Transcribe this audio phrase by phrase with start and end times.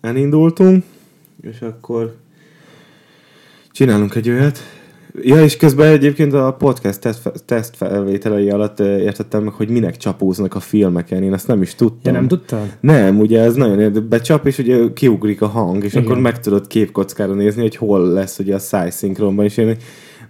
[0.00, 0.84] elindultunk,
[1.40, 2.14] és akkor
[3.72, 4.58] csinálunk egy olyat.
[5.22, 10.54] Ja, és közben egyébként a podcast teszt, teszt felvételei alatt értettem meg, hogy minek csapóznak
[10.54, 11.22] a filmeken.
[11.22, 12.12] Én ezt nem is tudtam.
[12.12, 12.76] Ja, nem tudtad?
[12.80, 14.08] Nem, ugye ez nagyon érdekes.
[14.08, 16.04] Becsap, és ugye kiugrik a hang, és Igen.
[16.04, 19.76] akkor meg tudod képkockára nézni, hogy hol lesz ugye a szájszinkronban, és én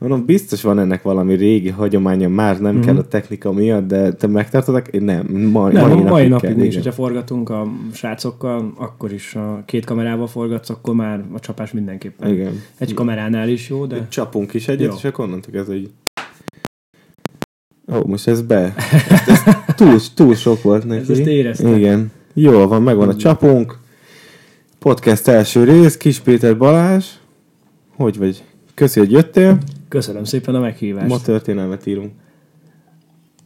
[0.01, 2.83] Mondom, biztos van ennek valami régi hagyománya, már nem mm-hmm.
[2.83, 4.83] kell a technika miatt, de te megtartod?
[4.91, 5.27] Én nem.
[5.27, 10.27] Mai, nem, mai, mai napig nincs, hogyha forgatunk a srácokkal, akkor is a két kamerával
[10.27, 12.33] forgatsz, akkor már a csapás mindenképpen.
[12.33, 12.63] Igen.
[12.79, 14.07] Egy kameránál is jó, de...
[14.09, 14.95] Csapunk is egyet, jó.
[14.97, 15.91] és akkor onnantól ez egy...
[17.93, 18.75] Ó, most ez be.
[19.09, 21.01] Ez, ez túl, túl sok volt neki.
[21.01, 21.75] Ez ezt éreztem.
[21.75, 22.11] Igen.
[22.35, 23.79] Jó van, megvan a csapunk.
[24.79, 27.07] Podcast első rész, Kis Péter Balázs.
[27.97, 28.43] Hogy vagy?
[28.75, 29.59] Köszi, hogy jöttél.
[29.91, 31.09] Köszönöm szépen a meghívást.
[31.09, 32.13] Ma történelmet írunk.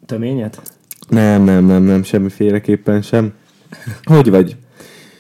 [0.07, 0.63] Töményet?
[1.09, 3.33] Nem, nem, nem, nem, semmiféleképpen sem.
[4.03, 4.57] Hogy vagy?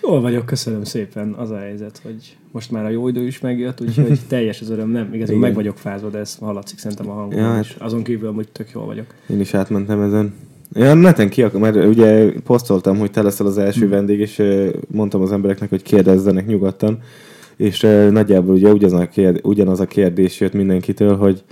[0.02, 1.32] Jól vagyok, köszönöm szépen.
[1.32, 4.88] Az a helyzet, hogy most már a jó idő is megjött, úgyhogy teljes az öröm.
[4.88, 7.76] Nem, igazából meg vagyok fázva, de ez hallatszik szerintem a hangon ja, hát...
[7.78, 9.06] Azon kívül, hogy tök jól vagyok.
[9.26, 10.34] Én is átmentem ezen.
[10.72, 13.90] Ja, neten ki, mert ugye posztoltam, hogy te leszel az első hmm.
[13.90, 14.42] vendég, és
[14.86, 16.98] mondtam az embereknek, hogy kérdezzenek nyugodtan
[17.56, 21.42] és uh, nagyjából ugye ugyanaz a, kérdés, ugyanaz a kérdés jött mindenkitől, hogy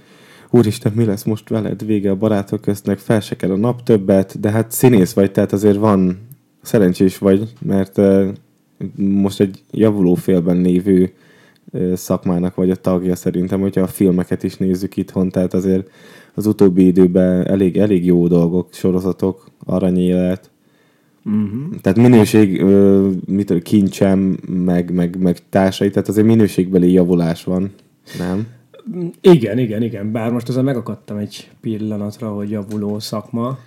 [0.51, 4.41] úristen, mi lesz most veled, vége a barátok köztnek, fel se kell a nap többet,
[4.41, 6.19] de hát színész vagy, tehát azért van,
[6.63, 8.29] szerencsés vagy, mert uh,
[8.97, 11.13] most egy javuló félben lévő
[11.73, 15.91] uh, szakmának vagy a tagja szerintem, hogyha a filmeket is nézzük itthon, tehát azért
[16.35, 20.51] az utóbbi időben elég, elég jó dolgok, sorozatok, aranyélet,
[21.25, 21.81] Uh-huh.
[21.81, 22.63] Tehát minőség,
[23.27, 27.71] mit kincsem, meg, meg, meg társai, tehát azért minőségbeli javulás van,
[28.19, 28.47] nem?
[29.21, 30.13] Igen, igen, igen.
[30.13, 33.59] Bár most ezen megakadtam egy pillanatra, hogy javuló szakma.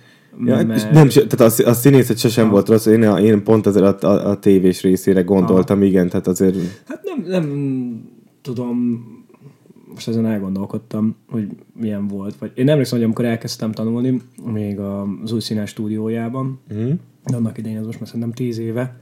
[0.44, 0.92] Ja, mert...
[0.92, 2.50] nem, tehát a, a színészet sosem ja.
[2.50, 5.88] volt rossz, én, én pont azért a, a, a tévés részére gondoltam, ja.
[5.88, 6.56] igen, tehát azért...
[6.86, 7.46] Hát nem, nem
[8.42, 9.04] tudom,
[9.92, 11.48] most ezen elgondolkodtam, hogy
[11.80, 12.36] milyen volt.
[12.38, 14.20] Vagy én emlékszem, hogy amikor elkezdtem tanulni,
[14.52, 16.90] még az új színes stúdiójában, mm
[17.30, 18.96] de annak idején, az most már szerintem tíz éve,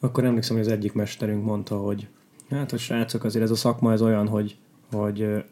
[0.00, 2.06] akkor emlékszem, hogy az egyik mesterünk mondta, hogy
[2.50, 4.56] hát, hogy srácok, azért ez a szakma ez olyan, hogy,
[4.92, 5.44] hogy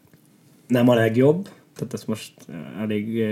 [0.67, 2.33] nem a legjobb, tehát ez most
[2.79, 3.25] elég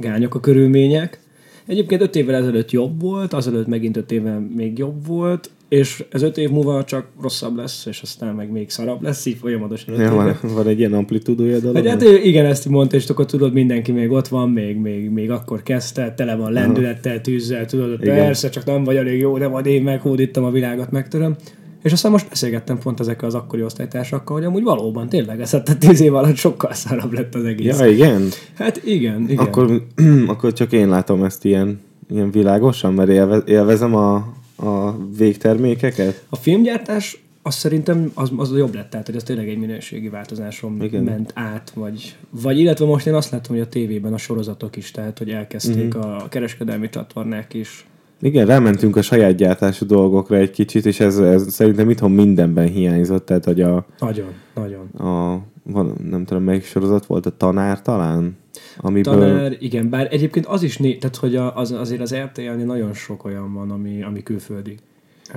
[0.00, 1.20] gányok a körülmények.
[1.66, 6.22] Egyébként öt évvel ezelőtt jobb volt, azelőtt megint öt évvel még jobb volt, és ez
[6.22, 10.00] öt év múlva csak rosszabb lesz, és aztán meg még szarabb lesz, így folyamatosan.
[10.00, 11.86] Ja, van, van, egy ilyen amplitúdója dolog?
[11.86, 15.30] Hát, hát igen, ezt mondta, és akkor tudod, mindenki még ott van, még, még, még
[15.30, 18.16] akkor kezdte, tele van lendülettel, tűzzel, tudod, igen.
[18.16, 21.36] persze, csak nem vagy elég jó, de majd én meghódítom a világot, megtöröm.
[21.82, 25.62] És aztán most beszélgettem pont ezekkel az akkori osztálytársakkal, hogy amúgy valóban tényleg ez a
[25.78, 27.78] tíz év alatt sokkal szarabb lett az egész.
[27.78, 28.28] Ja, igen?
[28.54, 29.44] Hát igen, igen.
[29.44, 29.82] Akkor,
[30.26, 31.80] akkor csak én látom ezt ilyen,
[32.10, 34.34] ilyen világosan, mert élvezem a,
[34.66, 36.24] a végtermékeket?
[36.28, 40.82] A filmgyártás az szerintem az, az jobb lett, tehát hogy az tényleg egy minőségi változáson
[40.82, 41.02] Igen.
[41.02, 44.90] ment át, vagy, vagy illetve most én azt látom, hogy a tévében a sorozatok is,
[44.90, 46.22] tehát hogy elkezdték uh-huh.
[46.22, 47.86] a kereskedelmi csatornák is.
[48.20, 53.26] Igen, rámentünk a saját gyártású dolgokra egy kicsit, és ez, ez szerintem itthon mindenben hiányzott,
[53.26, 53.86] tehát hogy a...
[53.98, 54.86] Nagyon, nagyon.
[54.86, 58.36] A, van, nem tudom, melyik sorozat volt, a tanár talán?
[58.76, 59.14] Amiből...
[59.14, 63.24] Tanár, igen, bár egyébként az is, né, tehát hogy az, azért az RTL-nél nagyon sok
[63.24, 64.76] olyan van, ami, ami külföldi.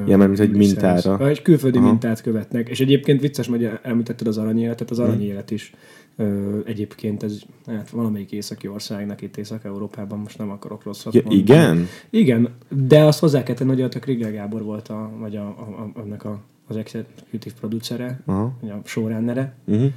[0.06, 1.28] Ja, mert mint egy mintára.
[1.28, 1.88] Egy külföldi Aha.
[1.88, 2.70] mintát követnek.
[2.70, 5.08] És egyébként vicces, hogy említetted az aranyéletet, az mhm.
[5.08, 5.74] aranyélet is
[6.16, 11.42] ö, egyébként ez hát valamelyik északi országnak itt Észak-Európában, most nem akarok rosszat ja, mondani.
[11.42, 11.88] Igen?
[12.09, 15.92] Igen, de azt hozzá kell tenni, hogy a Krigler Gábor volt a, vagy a, a,
[15.96, 18.44] a, annak a, az executive producere, Aha.
[18.62, 19.92] a showrunnere, uh-huh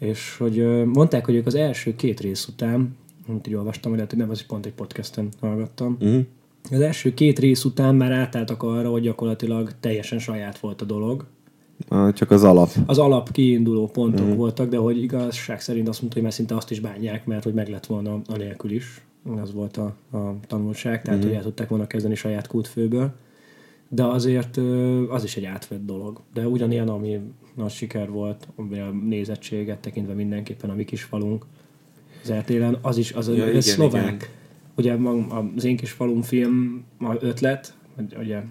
[0.00, 2.96] és hogy mondták, hogy ők az első két rész után,
[3.28, 6.20] amit így olvastam, hogy lehet, hogy nem, az is pont egy podcasten hallgattam, uh-huh.
[6.70, 11.26] az első két rész után már átálltak arra, hogy gyakorlatilag teljesen saját volt a dolog.
[12.12, 12.70] Csak az alap.
[12.86, 14.36] Az alap kiinduló pontok uh-huh.
[14.36, 17.54] voltak, de hogy igazság szerint azt mondta, hogy már szinte azt is bánják, mert hogy
[17.54, 19.02] meg lett volna a nélkül is.
[19.40, 21.24] Az volt a, a tanulság, tehát uh-huh.
[21.24, 23.12] hogy el tudták volna kezdeni saját kútfőből
[23.92, 24.56] de azért
[25.08, 26.20] az is egy átvett dolog.
[26.32, 27.20] De ugyanilyen, ami
[27.54, 31.46] nagy siker volt, a nézettséget tekintve mindenképpen a mi kis falunk
[32.22, 34.14] az RTL-en, az is, az ja, igen, szlovák.
[34.14, 34.28] Igen.
[34.76, 34.96] Ugye
[35.56, 36.84] az én kis falum film
[37.20, 37.74] ötlet,
[38.18, 38.42] ugye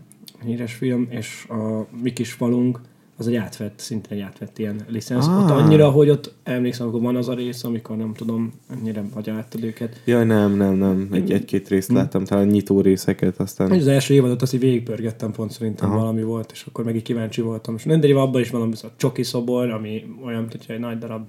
[0.45, 2.81] híres film, és a mi kis falunk
[3.19, 5.27] az egy átvett, szintén egy átvett ilyen licensz.
[5.27, 5.43] Ah.
[5.43, 9.25] Ott annyira, hogy ott emlékszem, akkor van az a rész, amikor nem tudom, annyira vagy
[9.27, 10.01] láttad őket.
[10.05, 11.07] Ja, nem, nem, nem.
[11.11, 11.95] Egy, egy-két részt hm.
[11.95, 13.71] láttam, talán nyitó részeket, aztán...
[13.71, 15.99] Az első évadot azt így végigpörgettem pont szerintem Aha.
[15.99, 17.75] valami volt, és akkor meg így kíváncsi voltam.
[17.75, 21.27] És mindegy, abban is valami a csoki szobor, ami olyan, hogyha egy nagy darab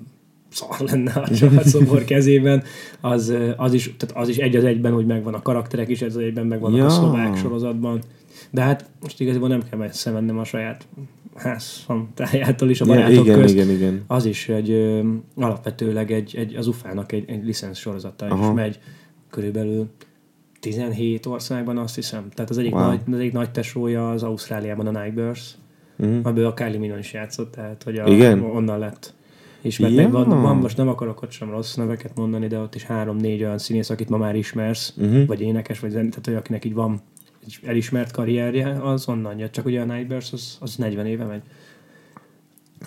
[0.51, 1.29] szar lenne a
[1.69, 2.63] szobor kezében,
[3.01, 6.17] az, az, is, tehát az is egy az egyben, hogy megvan a karakterek is, ez
[6.17, 6.87] az egyben megvannak ja.
[6.87, 8.01] a szlovák sorozatban
[8.51, 10.87] De hát most igazából nem kell messze mennem a saját
[11.41, 13.55] házam tájától is a barátok igen, közt.
[13.55, 14.05] igen, igen.
[14.07, 15.01] Az is egy ö,
[15.35, 18.53] alapvetőleg egy, egy, az UFA-nak egy, egy licensz sorozata, és Aha.
[18.53, 18.79] megy
[19.31, 19.89] körülbelül
[20.61, 22.29] 17 országban, azt hiszem.
[22.35, 22.87] Tehát az egyik, Wow.
[22.87, 25.55] nagy, az egyik nagy tesója az Ausztráliában a Nightbirds,
[25.97, 26.19] Mhm.
[26.23, 28.41] amiből a Kylie Minogue is játszott, tehát hogy a, Igen?
[28.43, 29.15] onnan lett.
[29.63, 29.93] ismert.
[29.95, 30.03] Ja.
[30.03, 33.43] Meg van, van, most nem akarok ott sem rossz neveket mondani, de ott is három-négy
[33.43, 35.25] olyan színész, akit ma már ismersz, Mhm.
[35.27, 37.01] vagy énekes, vagy zen, tehát hogy akinek így van
[37.63, 39.53] elismert karrierje, az onnan jött.
[39.53, 41.43] Csak ugye a Nightbirds az, az 40 éve megy.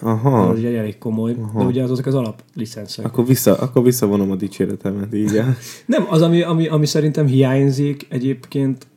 [0.01, 0.49] Aha.
[0.49, 1.59] Az ugye elég komoly, Aha.
[1.59, 3.05] de ugye az azok az alap licenszek.
[3.05, 5.33] Akkor, vissza, akkor visszavonom a dicséretemet, így.
[5.33, 5.55] ja.
[5.85, 8.87] Nem, az, ami, ami, ami szerintem hiányzik egyébként,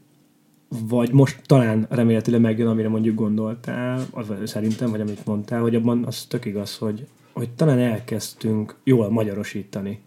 [0.69, 5.75] vagy most talán reméletileg megjön, amire mondjuk gondoltál, az vagy szerintem, vagy amit mondtál, hogy
[5.75, 10.01] abban az tök igaz, hogy, hogy talán elkezdtünk jól magyarosítani.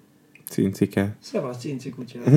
[0.50, 1.16] Cincike.
[1.20, 2.20] Szevasz, cinci kutya.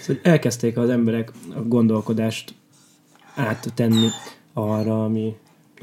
[0.00, 2.54] szóval elkezdték az emberek a gondolkodást
[3.34, 4.06] áttenni
[4.52, 5.34] arra, ami...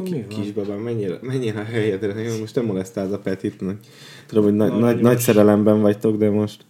[0.03, 0.25] Mi?
[0.27, 2.21] Kisbabám, mennyire, mennyire a helyedre?
[2.21, 3.75] Jó, most nem molesztálsz a Petitnek.
[4.27, 6.65] Tudom, hogy nagy, Nagyon nagy, nagy szerelemben vagytok, de most...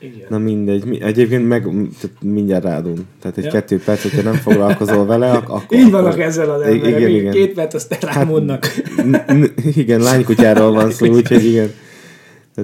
[0.00, 0.26] Igen.
[0.28, 0.84] Na mindegy.
[0.84, 2.98] Mi, egyébként meg tehát mindjárt rádunk.
[3.20, 3.50] Tehát egy Ja.
[3.50, 5.78] kettő perc, hogyha nem foglalkozol vele, ak- akkor...
[5.78, 6.98] Így vannak akkor- ezzel az emberek.
[6.98, 7.32] igen, Igen.
[7.32, 8.66] Két perc, azt rámondnak.
[8.96, 11.70] N- n- igen, lánykutyáról van szó, úgyhogy igen.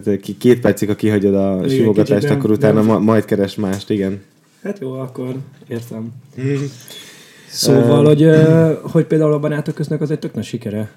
[0.01, 3.25] Tehát eh, két percig, ha kihagyod a Igen, simogatást, kicsit akkor utána nem- ma, majd
[3.25, 4.21] keres mást, igen.
[4.63, 5.35] Hát jó, akkor
[5.69, 6.13] értem.
[7.49, 8.27] Szóval, hogy,
[8.93, 10.91] hogy például a barátok köznek az egy tök nagy sikere,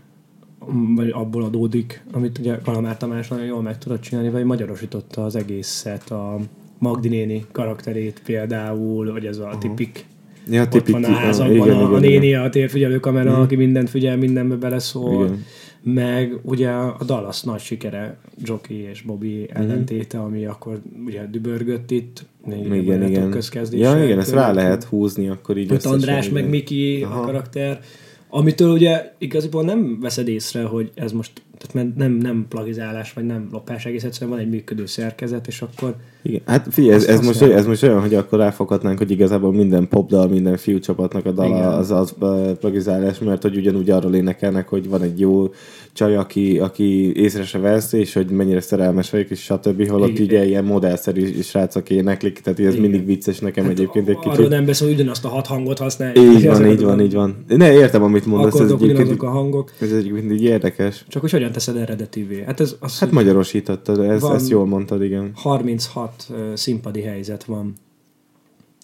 [0.95, 5.35] vagy abból adódik, amit ugye Kalamár Tamás nagyon jól meg tudott csinálni, vagy magyarosította az
[5.35, 6.39] egészet, a
[6.77, 10.05] Magdi néni karakterét például, vagy ez a tipik
[10.49, 12.41] Ja, ott tipik, van a házakban igen, a, a igen, néni, igen.
[12.41, 15.25] a térfigyelő kamera, aki mindent figyel, mindenbe beleszól.
[15.25, 15.45] Igen.
[15.93, 22.25] Meg ugye a Dallas nagy sikere, Jockey és Bobby ellentéte, ami akkor ugye dübörgött itt,
[22.71, 23.29] Igen, igen.
[23.29, 23.89] közkezdése.
[23.89, 26.49] Ja, igen, ezt rá lehet húzni, akkor így Ott András, meg.
[26.49, 27.21] Miki Aha.
[27.21, 27.79] a karakter,
[28.29, 33.47] amitől ugye igaziból nem veszed észre, hogy ez most tehát nem, nem plagizálás, vagy nem
[33.51, 36.41] lopás, egész egyszerűen van egy működő szerkezet, és akkor Igen.
[36.45, 37.59] Hát figyelj, ez, ez, most, használják.
[37.59, 41.57] ez most olyan, hogy akkor ráfoghatnánk, hogy igazából minden popdal, minden fiú csapatnak a dala
[41.57, 41.67] Igen.
[41.67, 42.13] az, az
[42.59, 45.49] plagizálás, mert hogy ugyanúgy arról énekelnek, hogy van egy jó
[45.97, 49.89] csaj, aki, aki észre se vesz, és hogy mennyire szerelmes vagyok, és stb.
[49.89, 50.23] Holott Igen.
[50.23, 52.81] ugye ilyen modellszerű srácok éneklik, tehát ez Igen.
[52.81, 54.49] mindig vicces nekem hát egyébként egy arról kicsit.
[54.49, 56.17] nem beszél, ugyanazt a hat hangot használják.
[56.17, 57.43] Így van, így van, így van.
[57.47, 59.71] Ne, értem, amit mondasz, ez Akkordok ugyanazok a hangok.
[59.79, 61.05] ez egyébként így érdekes.
[61.07, 62.43] Csak hogy hogyan teszed eredetivé?
[62.43, 65.31] Hát ez az, Hát magyarosítottad, ez, ezt jól mondtad, igen.
[65.35, 67.73] 36 ö, színpadi helyzet van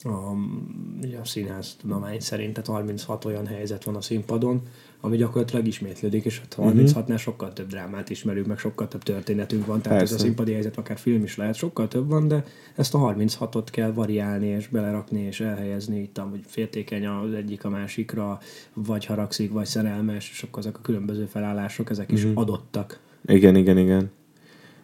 [0.04, 0.10] a,
[1.22, 4.62] a színház tudomány szerint, tehát 36 olyan helyzet van a színpadon,
[5.06, 9.82] ami gyakorlatilag ismétlődik, és hát 36-nál sokkal több drámát ismerünk, meg sokkal több történetünk van,
[9.82, 10.26] tehát ez a Persze.
[10.26, 12.44] színpadi helyzet akár film is lehet, sokkal több van, de
[12.76, 17.70] ezt a 36-ot kell variálni, és belerakni, és elhelyezni itt, hogy féltékeny az egyik a
[17.70, 18.40] másikra,
[18.74, 23.00] vagy haragszik, vagy szerelmes, és akkor ezek a különböző felállások, ezek is adottak.
[23.26, 24.12] Igen, igen, igen.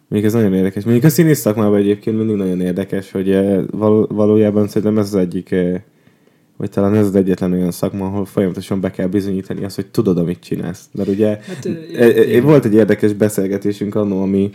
[0.08, 0.84] Még ez nagyon érdekes.
[0.84, 5.14] Mondjuk a színész szakmában egyébként mindig nagyon érdekes, hogy eh, való, valójában szerintem ez az
[5.14, 5.82] egyik, eh,
[6.60, 10.18] vagy talán ez az egyetlen olyan szakma, ahol folyamatosan be kell bizonyítani azt, hogy tudod,
[10.18, 10.88] amit csinálsz.
[10.92, 12.42] Mert ugye Hát, e, e, igen.
[12.42, 14.50] volt egy érdekes beszélgetésünk annó, ami,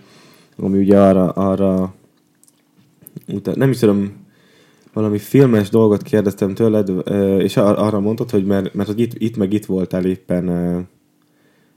[0.57, 1.93] ami ugye arra, arra
[3.27, 4.11] utána, nem is tudom,
[4.93, 6.89] valami filmes dolgot kérdeztem tőled,
[7.41, 10.45] és ar- arra mondtad, hogy mert, mert hogy itt, itt meg itt voltál éppen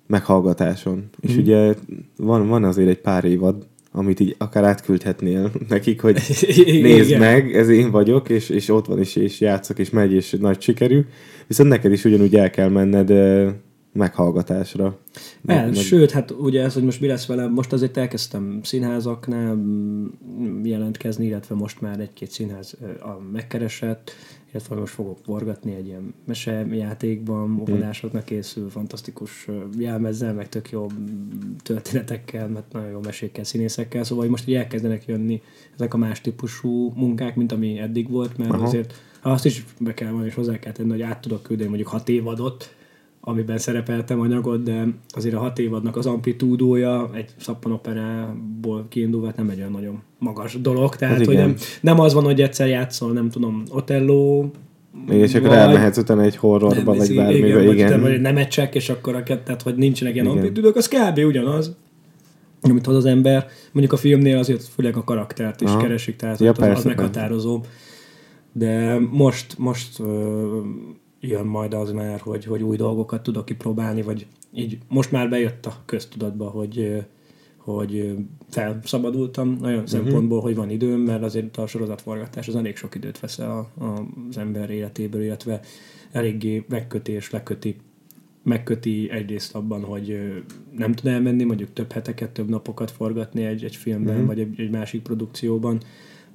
[0.06, 1.04] meghallgatáson.
[1.20, 1.40] És Mhm.
[1.40, 1.74] ugye
[2.16, 3.66] van, van azért egy pár évad,
[3.98, 6.80] amit így akár átküldhetnél nekik, hogy Igen.
[6.80, 10.36] nézd meg, ez én vagyok, és, és ott van, és, és játszok, és megy, és
[10.40, 11.04] nagy sikerű.
[11.46, 13.10] Viszont neked is ugyanúgy el kell menned
[13.92, 14.98] meghallgatásra.
[15.46, 19.54] El, Meg- sőt, hát ugye ez, hogy most mi lesz velem, most azért elkezdtem színházaknál
[19.54, 24.10] mm, jelentkezni, illetve most már egy-két színház a megkeresett,
[24.52, 30.86] illetve most fogok forgatni egy ilyen mesejátékban, óvodásoknak készül, fantasztikus jelmezzel, meg tök jó
[31.62, 35.42] történetekkel, mert nagyon jó mesékkel, színészekkel, szóval hogy most így elkezdenek jönni
[35.74, 38.64] ezek a más típusú munkák, mint ami eddig volt, mert Aha.
[38.64, 41.88] Azért azt is be kell mondani, és hozzá kell tenni, hogy át tudok küldeni mondjuk
[41.88, 42.76] hat évadot,
[43.28, 49.48] amiben szerepeltem anyagot, de azért a hat évadnak az amplitúdója egy szappanoperából kiindulva hát nem
[49.48, 53.12] egy olyan nagyon magas dolog, tehát Hát hogy nem, nem az van, hogy egyszer játszol,
[53.12, 54.44] nem tudom, Otello,
[55.08, 57.64] És akkor vagy- elmehetsz utána egy horrorba, vagy igen, bármibe, igen.
[57.64, 58.00] Vagy, igen.
[58.00, 60.36] vagy nem egy csekk, és akkor a kettet, hogy nincsenek ilyen Igen.
[60.36, 61.18] amplitúdók, az kb.
[61.18, 61.76] ugyanaz,
[62.62, 63.46] amit hoz az ember.
[63.72, 65.80] Mondjuk a filmnél azért főleg a karaktert is Aha.
[65.80, 67.60] keresik, tehát Ja, ott az, az persze, meghatározó.
[68.52, 70.02] De most, most
[71.20, 75.66] jön majd az már, hogy, hogy új dolgokat tudok kipróbálni, vagy így most már bejött
[75.66, 77.04] a köztudatba, hogy
[77.56, 78.14] hogy
[78.48, 79.88] felszabadultam olyan uh-huh.
[79.88, 83.84] szempontból, hogy van időm, mert azért a sorozatforgatás az elég sok időt vesz el a,
[83.84, 85.60] a, az ember életéből, illetve
[86.12, 87.76] eléggé megköti és leköti
[88.42, 90.18] megköti egyrészt abban, hogy
[90.76, 94.26] nem tud elmenni, mondjuk több heteket, több napokat forgatni egy, egy filmben, mm-hmm.
[94.26, 95.80] vagy egy, egy másik produkcióban,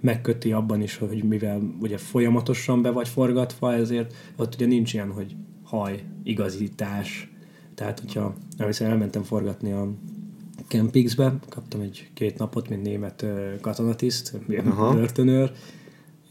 [0.04, 5.12] megköti abban is, hogy mivel ugye folyamatosan be vagy forgatva, ezért ott ugye nincs ilyen,
[5.12, 7.32] hogy haj, igazítás.
[7.76, 9.88] Tehát, hogyha először elmentem forgatni a
[10.68, 13.26] Campixbe, kaptam egy két napot, mint német
[13.62, 14.94] katonatiszt, ilyen Aha.
[14.94, 15.52] börtönőr,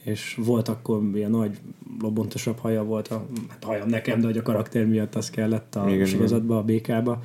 [0.04, 1.58] és volt akkor ilyen nagy,
[2.00, 5.90] lobontosabb haja volt, a, hát hajam nekem, de hogy a karakter miatt az kellett a
[5.90, 7.22] Igen, sorozatba, a békába,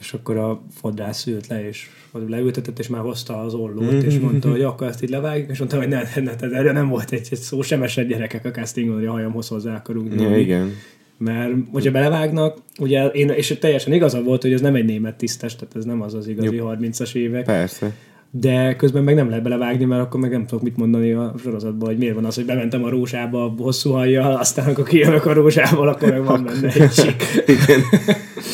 [0.00, 1.88] és akkor a fodrász ült le, és
[2.26, 5.76] leültetett, és már hozta az ollót, és mondta, hogy akkor ezt így levágjuk, és mondta,
[5.76, 8.94] hogy ne, ne, ne, erre nem volt egy, egy szó, sem esett gyerekek a castingon,
[8.94, 10.72] hogy a hajamhoz hozzá akarunk Ja, igen.
[11.18, 15.56] Mert hogyha belevágnak, ugye én, és teljesen igaza volt, hogy ez nem egy német tisztes,
[15.56, 16.70] tehát ez nem az az igazi Jó.
[16.70, 17.94] 30-as évek, Persze.
[18.30, 21.88] De közben meg nem lehet belevágni, mert akkor meg nem tudok mit mondani a sorozatban,
[21.88, 25.88] hogy miért van az, hogy bementem a rózsába hosszú hajjal, aztán akkor kijövök a rózsából,
[25.88, 27.22] akkor meg van benne egy csik.
[27.56, 27.80] Igen.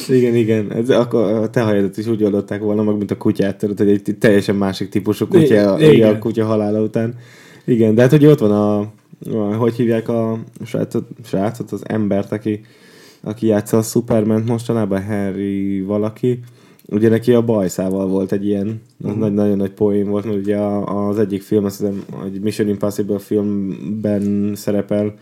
[0.09, 0.73] igen, igen.
[0.73, 3.89] Ez, akkor a te hajadat is úgy oldották volna meg, mint a kutyát, tudod, hogy
[3.89, 6.15] egy teljesen másik típusú kutya, igen.
[6.15, 7.15] a kutya halála után.
[7.65, 8.79] Igen, de hát ugye ott van a,
[9.39, 12.61] a hogy hívják a srácot, srácot az embert, aki,
[13.21, 16.41] aki játsza a Superman mostanában, Harry valaki.
[16.89, 19.19] Ugye neki a bajszával volt egy ilyen, az Mhm.
[19.19, 23.19] nagy, nagyon nagy poén volt, mert ugye az egyik film, azt hiszem, egy Mission Impossible
[23.19, 25.15] filmben szerepel,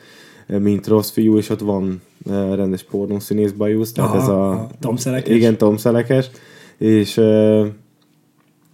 [0.46, 2.00] mint rossz fiú, és ott van
[2.30, 5.34] eh, rendes pornószínész bajusz, tehát ez a, Tom Szelekes.
[5.36, 6.30] igen, Tom Szelekes,
[6.78, 7.66] és eh,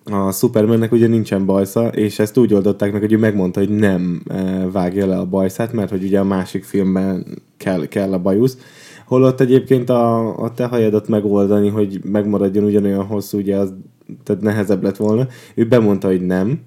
[0.05, 4.23] a Supermannek ugye nincsen bajsza, és ezt úgy oldották meg, hogy ő megmondta, hogy nem
[4.29, 7.27] eh, vágja le a bajszát, mert hogy ugye a másik filmben
[7.57, 8.59] kell, kell a bajusz.
[9.09, 13.75] Holott egyébként a, a te hajadat megoldani, hogy megmaradjon ugyanolyan hosszú, ugye az
[14.25, 15.27] tehát nehezebb lett volna.
[15.55, 16.61] Ő bemondta, hogy nem,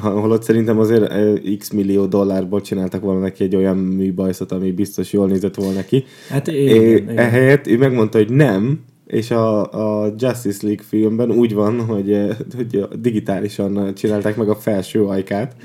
[0.00, 4.72] Ha- Holott szerintem azért eh, x millió dollárból csináltak volna neki egy olyan műbajszot, ami
[4.72, 6.04] biztos jól nézett volna neki.
[6.28, 7.18] Hát É, igen, igen.
[7.18, 9.72] ehelyett ő megmondta, hogy nem, és a,
[10.04, 15.56] a Justice League filmben úgy van, hogy, eh, hogy digitálisan csinálták meg a felső ajkát,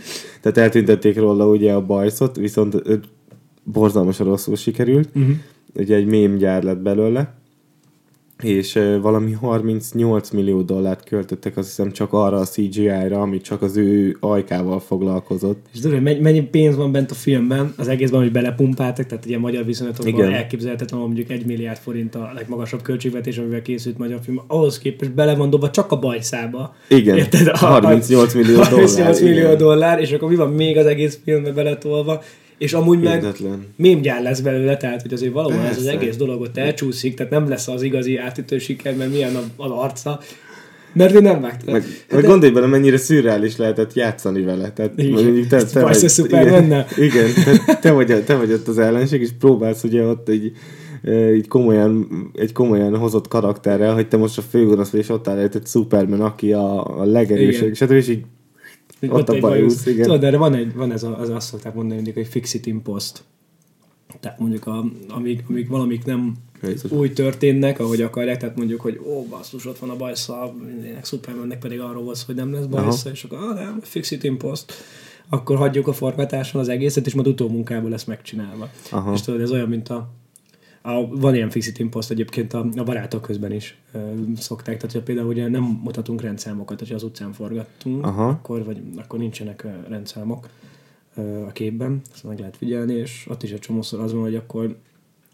[0.42, 2.98] tehát eltüntették róla ugye a bajszot, viszont eh,
[3.64, 5.34] borzalmasan rosszul sikerült, Uh-huh.
[5.74, 7.40] Ugye egy mém gyár lett belőle,
[8.44, 13.78] és valami 38 millió dollárt költöttek azt hiszem csak arra a CGI-ra, ami csak az
[13.78, 15.66] ő ajkával foglalkozott.
[15.74, 19.66] És hogy mennyi, pénz van bent a filmben, az egészben, hogy belepumpáltak, tehát ugye magyar
[19.66, 25.14] viszonylatokban elképzelhetetlen, mondjuk egy milliárd forint a legmagasabb költségvetés, amivel készült magyar film, ahhoz képest
[25.14, 26.76] bele van dobva csak a bajszába.
[26.88, 27.48] Igen, Érted?
[27.48, 28.70] A- 38 millió dollár.
[28.70, 29.58] 38 millió igen.
[29.58, 32.22] dollár, és akkor mi van még az egész filmbe beletolva,
[32.60, 33.66] és amúgy meg Hihetetlen.
[33.76, 37.50] mémgyár lesz belőle, tehát hogy azért valahol ez az egész dolog ott elcsúszik, tehát nem
[37.50, 40.20] lesz az igazi átütő siker, mert milyen a- az arca,
[40.94, 41.72] mert ő nem vágta.
[41.72, 44.72] Meg, Hát meg de- gondolj bele, mennyire szürreális lehetett játszani vele.
[44.72, 45.12] Tehát Igen.
[45.24, 46.86] mondjuk te, te a vagy, Supermannel.
[46.98, 50.52] igen, igen te, te, vagy, te vagy ott az ellenség, és próbálsz ugye ott egy,
[51.04, 55.62] egy komolyan, egy komolyan hozott karakterrel, hogy te most a főgonosz és ott áll egy
[55.66, 57.92] Superman, aki a, a legerősebb, stb.
[57.92, 58.24] és így
[59.00, 60.04] Hogy Ott a bajusz, igen.
[60.04, 62.66] Tudod, erre van, egy, van ez a, az azt szokták mondani mindig, hogy fix it
[62.66, 63.24] in post.
[64.20, 66.92] Tehát mondjuk, a, amíg, amíg valamik nem Jézus.
[66.92, 71.60] úgy történnek, ahogy akarják, tehát mondjuk, hogy ó, basszus, ott van a bajsza, mindennek Supermannek
[71.60, 74.74] pedig arról volt, hogy nem lesz bajsza, és akkor, ah, nem, fix it in post.
[75.30, 78.70] Akkor hagyjuk a forgatáson az egészet, és majd utómunkában lesz megcsinálva.
[78.92, 79.14] Aha.
[79.14, 80.10] És tudod, ez olyan, mint a,
[80.82, 84.00] a, van ilyen fix it in post egyébként a, a barátok közben is ö,
[84.36, 88.28] szokták, tehát hogy például ugye nem mutatunk rendszámokat, hogyha az utcán forgattunk, Aha.
[88.28, 90.48] akkor, vagy, akkor nincsenek rendszámok
[91.16, 94.36] ö, a képben, ezt meg lehet figyelni, és ott is egy csomószor az van, hogy
[94.36, 94.76] akkor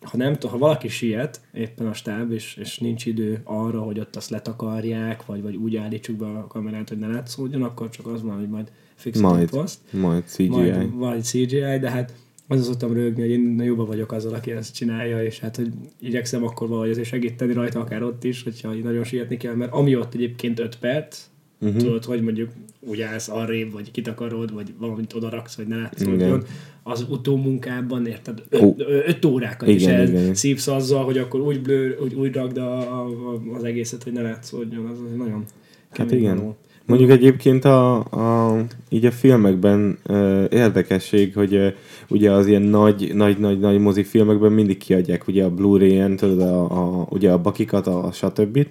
[0.05, 4.15] ha nem ha valaki siet, éppen a stáb, és, és nincs idő arra, hogy ott
[4.15, 8.21] azt letakarják, vagy, vagy úgy állítsuk be a kamerát, hogy ne látszódjon, akkor csak az
[8.21, 10.47] van, hogy majd fix Majd, post majd CGI.
[10.47, 12.13] majd vagy CGI, de hát
[12.47, 16.43] azon szoktam rögni, hogy én jobban vagyok azzal, aki ezt csinálja, és hát, hogy igyekszem
[16.43, 20.13] akkor valahogy azért segíteni rajta, akár ott is, hogyha nagyon sietni kell, mert ami ott
[20.13, 21.21] egyébként 5 perc,
[21.61, 21.77] uh-huh.
[21.77, 22.49] tudod, hogy mondjuk
[22.79, 26.43] úgy állsz arrébb, vagy kitakarod, vagy valamit odaraksz, hogy ne látszódjon,
[26.83, 28.75] az utómunkában, érted, Ó.
[28.77, 30.35] 5 órákat is Igen, el igen.
[30.35, 33.07] szívsz azzal, hogy akkor úgy, blő, úgy, úgy rakd a, a,
[33.53, 35.45] az egészet, hogy ne látszódjon, az azért nagyon
[35.89, 36.37] Hát igen.
[36.37, 36.57] való.
[36.85, 38.57] Mondjuk egyébként a, a,
[38.89, 41.67] így a filmekben uh, érdekesség, hogy uh,
[42.09, 46.63] ugye az ilyen nagy, nagy, nagy, nagy mozifilmekben mindig kiadják ugye a Blu-ray-en, tudod, a,
[46.63, 48.67] a, ugye a bakikat, a, a stb.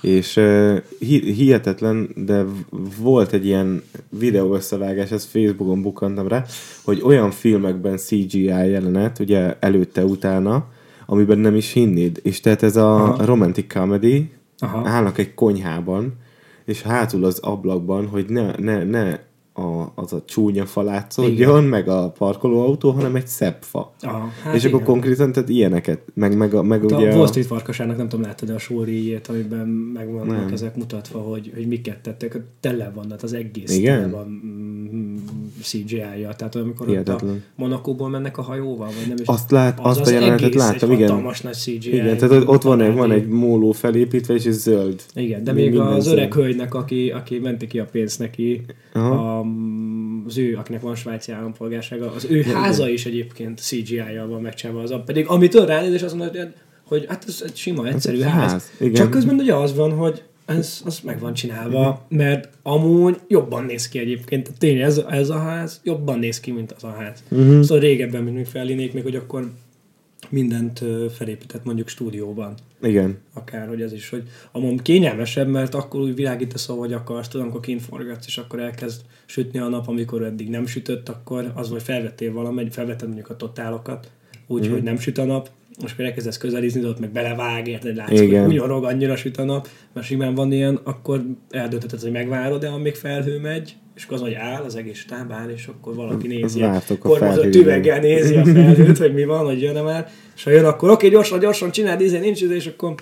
[0.00, 2.44] És uh, hi, hihetetlen, de
[3.00, 3.82] volt egy ilyen
[4.18, 6.44] videó összevágás, ezt Facebookon bukkantam rá,
[6.84, 10.66] hogy olyan filmekben CGI jelenet, ugye előtte-utána,
[11.06, 12.20] amiben nem is hinnéd.
[12.22, 14.88] És tehát ez a romantic comedy, Aha.
[14.88, 16.20] állnak egy konyhában,
[16.64, 19.18] és hátul az ablakban, hogy ne, ne, ne
[19.54, 23.92] a, az a csúnya fa látszódjon, meg a parkolóautó, hanem egy szebb fa.
[24.00, 24.74] Aha, hát és igen.
[24.74, 27.12] akkor konkrétan tehát ilyeneket, meg, meg, a, meg ugye...
[27.12, 31.52] A Wall Street farkasának nem tudom, láttad a sóriét, amiben meg vannak ezek mutatva, hogy,
[31.54, 32.40] hogy miket tettek.
[32.60, 34.00] Tele van, hát az egész igen?
[34.00, 34.26] tele van
[35.62, 36.34] CGI-ja.
[36.36, 37.20] Tehát amikor ott a
[37.56, 39.26] Monakóból mennek a hajóval, vagy nem is.
[39.26, 41.22] Azt lát, az azt az a jelenetet láttam, egy igen.
[41.22, 41.94] nagy CGI.
[41.94, 45.02] Igen, tehát ott van egy, van egy móló felépítve, és ez zöld.
[45.14, 49.40] Igen, de még az öreg hölgynek, aki, aki menti ki a pénzt neki, a,
[50.26, 52.94] az ő, akinek van svájci állampolgársága, az ő ja, háza igen.
[52.94, 56.52] is egyébként CGI-jal van megcsinálva az pedig amitől ránéz, és azt mondod, hogy
[56.92, 58.50] hogy hát ez egy sima, egyszerű ez ház.
[58.50, 58.70] ház.
[58.80, 58.94] Igen.
[58.94, 63.88] Csak közben ugye az van, hogy ez, az meg van csinálva, mert amúgy jobban néz
[63.88, 64.50] ki egyébként.
[64.58, 67.22] Tényleg ez, ez a ház jobban néz ki, mint az a ház.
[67.28, 67.62] Uh-huh.
[67.62, 69.50] Szóval régebben, mint még fellinék, még hogy akkor
[70.28, 70.84] mindent
[71.14, 72.54] felépített mondjuk stúdióban.
[72.82, 73.18] Igen.
[73.32, 74.22] Akár, hogy ez is, hogy
[74.52, 79.00] amúgy kényelmesebb, mert akkor úgy világítasz, ahogy akarsz, tudom, amikor kint forgatsz, és akkor elkezd
[79.26, 83.36] sütni a nap, amikor eddig nem sütött, akkor az, hogy felvettél valamelyik, felvetted mondjuk a
[83.36, 84.10] totálokat,
[84.46, 84.72] úgy, mm.
[84.72, 88.40] hogy nem süt a nap, most akkor elkezdesz közelizni, ott meg belevág, érted, látszik, Igen.
[88.44, 92.68] hogy hunyorog, annyira süt a nap, mert simán van ilyen, akkor eldöntheted, hogy megvárod, de
[92.68, 96.26] amíg felhő megy, és akkor az, hogy áll, az egész stáb áll, és akkor valaki
[96.26, 96.64] nézi,
[96.98, 100.90] kormányzott üveggel nézi a felhőt, hogy mi van, hogy jön-e már, és ha jön, akkor
[100.90, 102.94] oké, gyorsan, gyorsan csináld, izé, nincs izé, és akkor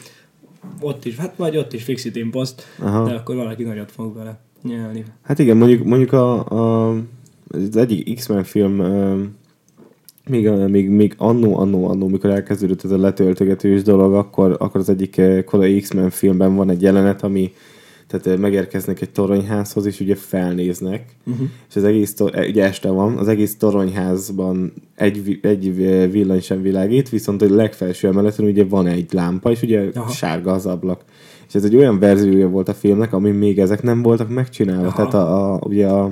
[0.81, 3.09] ott is, hát vagy ott is fix it in post, Aha.
[3.09, 5.05] de akkor valaki nagyot fog vele nyelni.
[5.23, 6.91] Hát igen, mondjuk, mondjuk a, a,
[7.49, 8.81] az egyik X-Men film
[10.29, 14.89] még, még, még annó, annó, annó, mikor elkezdődött ez a letöltögetős dolog, akkor, akkor az
[14.89, 17.53] egyik korai X-Men filmben van egy jelenet, ami
[18.11, 21.47] tehát megérkeznek egy toronyházhoz, és ugye felnéznek, uh-huh.
[21.69, 25.75] és az egész, e, ugye este van, az egész toronyházban egy, egy
[26.11, 30.11] villany sem világít, viszont a legfelső emeleten ugye van egy lámpa, és ugye Aha.
[30.11, 31.05] sárga az ablak.
[31.49, 34.87] És ez egy olyan verziója volt a filmnek, ami még ezek nem voltak megcsinálva.
[34.87, 34.97] Aha.
[34.97, 36.11] Tehát a, a, ugye a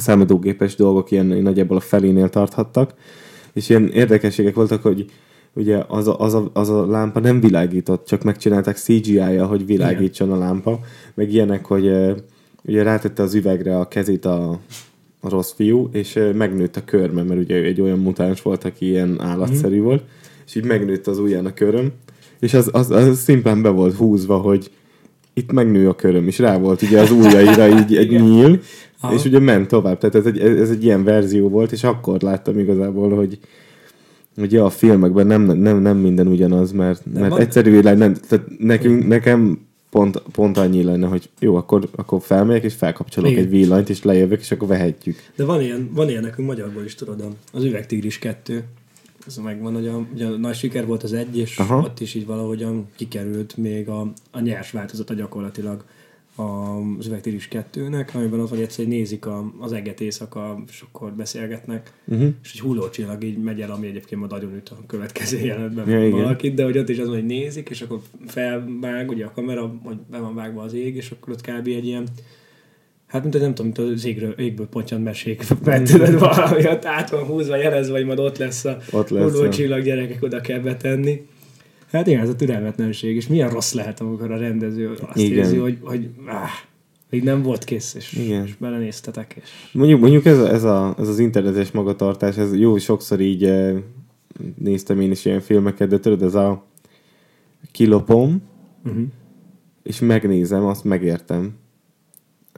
[0.00, 2.94] számítógépes dolgok ilyen nagyjából a felénél tarthattak,
[3.52, 5.06] és ilyen érdekességek voltak, hogy
[5.52, 10.32] ugye az a, az, a, az a lámpa nem világított, csak megcsinálták CGI-ja, hogy világítson
[10.32, 10.80] a lámpa,
[11.14, 11.92] meg ilyenek, hogy
[12.64, 14.50] ugye rátette az üvegre a kezét a,
[15.20, 19.20] a rossz fiú, és megnőtt a körme, mert ugye egy olyan mutáns volt, aki ilyen
[19.20, 19.82] állatszerű mm.
[19.82, 20.02] volt,
[20.46, 21.92] és így megnőtt az ujján a köröm,
[22.40, 24.70] és az, az, az szimplán be volt húzva, hogy
[25.34, 28.60] itt megnő a köröm, és rá volt ugye az ujjaira így egy nyíl,
[29.00, 29.14] Aha.
[29.14, 29.98] és ugye ment tovább.
[29.98, 33.38] Tehát ez egy, ez egy ilyen verzió volt, és akkor láttam igazából, hogy,
[34.38, 37.40] Ugye a filmekben nem, nem, nem minden ugyanaz, mert, mert van...
[37.40, 42.74] egyszerű nem, tehát nekünk, nekem pont, pont annyi lenne, hogy jó, akkor, akkor felmegyek, és
[42.74, 43.42] felkapcsolok Igen.
[43.42, 45.16] egy villanyt, és lejövök, és akkor vehetjük.
[45.36, 48.64] De van ilyen, van ilyen nekünk magyarból is, tudod, az Üvegtigris 2,
[49.26, 51.76] ez megvan, hogy a, ugye a nagy siker volt az egy, és Aha.
[51.76, 55.84] ott is így valahogyan kikerült még a, a nyers változata gyakorlatilag
[56.36, 61.92] az üvegtíris kettőnek, amiben az, hogy egyszer nézik a, az eget éjszaka, és akkor beszélgetnek,
[62.04, 62.28] uh-huh.
[62.42, 66.10] és egy hullócsillag így megy el, ami egyébként majd nagyon üt a következő jelenetben ja,
[66.10, 69.96] valakit, de hogy ott is az, hogy nézik, és akkor felvág ugye a kamera, hogy
[70.10, 71.66] be van vágva az ég, és akkor ott kb.
[71.66, 72.08] egy ilyen
[73.06, 76.84] Hát, mint hogy nem tudom, mint az égről, égből pontyant mesék, mert tudod, valami ott
[76.84, 80.60] át van húzva, jelezve, hogy majd ott lesz a ott lesz csillag, gyerekek oda kell
[80.60, 81.26] betenni.
[81.90, 85.38] Hát igen, ez a türelmetlenség, és milyen rossz lehet, amikor a rendező azt igen.
[85.38, 86.50] érzi, hogy, hogy áh,
[87.10, 88.44] még nem volt kész, és, igen.
[88.44, 89.36] és belenéztetek.
[89.42, 89.48] És...
[89.72, 93.76] Mondjuk, mondjuk ez, a, ez, a, ez az internetes magatartás, ez jó, sokszor így eh,
[94.58, 96.64] néztem én is ilyen filmeket, de tudod, ez a
[97.72, 98.42] kilopom,
[98.84, 99.02] uh-huh.
[99.82, 101.54] és megnézem, azt megértem.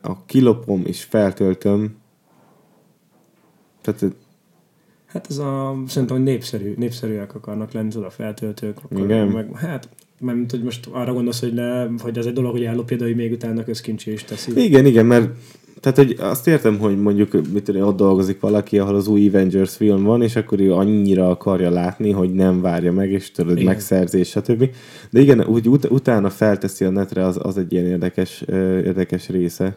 [0.03, 1.97] A kilopom és feltöltöm,
[3.81, 4.15] tehát
[5.09, 8.79] Hát ez a, szerintem, hogy népszerű, népszerűek akarnak lenni, a feltöltők.
[8.83, 9.29] Akkor Igen.
[9.29, 9.89] Meg, hát,
[10.21, 13.17] mert hogy most arra gondolsz, hogy, ne, hogy az egy dolog, hogy ellopja, de hogy
[13.17, 14.65] még utána közkincsé is teszi.
[14.65, 15.31] Igen, igen, mert
[15.81, 19.77] tehát, hogy azt értem, hogy mondjuk mit tudom, ott dolgozik valaki, ahol az új Avengers
[19.77, 23.65] film van, és akkor ő annyira akarja látni, hogy nem várja meg, és tudod, igen.
[23.65, 24.71] megszerzés, stb.
[25.11, 28.45] De igen, úgy ut- utána felteszi a netre, az, az egy ilyen érdekes,
[28.85, 29.77] érdekes része.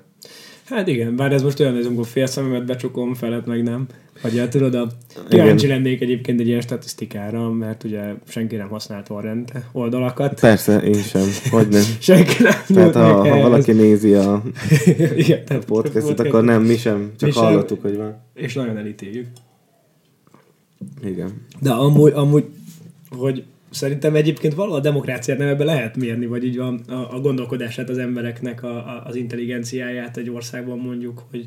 [0.65, 3.86] Hát igen, bár ez most olyan, hogy amikor fél szememet becsukom, felet meg nem.
[4.22, 4.88] Vagy hát tudod, a
[5.30, 10.40] kíváncsi lennék egyébként egy ilyen statisztikára, mert ugye senki nem használt Warrant oldalakat.
[10.40, 11.28] Persze, én sem.
[11.50, 11.82] Hogy nem.
[12.00, 12.54] senki nem.
[12.74, 14.44] Tehát ha, ha valaki nézi a,
[15.16, 18.22] Igen, a podcastot, akkor nem, mi sem, csak mi hallottuk, sem, hogy van.
[18.34, 19.28] És nagyon elítéljük.
[21.04, 21.46] Igen.
[21.60, 22.46] De amúgy, amúgy
[23.18, 27.20] hogy Szerintem egyébként valahol a demokráciát nem ebbe lehet mérni, vagy így a, a, a
[27.20, 31.46] gondolkodását az embereknek, a, a, az intelligenciáját egy országban mondjuk, hogy,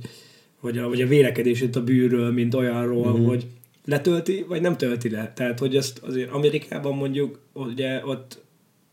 [0.64, 3.24] hogy a, vagy a vélekedését a bűrről, mint olyanról, mm-hmm.
[3.24, 3.46] hogy
[3.85, 5.33] letölti, vagy nem tölti le.
[5.35, 8.42] Tehát, hogy ezt azért Amerikában mondjuk, ugye ott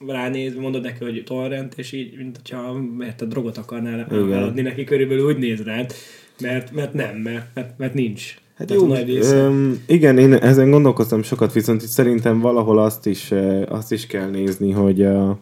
[0.08, 4.84] ránéz, mondod neki, hogy torrent, és így, mint hogyha mert a drogot akarnál eladni neki,
[4.84, 5.94] körülbelül úgy néz rád,
[6.42, 8.36] mert, mert nem, mert, mert, mert nincs.
[8.56, 9.36] Hát Tehát jó, nagy része.
[9.36, 13.32] öm, igen, én ezen gondolkoztam sokat, viszont itt szerintem valahol azt is,
[13.68, 15.40] azt is kell nézni, hogy a,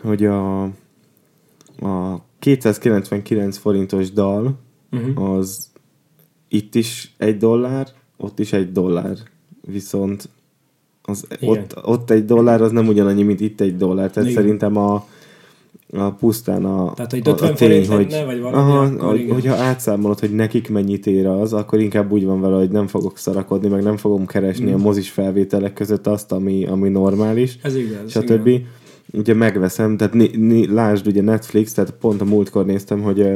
[0.00, 0.62] hogy a,
[1.80, 4.54] a 299 forintos dal
[4.92, 5.30] Uh-huh.
[5.30, 5.66] az
[6.48, 9.16] itt is egy dollár, ott is egy dollár.
[9.60, 10.28] Viszont
[11.02, 11.48] az Igen.
[11.48, 14.10] ott, ott egy dollár az nem ugyanannyi, mint itt egy dollár.
[14.10, 14.42] Tehát Igen.
[14.42, 15.06] szerintem a,
[15.92, 19.18] a pusztán a, Tehát, hogy a, 50 a tény, hogy lenne, vagy valami, aha, akkor
[19.18, 19.32] igen.
[19.34, 23.18] hogyha átszámolod, hogy nekik mennyit ér az, akkor inkább úgy van vele, hogy nem fogok
[23.18, 24.74] szarakodni, meg nem fogom keresni Mm.
[24.74, 28.10] a mozis felvételek között azt, ami, ami normális Ez igaz.
[28.10, 28.46] stb.
[28.46, 28.66] igen.
[29.12, 33.32] Ugye megveszem, tehát né, né, lásd ugye Netflix, tehát pont a múltkor néztem, hogy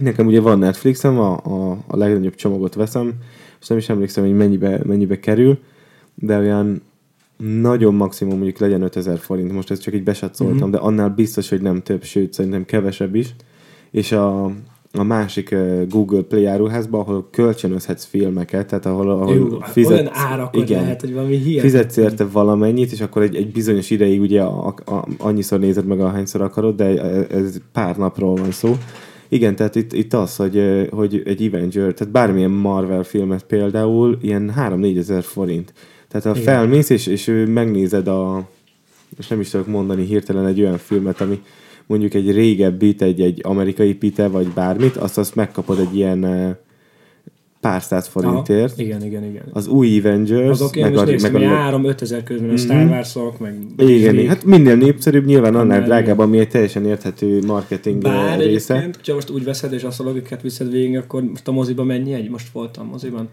[0.00, 3.12] nekem ugye van Netflixem, a, a, a legnagyobb csomagot veszem,
[3.60, 5.58] és nem is emlékszem, hogy mennyibe, mennyibe kerül,
[6.14, 6.82] de olyan
[7.62, 10.64] nagyon maximum mondjuk legyen 5000 forint, most ezt csak így besatszoltam, Mhm.
[10.66, 10.80] uh-huh.
[10.80, 13.34] de annál biztos, hogy nem több, sőt szerintem kevesebb is.
[13.90, 14.50] És a,
[14.92, 15.54] a másik
[15.88, 21.14] Google Play áruházban, ahol kölcsönözhetsz filmeket, tehát ahol, ahol Jó, fizetsz, olyan árakot lehet, hogy
[21.14, 21.70] valami hihetetlen.
[21.70, 26.00] fizetsz érte valamennyit, és akkor egy, egy bizonyos ideig ugye a, a, annyiszor nézed meg,
[26.00, 28.76] ahányszor akarod, de ez pár napról van szó.
[29.28, 34.52] Igen, tehát itt, itt az, hogy, hogy egy Avenger, tehát bármilyen Marvel filmet például ilyen
[34.56, 35.72] 3-4 ezer forint.
[36.08, 36.42] Tehát ha Igen.
[36.42, 38.48] felmész, és, és megnézed a,
[39.18, 41.42] és nem is tudok mondani hirtelen egy olyan filmet, ami
[41.88, 46.56] mondjuk egy régebbit, egy, egy amerikai pite, vagy bármit, azt azt megkapod egy ilyen
[47.60, 48.72] pár száz forintért.
[48.72, 49.42] Aha, igen, igen, igen.
[49.52, 53.58] Az új Avengers, Azok én most néztem, hogy 3-5 ezer közben a Star Wars-ok, meg
[53.76, 54.26] igen, Disney.
[54.26, 58.90] hát minél népszerűbb, nyilván annál Annál drágább, ami egy teljesen érthető marketing Bár része.
[59.06, 62.12] ha most úgy veszed, és azt a logikát viszed végig, akkor most a moziban mennyi
[62.12, 62.30] egy?
[62.30, 63.28] Most voltam a moziban.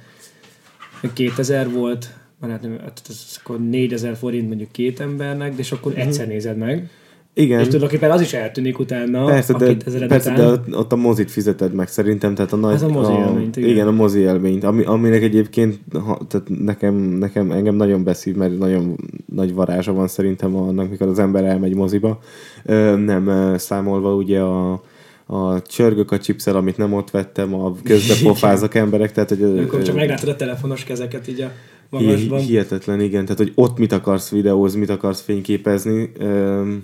[1.13, 5.71] 2000 volt, már hát nem, hát ez akkor 4000 forint mondjuk két embernek, de és
[5.71, 6.01] akkor Mhm.
[6.01, 6.89] egyszer nézed meg.
[7.37, 10.61] Igen, És tulajdonképpen az is eltűnik utána, persze, a de, 2000 persze után.
[10.69, 12.73] de ott, a mozit fizeted meg szerintem, tehát a nagy...
[12.73, 13.69] Ez a mozi a, élményt, igen.
[13.69, 13.87] igen.
[13.87, 18.95] a mozi élményt, ami, aminek egyébként ha, tehát nekem, nekem, engem nagyon beszív, mert nagyon
[19.33, 22.19] nagy varázsa van szerintem annak, mikor az ember elmegy moziba.
[22.65, 24.81] Ö, nem számolva ugye a
[25.27, 29.41] a csörgök a chipszel, amit nem ott vettem, a közbe pofázok emberek, tehát hogy...
[29.41, 31.51] ö, Amikor csak meglátod a telefonos kezeket így a
[31.89, 32.39] magasban.
[32.39, 33.23] hihetetlen, igen.
[33.23, 36.83] Tehát, hogy ott mit akarsz videózni, mit akarsz fényképezni, öm,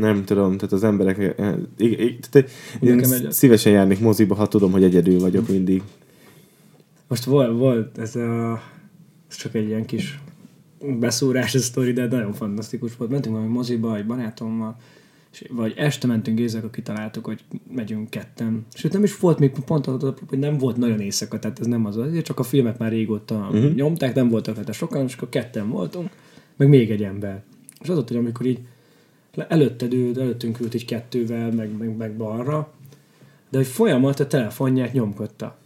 [0.00, 1.18] nem tudom, tehát az emberek...
[1.18, 1.34] eh,
[2.30, 5.82] tehát én Nekem egy- szívesen járnék moziba, ha tudom, hogy egyedül vagyok mindig.
[7.08, 8.62] Most volt, volt ez a...
[9.28, 10.20] Ez csak egy ilyen kis
[10.98, 13.10] beszúrás a sztori, de nagyon fantasztikus volt.
[13.10, 14.76] Mentünk valami moziba egy barátommal,
[15.32, 18.66] és, vagy este mentünk akkor kitaláltuk, hogy megyünk ketten.
[18.74, 21.86] Sőt, nem is volt még pont az, hogy nem volt nagyon éjszaka, tehát ez nem
[21.86, 23.74] az, azért csak a filmet már régóta uh-huh.
[23.74, 26.10] nyomták, nem voltak rajta sokan, és akkor ketten voltunk,
[26.56, 27.42] meg még egy ember.
[27.80, 28.60] És az ott, hogy amikor így
[29.48, 32.72] előtted ült, előttünk ült így kettővel, meg, meg, meg balra,
[33.50, 35.58] de hogy folyamat a telefonját nyomkodta.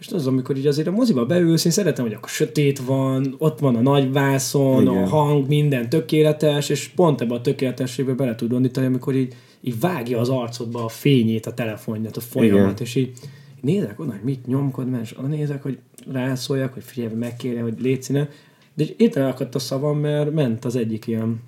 [0.00, 3.58] És az, amikor így azért a moziba beülsz, én szeretem, hogy akkor sötét van, ott
[3.58, 5.02] van a nagy vászon, Igen.
[5.02, 9.80] a hang, minden tökéletes, és pont ebbe a tökéletességbe bele tud onnítani, amikor így, így
[9.80, 12.82] vágja az arcodba a fényét, a telefonját, a folyamat, Igen.
[12.82, 13.12] és így
[13.60, 15.78] nézek oda, hogy mit nyomkod, és oda nézek, hogy
[16.12, 18.28] rászóljak, hogy figyelj, megkérje, hogy légy színe.
[18.74, 21.40] De így értelem akadt a szavam, mert ment az egyik ilyen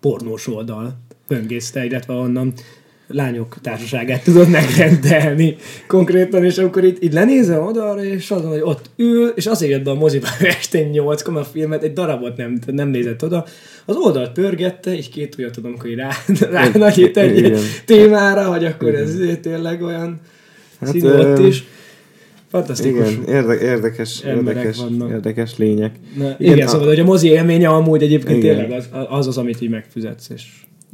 [0.00, 0.98] pornós oldal,
[1.28, 2.52] böngészte, illetve onnan
[3.06, 8.90] lányok társaságát tudod megrendelni konkrétan, és akkor itt, így lenézem oda, és azon, hogy ott
[8.96, 12.88] ül, és azért jött be a moziba este 8 a filmet, egy darabot nem, nem
[12.88, 13.44] nézett oda,
[13.84, 16.10] az oldalt pörgette, így két ujjat tudom, hogy rá,
[16.50, 20.20] rá nagyít egy témára, hogy akkor ez tényleg olyan
[20.80, 21.64] Hát, színű ott is.
[22.48, 23.10] Fantasztikus.
[23.12, 25.10] Igen, érde, érdekes, érdekes, vannak.
[25.10, 25.92] érdekes lények.
[26.16, 28.56] Na, igen, Igen, igen a- szóval, hogy a mozi élménye amúgy egyébként Igen.
[28.56, 30.44] tényleg az, az az, amit így megfizetsz, és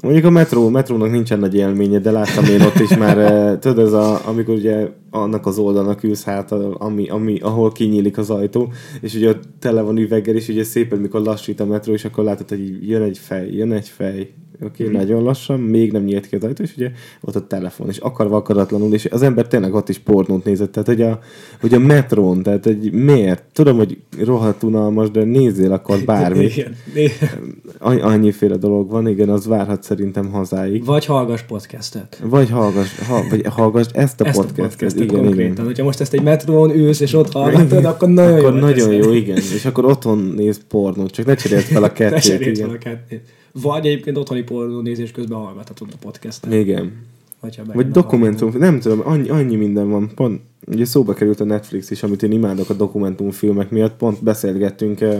[0.02, 3.86] Mondjuk a metró, metrónak nincsen nagy élménye, de láttam én ott is már, eh, tudod,
[3.86, 8.72] ez a, amikor ugye annak az oldalnak ülsz hát, ami, ami, ahol kinyílik az ajtó,
[9.00, 12.24] és ugye ott tele van üveggel, és ugye szépen, mikor lassít a metró, és akkor
[12.24, 14.30] látod, hogy jön egy fej, jön egy fej,
[14.62, 17.88] oké, okay, nagyon lassan, még nem nyílt ki az ajtó, és ugye ott a telefon,
[17.88, 21.18] és akarva akaratlanul, és az ember tényleg ott is pornót nézett, tehát hogy a,
[21.60, 23.42] hogy a metrón, tehát hogy miért?
[23.52, 26.56] Tudom, hogy rohadt unalmas, de nézzél akkor bármit.
[26.56, 26.76] Igen.
[26.94, 27.30] Igen.
[27.78, 30.84] Annyi- Annyiféle dolog van, igen, az várhat szerintem hazáig.
[30.84, 32.20] Vagy hallgass podcastet.
[32.24, 34.64] Vagy hallgass, ha, vagy hallgass ezt a Ezt podcastet.
[34.64, 35.52] a podcastet igen, konkrétan.
[35.52, 35.64] igen.
[35.64, 38.58] Hogyha most ezt egy metrón ülsz, és ott hallgatod, akkor nagyon akkor jó.
[38.60, 39.36] nagyon jó, igen.
[39.36, 42.22] És akkor otthon néz pornót, csak ne cseréld fel a Ne kettőt.
[42.22, 43.20] cseréld fel a kettőt.
[43.62, 46.52] Vagy egyébként otthoni pornó nézés közben hallgathatod a podcastet.
[46.52, 46.92] igen.
[47.40, 50.10] Hogyha Vagy dokumentum, nem tudom, annyi, annyi minden van.
[50.14, 53.96] Pont, ugye szóba került a Netflix is, amit én imádok a dokumentumfilmek miatt.
[53.96, 55.18] Pont beszélgettünk eh,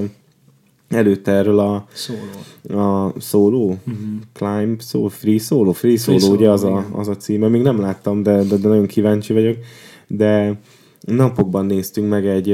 [0.94, 2.82] előtte erről a Szóló.
[2.82, 3.76] a solo, uh-huh.
[4.32, 7.48] climb, so, free solo, free solo, Solo, ugye az a, az a címe.
[7.48, 9.56] Még nem láttam, de, de, de nagyon kíváncsi vagyok.
[10.06, 10.60] De
[11.00, 12.50] napokban néztünk meg egy,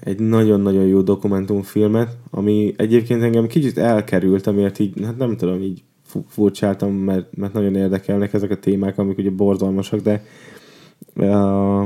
[0.00, 5.82] egy nagyon-nagyon jó dokumentumfilmet, ami egyébként engem kicsit elkerült, amiért így, hát nem tudom, így
[6.06, 10.24] fu- furcsáltam, mert, mert nagyon érdekelnek ezek a témák, amik ugye borzalmasak, de
[11.14, 11.84] uh,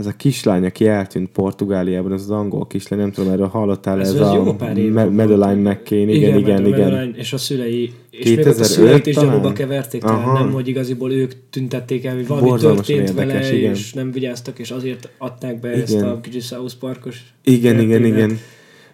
[0.00, 4.08] ez a kislány, aki eltűnt Portugáliában, ez az angol kislány, nem tudom, erről hallottál, Ez
[4.08, 5.10] ez, az a volt.
[5.10, 6.90] Madeline McCain, igen, igen, igen.
[6.90, 10.52] Madeline És a szülei, és még ott a 2005 szüleit is gyanúba keverték, tehát nem,
[10.52, 13.72] hogy igaziból ők tüntették el, hogy valami Borzalmasan történt érdekes, vele, igen.
[13.72, 15.80] és nem vigyáztak, és azért adták be Igen.
[15.80, 18.16] ezt a kicsi South Parkos Igen, igen, történet.
[18.16, 18.38] igen.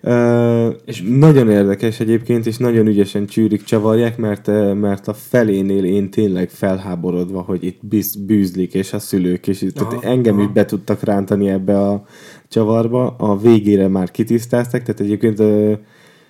[0.08, 6.10] Uh, és nagyon érdekes egyébként, és nagyon ügyesen csűrik, csavarják, mert, mert a felénél én
[6.10, 10.42] tényleg felháborodva, hogy itt bűz, bűzlik, és a szülők, és itt, tehát Aha, engem aha.
[10.42, 12.04] is be tudtak rántani ebbe a
[12.48, 13.06] csavarba.
[13.18, 15.72] A végére már kitisztáztak, tehát egyébként uh,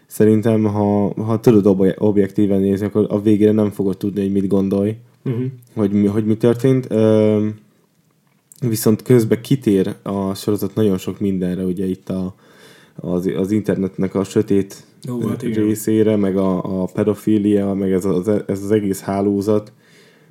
[0.06, 4.48] szerintem, ha, ha tudod ob- objektíven nézni, akkor a végére nem fogod tudni, hogy mit
[4.48, 5.44] gondolj, Uh-huh.
[5.74, 6.86] hogy mi, hogy mi történt.
[6.90, 7.46] Ö,
[8.60, 12.34] viszont közben kitér a sorozat nagyon sok mindenre, ugye itt a,
[12.96, 15.64] az, az internetnek a sötét Ó, hát igen.
[15.64, 19.72] részére, meg a, a pedofília, meg ez az, ez az egész hálózat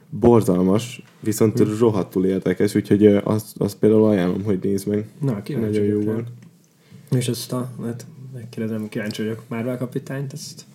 [0.09, 1.79] borzalmas, viszont Hm.
[1.79, 5.07] rohadtul érdekes, úgyhogy azt, azt például ajánlom, hogy nézd meg.
[5.19, 6.27] Na, kíváncsi Nagyon jó volt.
[7.11, 10.65] És ezt a, hát megkérdezem, kíváncsi vagyok, Marvel kapitányt, ezt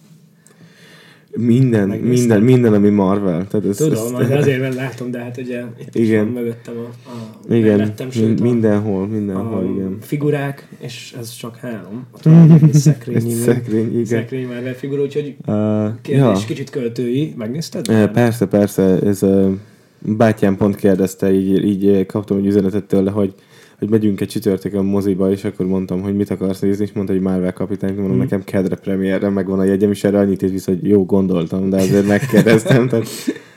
[1.36, 3.46] Minden, minden, minden, ami Marvel.
[3.48, 6.24] Tehát ez, tudom, ez, de azért mert látom, de hát ugye itt is Igen.
[6.24, 7.10] van mögöttem a,
[7.50, 9.96] a igen, mellettem, sőt, a- mindenhol, mindenhol, a igen.
[10.00, 12.06] figurák, és ez csak három.
[12.14, 14.04] Ott van egy szekrény, Egy szekrény, igen.
[14.04, 17.34] szekrény Marvel figura, úgyhogy Uh, kérdés kicsit költői.
[17.36, 17.88] Megnézted?
[17.88, 19.50] Eh, Persze, persze, ez a
[19.98, 23.34] bátyám pont kérdezte, így, így kaptam egy üzenetet tőle, hogy,
[23.80, 27.22] hogy megyünk egy csütörtökön moziba, és akkor mondtam, hogy mit akarsz nézni, és mondta, hogy
[27.22, 28.22] Marvel kapitányt, mondom, Mhm.
[28.22, 31.76] nekem kedre premierre megvan a jegyem, és erre annyit írt vissza, hogy jó, gondoltam, de
[31.76, 32.88] azért megkérdeztem.
[32.88, 33.06] Tehát,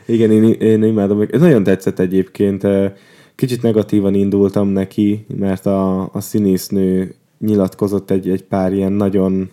[0.06, 1.26] igen, én, én imádom.
[1.32, 2.68] Ez nagyon tetszett egyébként.
[3.36, 9.50] Kicsit negatívan indultam neki, mert a, a színésznő nyilatkozott egy, egy pár ilyen nagyon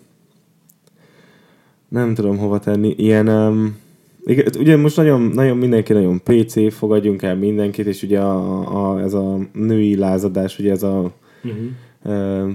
[1.89, 3.77] nem tudom hova tenni, ilyen um,
[4.25, 9.01] igen, ugye most nagyon, nagyon mindenki nagyon PC, fogadjunk el mindenkit, és ugye a, a,
[9.01, 11.13] ez a női lázadás, ugye ez a
[11.45, 12.47] Uh-huh.
[12.47, 12.53] uh,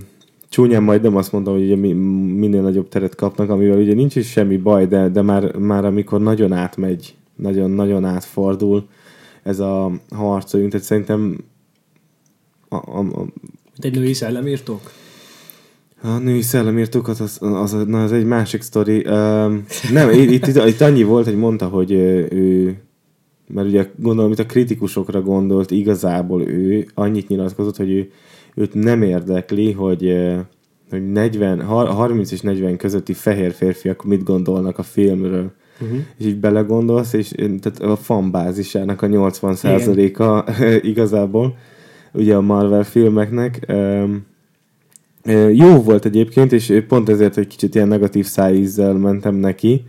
[0.49, 1.93] csúnyán majd nem azt mondom, hogy ugye mi,
[2.33, 6.21] minél nagyobb teret kapnak, amivel ugye nincs is semmi baj, de, de már, már amikor
[6.21, 8.87] nagyon átmegy, nagyon-nagyon átfordul
[9.43, 11.37] ez a harcoljunk, tehát szerintem
[12.69, 13.25] a, a, a,
[13.79, 14.91] Egy női szellemírtók?
[16.05, 19.05] A női szellemírtókat, az, az, na, az egy másik sztori.
[19.07, 22.77] Um, nem, itt, itt, itt, annyi volt, hogy mondta, hogy ő,
[23.47, 28.09] mert ugye gondolom, itt a kritikusokra gondolt, igazából ő annyit nyilatkozott, hogy ő,
[28.55, 30.15] őt nem érdekli, hogy,
[30.89, 35.51] hogy 40, har- 30 és 40 közötti fehér férfiak mit gondolnak a filmről.
[35.81, 35.97] Uh-huh.
[36.17, 37.29] És így belegondolsz, és
[37.61, 40.51] tehát a fanbázisának a 80%-a
[40.91, 41.57] igazából,
[42.13, 43.65] ugye a Marvel filmeknek.
[43.67, 44.25] Um,
[45.53, 49.83] Jó volt egyébként, és pont ezért egy kicsit ilyen negatív szájízzel mentem neki,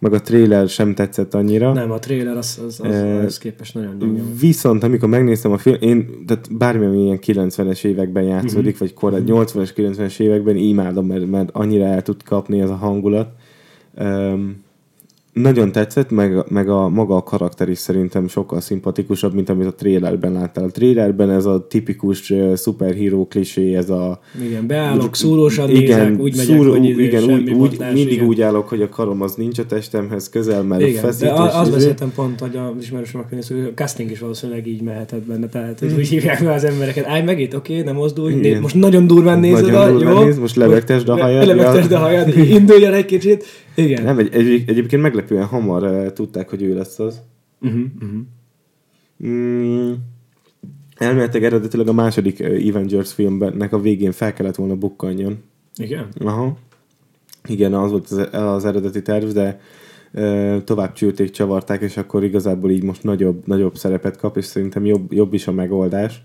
[0.00, 1.72] meg a trailer sem tetszett annyira.
[1.72, 4.20] Nem, a trailer az, az, az, Eh, az képest nagyon gyenge.
[4.40, 8.78] Viszont amikor megnéztem a film, én, tehát bármilyen ilyen 90-es években játszódik, Mhm.
[8.78, 13.28] vagy korai 80-es, 90-es években imádom, mert, mert annyira el tud kapni ez a hangulat.
[14.00, 14.66] Um,
[15.40, 19.74] nagyon tetszett, meg, meg a maga a karakter is szerintem sokkal szimpatikusabb, mint amit a
[19.74, 20.64] trailerben láttál.
[20.64, 26.36] A trailerben ez a tipikus uh, szuperhíró klisé, ez a Igen, beállok, szúrósan nézek, úgy
[26.36, 28.26] megyek, szúró- hogy izé igen, úgy, úgy, botlás, mindig igen.
[28.26, 31.20] úgy állok, hogy a karom az nincs a testemhez közel, mert Igen, feszít.
[31.20, 31.76] de a- azt izé.
[31.76, 35.92] beszéltem pont, hogy az ismerősöm hogy a casting is valószínűleg így mehetett benne, tehát hogy
[35.98, 38.60] úgy hívják meg az embereket, állj meg itt, oké, nem mozdulj, né- Igen.
[38.60, 40.22] most nagyon durván nézed, Nagyon a, durván jó?
[40.24, 41.96] nézd, most lebegtesd a hajad, Lebegtesd ja.
[41.96, 43.44] a hajad, induljon egy kicsit.
[43.78, 44.02] Igen.
[44.02, 47.20] Nem, egy, egy, egyébként meglepően hamar uh, tudták, hogy ő lesz az.
[47.60, 48.20] Uh-huh, uh-huh.
[49.26, 49.92] Mm,
[50.96, 55.42] elméletileg eredetileg a második uh, Avengers filmnek a végén fel kellett volna bukkanjon.
[55.76, 56.08] Igen?
[56.20, 56.56] Aha.
[57.48, 59.60] Igen, az volt az, az eredeti terv, de
[60.12, 64.84] uh, tovább csülték, csavarták, és akkor igazából így most nagyobb, nagyobb szerepet kap, és szerintem
[64.84, 66.22] jobb, jobb is a megoldás.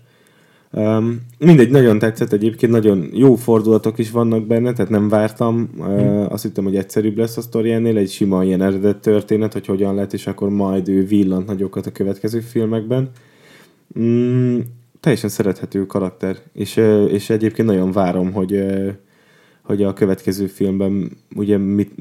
[0.76, 5.70] Um, mindegy, nagyon tetszett egyébként, nagyon jó fordulatok is vannak benne, tehát nem vártam.
[5.78, 9.66] Uh, azt hittem, hogy egyszerűbb lesz a sztori ennél, egy sima ilyen eredet történet, hogy
[9.66, 13.10] hogyan lett, és akkor majd ő villant nagyokat a következő filmekben.
[13.98, 14.58] Mm,
[15.00, 18.88] teljesen szerethető karakter, és, ö, és egyébként nagyon várom, hogy, ö,
[19.64, 21.96] hogy a következő filmben ugye mit,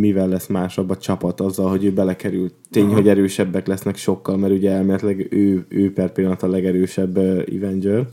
[0.00, 2.54] mivel lesz másabb a csapat azzal, hogy ő belekerült.
[2.70, 2.94] Tény, Aha.
[2.94, 8.08] hogy erősebbek lesznek sokkal, mert ugye elméletileg ő, ő per pillanat a legerősebb Avenger.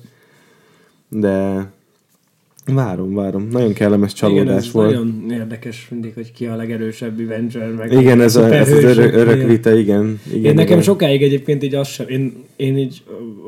[1.09, 1.65] De
[2.73, 3.47] Várom, várom.
[3.51, 4.89] Nagyon kellemes csalódás Igen, ez volt.
[4.91, 7.71] nagyon érdekes mindig, hogy ki a legerősebb Avenger.
[7.73, 10.19] Meg Igen, ez, a, ez az örök, örök vita, igen.
[10.27, 10.81] igen Én nekem igen.
[10.81, 13.03] sokáig egyébként így az sem, én, én így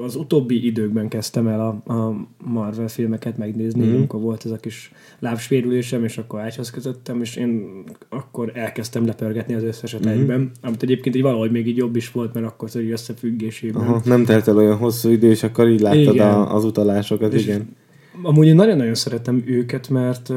[0.06, 3.92] az utóbbi időkben kezdtem el a, a Marvel filmeket megnézni, Mhm.
[3.92, 3.96] mm.
[3.96, 9.54] amikor volt ez a kis lábsérülésem, és akkor ágyhoz kötöttem, és én akkor elkezdtem lepörgetni
[9.54, 10.10] az összeset Mhm.
[10.10, 10.20] mm.
[10.20, 13.82] egyben, amit egyébként így valahogy még így jobb is volt, mert akkor az összefüggésében.
[13.82, 16.28] Aha, nem telt el olyan hosszú idő, és akkor így láttad Igen.
[16.28, 17.76] a, az utalásokat, És igen.
[18.22, 20.32] Amúgy én nagyon-nagyon szeretem őket, mert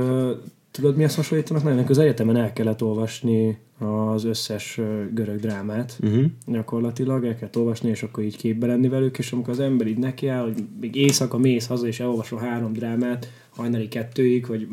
[0.70, 1.62] tudod, mihez hasonlítanak?
[1.62, 4.80] Nagyon az egyetemen el kellett olvasni az összes
[5.14, 5.98] görög drámát.
[6.02, 6.24] Uh-huh.
[6.46, 9.98] gyakorlatilag, el kellett olvasni, és akkor így képbe lenni velük, és amikor az ember így
[9.98, 14.68] nekiáll, hogy még éjszaka mész haza, és elolvasol három drámát, hajnali kettőig, vagy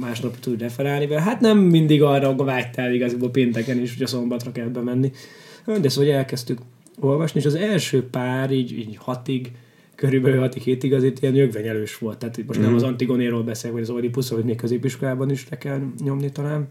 [0.00, 4.52] másnap tud referálni vele, hát nem mindig arra vágytál igazából pénteken is, hogy a szombatra
[4.52, 5.12] kell bemenni.
[5.80, 6.58] De szóval elkezdtük
[7.00, 9.50] olvasni, és az első pár, így, így hatig,
[9.94, 12.18] körülbelül hatig hétig azért ilyen nyögvenyelős volt.
[12.18, 12.68] Tehát most Mhm.
[12.68, 16.68] nem az Antigonéról beszélek, vagy az Oedipusról, hogy még középiskolában is le kell nyomni talán.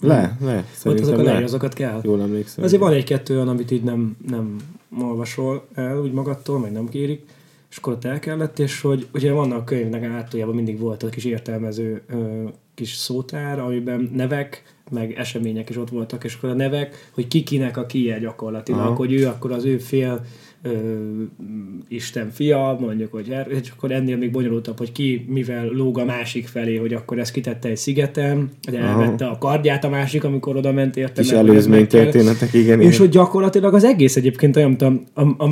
[0.00, 1.42] Le, le, Ott azok a le.
[1.44, 2.00] azokat kell.
[2.04, 2.64] Jól emlékszem.
[2.64, 4.56] Azért van egy-kettő olyan, amit így nem, nem
[5.00, 7.22] olvasol el úgy magadtól, meg nem kérik,
[7.70, 11.08] és akkor ott el kellett, és hogy ugye vannak a könyvnek általában mindig volt a
[11.08, 12.42] kis értelmező ö,
[12.74, 17.42] kis szótár, amiben nevek, meg események is ott voltak, és akkor a nevek, hogy ki
[17.42, 18.94] kinek a kije gyakorlatilag, Aha.
[18.94, 20.24] hogy ő akkor az ő fél
[20.66, 21.22] ö,
[21.88, 26.04] Isten fia, mondjuk, hogy er, és akkor ennél még bonyolultabb, hogy ki mivel lóg a
[26.04, 28.76] másik felé, hogy akkor ezt kitette egy szigetem, Aha.
[29.02, 31.20] elvette a kardját a másik, amikor oda ment érte.
[31.20, 31.48] Ez meg kell.
[31.48, 32.80] előzménytörténetek, igen.
[32.80, 32.98] És igen.
[32.98, 34.92] hogy gyakorlatilag az egész egyébként olyan, mint a,
[35.38, 35.48] a,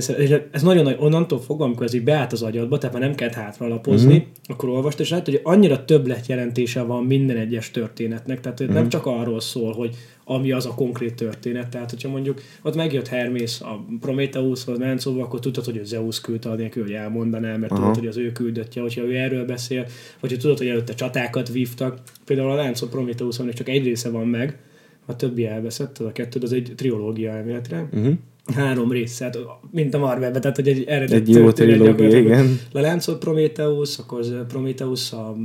[0.00, 3.04] szeret- és ez nagyon nagy, onnantól fogva, amikor ez így beállt az agyadba, tehát már
[3.06, 4.16] nem kellett hátralapozni, Mhm.
[4.16, 4.32] uh-huh.
[4.48, 8.72] akkor olvast, és látod, hogy annyira többlet jelentése van minden egyes történetnek, tehát Mhm.
[8.72, 9.90] nem csak arról szól, hogy
[10.28, 15.40] ami az a konkrét történet, tehát hogyha mondjuk ott megjött Hermész a Prometheushoz, Mencóba, akkor
[15.40, 17.80] tudod, hogy ő Zeus küldte anélkül, hogy elmondaná, mert Aha.
[17.80, 19.86] tudod, hogy az ő küldöttje, hogyha ő erről beszél,
[20.20, 22.00] vagy hogy tudod, hogy előtte csatákat vívtak.
[22.24, 24.58] Például a Láncot Prometheusnak csak egy része van meg,
[25.06, 27.88] a többi elveszett, az a kettő, az egy trilógia elméletre.
[27.92, 28.14] Uh-huh.
[28.54, 29.38] Három rész, hát
[29.70, 32.58] mint a Marvelben, tehát hogy egy eredet Egy jó trilógia, igen.
[32.72, 35.36] Leláncolt Prometheus, akkor az Prometheus a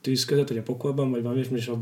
[0.00, 1.78] tűz között, vagy a pokolban, vagy valami, és a a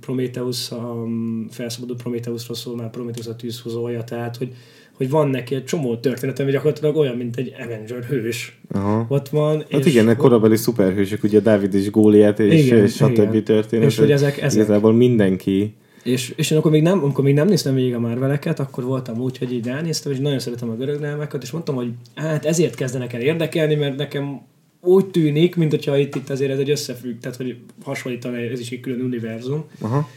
[0.00, 4.52] Prometheus, a mm, felszabadult Prometheusról szól már Prometheus a tűzhozója, tehát hogy,
[4.92, 8.60] hogy van neki egy csomó történet, ami gyakorlatilag olyan, mint egy Avenger hős.
[8.70, 9.06] Aha.
[9.08, 9.64] Ott van.
[9.70, 13.10] Hát igen, a korabeli szuperhősök, ugye Dávid és Góliát, és, Igen, és stb.
[13.10, 13.44] igen.
[13.44, 13.86] történet.
[13.88, 14.62] És hogy ezek- ezek.
[14.62, 15.74] Igazából mindenki.
[16.02, 19.20] És, és én akkor még, nem, amikor még nem néztem végig a Marveleket, akkor voltam
[19.20, 22.74] úgy, hogy így elnéztem, és nagyon szeretem a görög drámákat, és mondtam, hogy hát ezért
[22.74, 24.40] kezdenek el érdekelni, mert nekem
[24.80, 28.70] úgy tűnik, mint hogyha itt, itt azért ez egy összefügg, tehát hogy hasonlítana, ez is
[28.70, 29.64] egy külön univerzum.
[29.80, 30.08] Aha.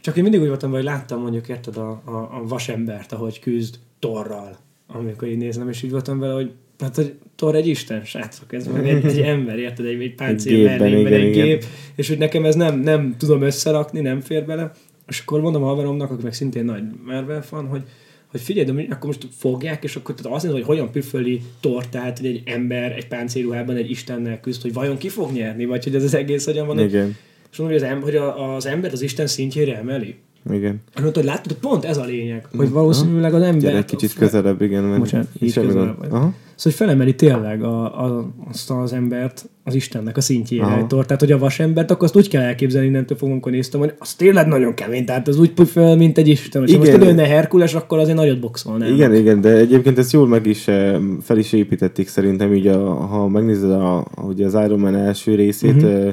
[0.00, 3.74] Csak én mindig úgy voltam, hogy láttam mondjuk, érted, a, a, a vasembert, ahogy küzd
[3.98, 8.52] Torral, amikor így nézem, és így voltam vele, hogy hát, hogy Thor egy isten, srácok,
[8.52, 11.46] ez meg egy, egy ember, érted, egy, egy páncél mellényben, egy igen.
[11.46, 14.72] gép, és hogy nekem ez nem, nem tudom összerakni, nem fér bele,
[15.08, 17.82] és akkor mondom a haveromnak, aki meg szintén nagy Marvel fan, hogy,
[18.30, 21.86] hogy figyelj, de akkor most fogják, és akkor tehát azt nézem, hogy hogyan püföli Thor,
[21.86, 25.84] tehát hogy egy ember egy páncélruhában egy istennel küzd, hogy vajon ki fog nyerni, vagy
[25.84, 26.78] hogy ez az egész hogyan van.
[26.78, 27.16] Igen.
[27.50, 30.14] És mondom, hogy az, em- hogy a, az ember az Isten szintjére emeli.
[30.52, 30.80] Igen.
[30.94, 33.60] És mondta, hogy látod, pont ez a lényeg, hogy valószínűleg az ember...
[33.60, 34.82] Gyere egy kicsit közelebb, igen.
[34.82, 36.08] Mert Bocsánat, így közelebb vagy.
[36.10, 36.32] Aha.
[36.60, 40.64] Szóval, hogy felemeli tényleg a, a, azt az embert az Istennek a szintjére.
[40.64, 40.86] Aha.
[40.86, 44.14] Tehát, hogy a vasembert, akkor azt úgy kell elképzelni, innentől fogom, amikor néztem, hogy az
[44.14, 46.68] tényleg nagyon kemény, tehát az úgy föl, mint egy Isten.
[46.68, 48.92] Ha most előne Herkules, akkor azért nagyot boxolnál.
[48.92, 52.94] Igen, igen, de egyébként ezt jól meg is, eh, fel is építették szerintem, így a,
[52.94, 56.12] ha megnézed a, ugye az Iron Man első részét, uh-huh.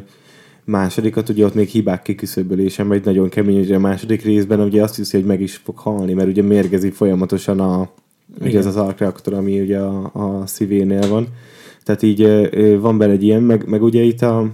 [0.68, 4.96] Másodikat, ugye ott még hibák kiküszöbölése megy nagyon kemény, ugye a második részben ugye azt
[4.96, 7.90] hiszi, hogy meg is fog halni, mert ugye mérgezi folyamatosan a,
[8.42, 11.28] ugye ez az alkreaktor, ami ugye a, a szívénél van.
[11.84, 12.50] Tehát így
[12.80, 14.50] van benne egy ilyen, meg, meg ugye itt a,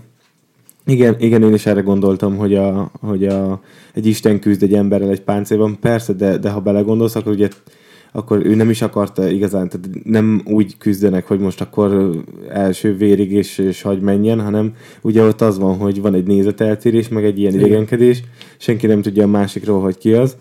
[0.85, 3.61] igen, igen, én is erre gondoltam, hogy, a, hogy a,
[3.93, 5.79] egy Isten küzd egy emberrel egy páncélban.
[5.79, 7.49] Persze, de, de ha belegondolsz, akkor ugye
[8.15, 12.09] akkor ő nem is akarta igazán, tehát nem úgy küzdenek, hogy most akkor
[12.49, 17.07] első vérig és, és hagy menjen, hanem ugye ott az van, hogy van egy nézeteltérés,
[17.09, 18.23] meg egy ilyen idegenkedés,
[18.57, 20.37] senki nem tudja a másikról, hogy ki az,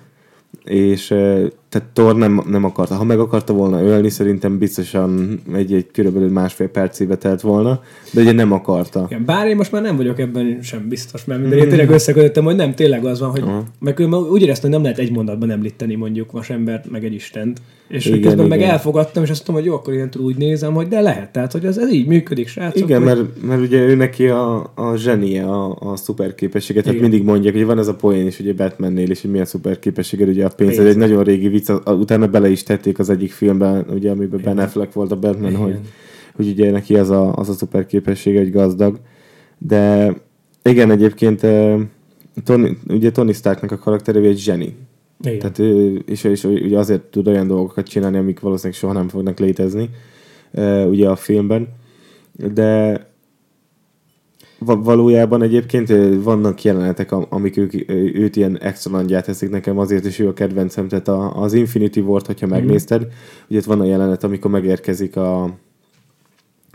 [0.65, 2.95] és eh, tehát Thor nem, nem akarta.
[2.95, 8.21] Ha meg akarta volna ölni, szerintem biztosan egy, egy körülbelül másfél percébe telt volna, de
[8.21, 9.07] ugye nem akarta.
[9.11, 12.45] Igen, bár én most már nem vagyok ebben sem biztos, mert minden én tényleg összekötöttem,
[12.45, 13.45] hogy nem tényleg az van, hogy
[13.79, 17.61] meg különben úgy éreztem, hogy nem lehet egy mondatban említeni mondjuk vasembert, meg egy Istent.
[17.89, 18.71] És Igen, igen, közben meg igen.
[18.71, 21.33] elfogadtam, és azt mondtam, hogy jó, akkor én úgy nézem, hogy de lehet.
[21.33, 22.83] Tehát, hogy ez, ez így működik, srácok.
[22.83, 23.07] Igen, hogy...
[23.07, 26.81] mert, mert ugye ő neki a, a zsenie, a, a szuper képessége.
[26.81, 27.11] Tehát Igen.
[27.11, 29.47] mindig mondják, hogy van ez a poén is ugye Batmannél is, hogy mi a
[30.21, 30.77] ugye a pénz.
[30.77, 30.79] Pénz.
[30.79, 34.53] egy nagyon régi vicc, a- utána bele is tették az egyik filmben, ugye, amiben Ben
[34.53, 34.65] Igen.
[34.65, 35.63] Affleck volt a Batman, Igen.
[35.63, 35.79] hogy
[36.37, 38.99] hogy ugye neki az a, az a szuper képessége, hogy gazdag.
[39.59, 40.15] De
[40.63, 41.41] igen, egyébként
[42.45, 44.77] Tony, ugye Tony Starknak a karaktere egy zseni.
[45.21, 45.39] Igen.
[45.39, 45.59] Tehát
[46.09, 49.91] és, és ugye azért tud olyan dolgokat csinálni, amik valószínűleg soha nem fognak létezni
[50.89, 51.69] ugye a filmben.
[52.55, 53.01] De
[54.65, 55.93] valójában egyébként
[56.23, 60.89] vannak jelenetek, amik ők, őt ilyen extra teszik nekem, azért is ő a kedvencem.
[60.89, 62.55] Tehát az Infinity War-t, hogyha mhm.
[62.55, 63.09] megnézted, mm.
[63.49, 65.57] ugye itt van a jelenet, amikor megérkezik a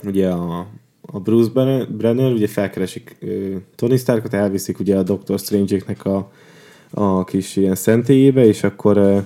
[0.05, 0.67] ugye a,
[1.01, 3.17] a Bruce Brenner, ugye felkeresik
[3.75, 6.31] Tony Starkot, elviszik ugye a Doctor Strange-eknek a,
[6.91, 9.25] a kis ilyen szentélyébe, és akkor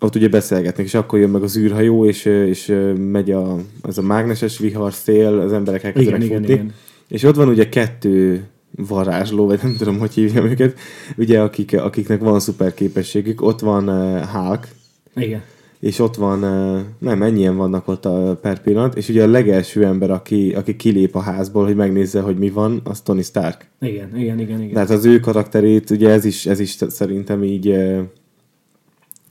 [0.00, 4.02] ott ugye beszélgetnek, és akkor jön meg az űrhajó, és, és megy a, az a
[4.02, 6.52] mágneses vihar szél, az emberek elkezdenek igen, futni.
[6.52, 6.74] Igen, igen.
[7.12, 8.44] És ott van ugye kettő
[8.76, 10.78] varázsló, vagy nem tudom, hogy hívjam őket,
[11.16, 13.42] ugye akik, akiknek van szuper képességük.
[13.42, 14.68] Ott van uh, Hulk.
[15.14, 15.42] Igen.
[15.80, 19.84] És ott van, uh, nem, ennyien vannak ott a per pillanat, és ugye a legelső
[19.84, 23.66] ember, aki, aki kilép a házból, hogy megnézze, hogy mi van, az Tony Stark.
[23.80, 24.60] Igen, igen, igen.
[24.60, 24.72] igen.
[24.72, 28.00] Tehát az ő karakterét, ugye ez is, ez is szerintem így uh,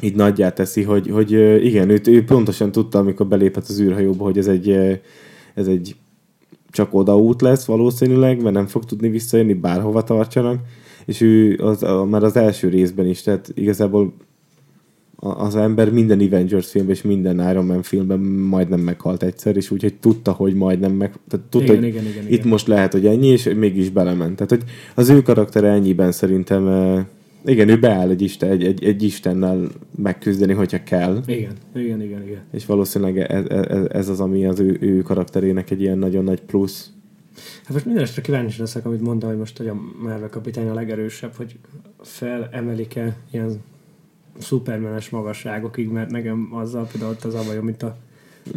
[0.01, 1.31] így nagyját teszi, hogy, hogy
[1.65, 4.69] igen, ő, ő pontosan tudta, amikor belépett az űrhajóba, hogy ez egy,
[5.53, 5.95] ez egy
[6.71, 10.59] csak odaút lesz valószínűleg, mert nem fog tudni visszajönni, bárhova tartsanak,
[11.05, 14.13] és ő az, a, már az első részben is, tehát igazából
[15.21, 19.93] az ember minden Avengers filmben és minden Iron Man filmben majdnem meghalt egyszer, és úgyhogy
[19.93, 21.13] tudta, hogy majdnem meg...
[21.27, 22.47] Tehát tudta, igen, hogy igen, igen, itt igen.
[22.47, 24.35] most lehet, hogy ennyi, és mégis belement.
[24.35, 24.63] Tehát, hogy
[24.95, 26.67] az ő karaktere ennyiben szerintem
[27.45, 29.67] igen, ő beáll egy, isten, egy, egy, egy istennel
[29.97, 31.21] megküzdeni, hogyha kell.
[31.25, 32.41] Igen, igen, igen, igen.
[32.51, 36.41] És valószínűleg ez, ez, ez az, ami az ő, ő karakterének egy ilyen nagyon nagy
[36.41, 36.89] plusz.
[37.63, 40.73] Hát most minden esetre kíváncsi leszek, amit mondta, hogy most hogy a Marvel kapitány a
[40.73, 41.55] legerősebb, hogy
[42.01, 43.61] felemelik-e ilyen
[44.37, 47.97] szupermenes magasságokig, mert nekem azzal például ott az a bajom, mint a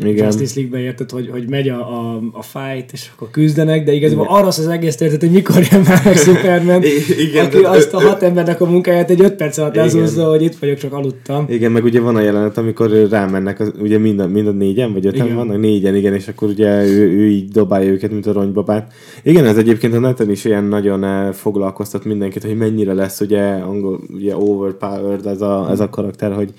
[0.02, 0.24] igen.
[0.24, 4.26] Justice League-ben érted, hogy, hogy megy a, a, a fight, és akkor küzdenek, de igazából
[4.28, 6.82] arra az, az egész történet, hogy mikor jön már meg Superman,
[7.18, 10.42] igen, aki de, azt a hat embernek a munkáját egy öt perc alatt lezúzza, hogy
[10.42, 11.44] itt vagyok, csak aludtam.
[11.48, 14.92] Igen, meg ugye van a jelenet, amikor rámennek, az, ugye mind a, mind a négyen,
[14.92, 15.36] vagy öten igen.
[15.36, 18.92] vannak, négyen, igen, és akkor ugye ő, ő így dobálja őket, mint a ronybabát.
[19.22, 23.42] Igen, ez egyébként a neten is ilyen nagyon eh, foglalkoztat mindenkit, hogy mennyire lesz ugye
[23.42, 26.52] angol, ugye overpowered ez a, ez a karakter, hogy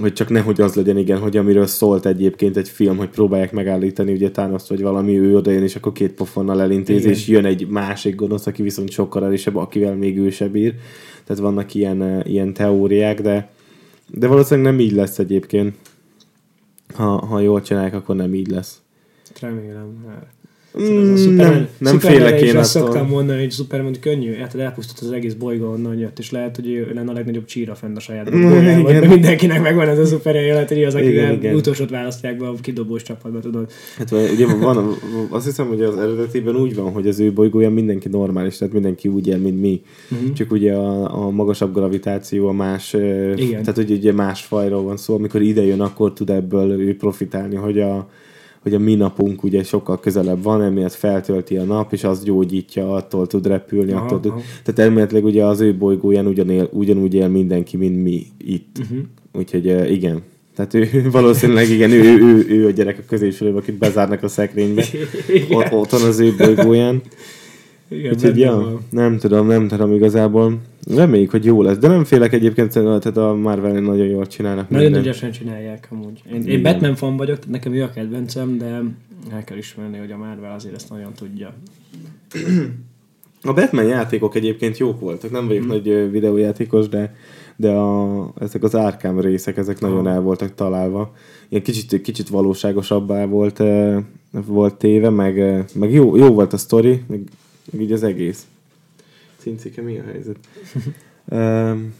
[0.00, 4.12] hogy csak nehogy az legyen, igen, hogy amiről szólt egyébként egy film, hogy próbálják megállítani
[4.12, 7.10] ugye Thanos vagy valami, ő odajön, és akkor két pofonnal elintéz, igen.
[7.10, 10.74] és jön egy másik gonosz, aki viszont sokkal erősebb, akivel még ő se bír.
[11.24, 13.50] Tehát vannak ilyen, ilyen teóriák, de,
[14.08, 15.74] de valószínűleg nem így lesz egyébként.
[16.94, 18.80] Ha, ha jól csinálják, akkor nem így lesz.
[19.40, 20.04] Remélem.
[20.82, 25.10] Mm, szuper, nem, nem félek én azt szoktam mondani, hogy Superman könnyű, hát elpusztult az
[25.16, 28.34] egész bolygó onnan jött, és lehet, hogy ő lenne a legnagyobb csíra fenn a saját
[28.34, 32.46] mm, bolygójában, de mindenkinek megvan ez a szuper élet, hogy az, akivel utolsót választják be
[32.48, 33.70] a kidobós csapatba, tudod.
[33.98, 34.96] Hát ugye van,
[35.30, 39.08] azt hiszem, hogy az eredetében úgy van, hogy az ő bolygója mindenki normális, tehát mindenki
[39.08, 39.82] úgy él, mint mi.
[40.14, 40.32] Mm-hmm.
[40.32, 42.92] Csak ugye a, a magasabb gravitáció, a más,
[43.36, 43.62] Igen.
[43.62, 47.54] tehát ugye, ugye más fajról van szó, amikor ide jön, akkor tud ebből ő profitálni,
[47.54, 48.08] hogy a
[48.64, 52.94] hogy a mi napunk ugye sokkal közelebb van, emiatt feltölti a nap, és az gyógyítja,
[52.94, 54.30] attól tud repülni, aha, attól tud.
[54.30, 54.40] Aha.
[54.62, 58.76] Tehát elméletileg ugye az ő bolygóján ugyanél, ugyanúgy él mindenki, mint mi itt.
[58.80, 58.98] Uh-huh.
[59.32, 60.22] Úgyhogy igen.
[60.56, 64.28] Tehát ő valószínűleg igen, ő, ő, ő, ő a gyerek a középsőlőben, akit bezárnak a
[64.28, 64.84] szekrénybe.
[65.50, 67.02] Ott, ott van az ő bolygóján.
[67.94, 70.60] Igen, Úgyhogy, ja, nem tudom, nem tudom igazából.
[70.94, 71.78] Reméljük, hogy jó lesz.
[71.78, 74.68] De nem félek egyébként, tehát a Marvel nagyon jól csinálnak.
[74.68, 75.02] Nagyon minden.
[75.02, 76.22] ügyesen csinálják amúgy.
[76.32, 78.82] Én, én Batman fan vagyok, nekem ő a kedvencem, de
[79.32, 81.54] el kell ismerni, hogy a Marvel azért ezt nagyon tudja.
[83.46, 85.30] A Batman játékok egyébként jók voltak.
[85.30, 85.72] Nem vagyok hmm.
[85.72, 87.14] nagy videójátékos, de
[87.56, 91.12] de a, ezek az árkám részek, ezek nagyon el voltak találva.
[91.48, 93.62] Ilyen kicsit, kicsit valóságosabbá volt,
[94.46, 97.20] volt téve, meg, meg jó, jó volt a sztori, meg
[97.78, 98.46] így az egész.
[99.36, 100.36] Cincike, mi a helyzet?
[101.24, 101.94] um,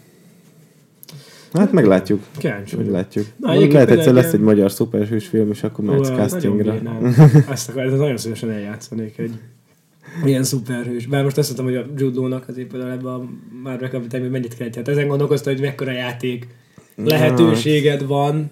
[1.52, 2.22] hát meglátjuk.
[2.38, 3.26] Kíváncsi Meglátjuk.
[3.36, 6.74] Na, lehet egyszer lesz egy magyar szuperhős film, és akkor mehetsz castingra.
[7.50, 9.38] Ezt akkor ez nagyon szívesen eljátszanék egy
[10.24, 11.06] ilyen szuperhős.
[11.06, 13.28] Bár most azt mondtam, hogy a Jude Law-nak azért például ebben a
[13.62, 14.70] Marvel kapitányban mennyit kell.
[14.70, 16.46] Tehát ezen gondolkoztam, hogy mekkora játék
[16.96, 18.50] lehetőséged van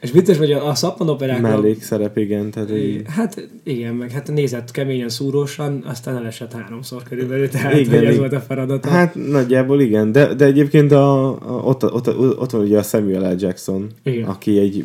[0.00, 1.50] és vicces, hogy a, a szappanoperákban...
[1.50, 2.50] Mellékszerep, igen.
[2.50, 3.02] Tehát így...
[3.06, 8.18] Hát igen, meg hát nézett keményen, szúrósan, aztán elesett háromszor körülbelül, tehát igen, hogy ez
[8.18, 8.88] volt a feladata.
[8.88, 13.32] Hát nagyjából igen, de, de egyébként a, a, ott, ott, ott, van ugye a Samuel
[13.32, 13.36] L.
[13.38, 14.24] Jackson, igen.
[14.24, 14.84] aki egy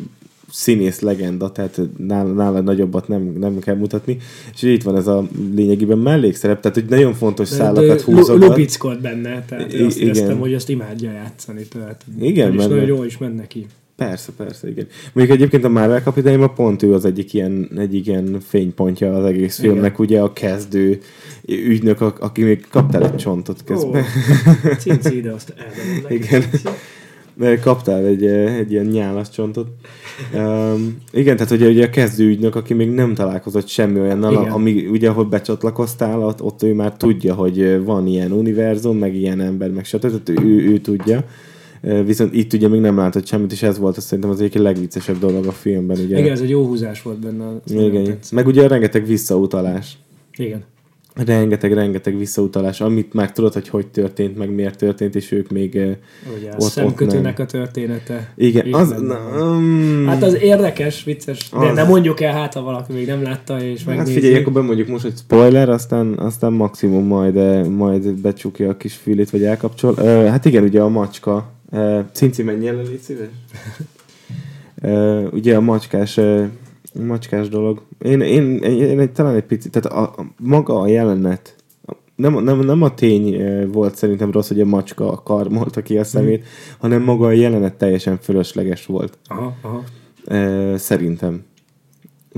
[0.50, 4.18] színész legenda, tehát nála, nála nagyobbat nem, nem kell mutatni,
[4.54, 8.48] és itt van ez a lényegében mellékszerep, tehát hogy nagyon fontos de, szálakat húzogat.
[8.48, 10.08] Lubickod benne, tehát I- azt igen.
[10.08, 13.66] éreztem, hogy azt imádja játszani, tehát igen, és nagyon jól is ment neki.
[13.96, 14.86] Persze, persze, igen.
[15.12, 19.58] Mondjuk egyébként a Marvel kapitányban pont ő az egyik ilyen, egyik ilyen fénypontja az egész
[19.58, 19.70] Igen.
[19.70, 21.00] filmnek, ugye a kezdő
[21.46, 24.02] ügynök, a- aki még kaptál egy csontot közben.
[24.02, 25.54] Ó, cinci ide, azt.
[26.08, 26.42] Igen.
[27.60, 29.68] Kaptál egy, eh, egy ilyen nyálas csontot.
[30.34, 34.52] Um, igen, tehát ugye, ugye a kezdő ügynök, aki még nem találkozott semmi olyannal, Igen.
[34.52, 39.14] ami ugye, ahogy becsatlakoztál, ott, ott ő már tudja, hogy eh, van ilyen univerzum, meg
[39.14, 40.00] ilyen ember, meg stb.
[40.00, 41.24] Tehát ő, ő tudja.
[42.04, 45.18] Viszont itt ugye még nem látott semmit, és ez volt azt szerintem az egyik legviccesebb
[45.18, 45.98] dolog a filmben.
[45.98, 46.18] Ugye.
[46.18, 47.44] Igen, ez egy jó húzás volt benne.
[47.66, 48.18] Igen.
[48.32, 49.98] Meg ugye rengeteg visszautalás.
[50.36, 50.64] Igen.
[51.26, 55.74] Rengeteg, rengeteg visszautalás, amit már tudod, hogy hogy történt, meg miért történt, és ők még...
[55.74, 58.32] Ugye a Ott- ott szemkötőnek a története.
[58.36, 58.94] Igen, az...
[59.00, 61.74] Na, um, Hát az érdekes, vicces, de Az.
[61.76, 64.20] nem mondjuk el, hát ha valaki még nem látta, és Hát megnézi.
[64.20, 69.30] figyelj, akkor bemondjuk most, hogy spoiler, aztán, aztán maximum majd, majd becsukja a kis fülét,
[69.30, 69.94] vagy elkapcsol.
[70.04, 71.54] Hát igen, ugye a macska.
[72.12, 73.28] Cinci, menj el, légy szíves.
[75.32, 76.20] Ugye a macskás,
[77.06, 77.82] macskás dolog.
[77.98, 81.56] Én, én, én, én egy, talán egy picit, tehát a, a, maga a jelenet,
[82.16, 83.40] nem, nem, nem a tény
[83.70, 86.44] volt szerintem rossz, hogy a macska karmolta ki a szemét,
[86.78, 89.18] hanem maga a jelenet teljesen fölösleges volt.
[89.26, 89.84] Aha, aha.
[90.76, 91.44] Szerintem.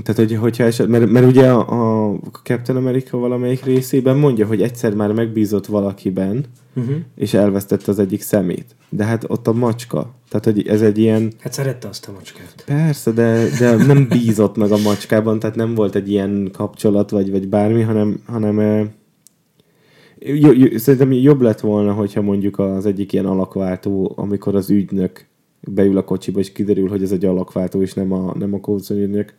[0.03, 4.61] Tehát, hogy, hogyha eset, mert, mert ugye a, a Captain America valamelyik részében mondja, hogy
[4.61, 6.95] egyszer már megbízott valakiben, Uh-huh.
[7.15, 8.75] és elvesztette az egyik szemét.
[8.89, 10.13] De hát ott a macska.
[10.29, 11.31] Tehát, hogy ez egy ilyen...
[11.39, 12.63] Hát szerette azt a macskát.
[12.65, 17.31] Persze, de, de nem bízott meg a macskában, tehát nem volt egy ilyen kapcsolat, vagy,
[17.31, 18.59] vagy bármi, hanem, hanem
[20.19, 25.25] jó, jó, szerintem jobb lett volna, hogyha mondjuk az egyik ilyen alakváltó, amikor az ügynök
[25.61, 29.35] beül a kocsiba, és kiderül, hogy ez egy alakváltó, és nem a, nem a kódszonyűnök,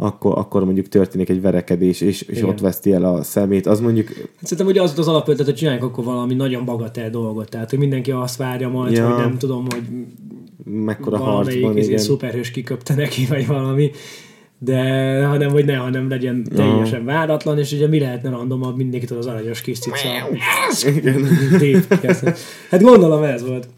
[0.00, 2.48] akkor, akkor mondjuk történik egy verekedés, és, és Igen.
[2.48, 3.66] ott veszti el a szemét.
[3.66, 4.08] Az mondjuk,
[4.42, 7.48] Szerintem ugye az az alapötlet, hogy csináljunk akkor valami nagyon bagatel dolgot.
[7.48, 9.08] Tehát, hogy mindenki azt várja majd, Ja.
[9.08, 9.82] hogy nem tudom, hogy
[10.64, 12.02] mekkora harcban, izé, igen.
[12.02, 13.90] szuperhős kiköpte neki, vagy valami.
[14.58, 14.80] De
[15.26, 19.60] hanem, hogy ne, hanem legyen teljesen váratlan, és ugye mi lehetne randomabb, mindenkitől az aranyos
[19.60, 20.06] kis cica.
[22.70, 23.68] Hát gondolom ez volt.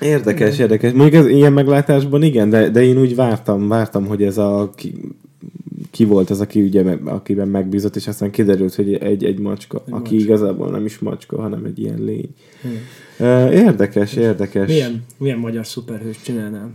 [0.00, 0.92] Érdekes, érdekes.
[0.92, 4.70] Mondjuk ez ilyen meglátásban igen, de, de én úgy vártam, vártam, hogy ez a
[5.96, 9.92] ki, volt az, aki ugye, akiben megbízott, és aztán kiderült, hogy egy, egy macska, Egy
[9.92, 10.32] aki macska.
[10.32, 12.28] igazából nem is macska, hanem egy ilyen lény.
[13.18, 14.68] Uh, érdekes, érdekes.
[14.68, 16.74] Milyen, milyen magyar szuperhős csinálnám?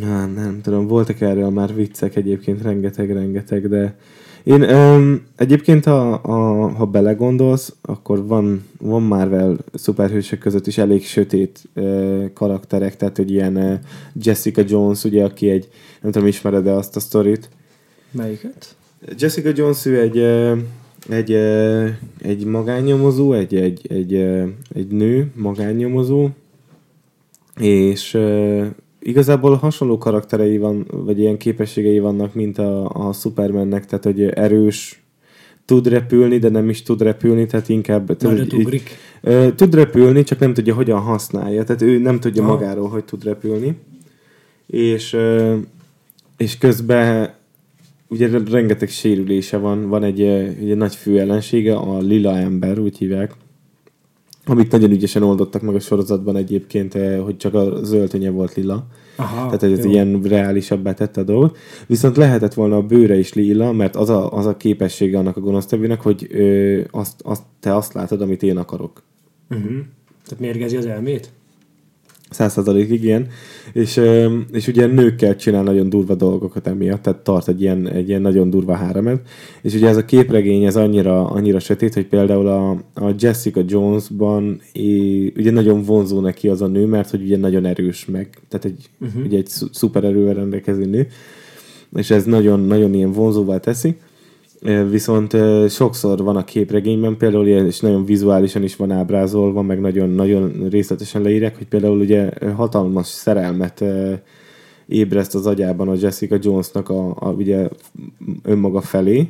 [0.00, 3.96] Na, nem tudom, voltak erről már viccek egyébként rengeteg-rengeteg, de
[4.42, 11.04] én öm, egyébként, ha, a, ha belegondolsz, akkor van, van Marvel szuperhősök között is elég
[11.06, 13.74] sötét ö, karakterek, tehát hogy ilyen ö,
[14.14, 15.68] Jessica Jones, ugye, aki egy,
[16.00, 17.48] nem tudom, ismered-e azt a sztorit?
[18.10, 18.76] Melyiket?
[19.18, 20.18] Jessica Jones, ő egy,
[21.08, 21.32] egy,
[22.22, 24.14] egy magánnyomozó, egy, egy, egy,
[24.74, 26.28] egy nő magánnyomozó,
[27.60, 28.18] és
[28.98, 35.06] igazából hasonló karakterei van, vagy ilyen képességei vannak, mint a, a Supermannek, tehát hogy erős,
[35.66, 38.16] tud repülni, de nem is tud repülni, tehát inkább...
[38.24, 38.90] így- ugrik.
[39.20, 41.64] Ö, tud repülni, csak nem tudja, hogyan használja.
[41.64, 42.52] Tehát ő nem tudja Aha.
[42.52, 43.76] magáról, hogy tud repülni.
[44.66, 45.56] És, ö,
[46.36, 47.34] és közben
[48.08, 49.88] ugye rengeteg sérülése van.
[49.88, 53.32] Van egy, ö, ugye nagy fő ellensége, a lila ember, úgy hívják.
[54.46, 58.86] Amit nagyon ügyesen oldottak meg a sorozatban egyébként, ö, hogy csak a zöldönye volt lila.
[59.16, 59.90] Aha, Tehát, ez jó.
[59.90, 61.58] ilyen reálisabbá tette a dolgot.
[61.86, 65.40] Viszont lehetett volna a bőre is lila, mert az a, az a képessége annak a
[65.40, 69.02] gonosztevőnek, hogy ö, azt, azt, te azt látod, amit én akarok.
[69.50, 69.70] Uh-huh.
[70.24, 71.30] Tehát mérgezi az elmét?
[72.30, 73.26] Százszázalékig ilyen.
[73.72, 74.00] És,
[74.52, 78.50] és ugye nőkkel csinál nagyon durva dolgokat emiatt, tehát tart egy ilyen, egy ilyen nagyon
[78.50, 79.20] durva háremet.
[79.62, 84.60] És ugye ez a képregény, ez annyira, annyira sötét, hogy például a, a Jessica Jonesban
[84.72, 88.64] é, ugye nagyon vonzó neki az a nő, mert hogy ugye nagyon erős meg, tehát
[88.64, 89.24] egy, uh-huh.
[89.24, 91.06] ugye egy szu- szupererővel rendelkező nő,
[91.96, 93.96] és ez nagyon, nagyon ilyen vonzóvá teszi.
[94.90, 95.36] Viszont
[95.68, 100.68] sokszor van a képregényben, például ilyen, és nagyon vizuálisan is van ábrázolva, meg nagyon, nagyon
[100.70, 103.84] részletesen leírják, hogy például ugye hatalmas szerelmet
[104.86, 107.68] ébreszt az agyában a Jessica Jonesnak a, a ugye
[108.42, 109.28] önmaga felé,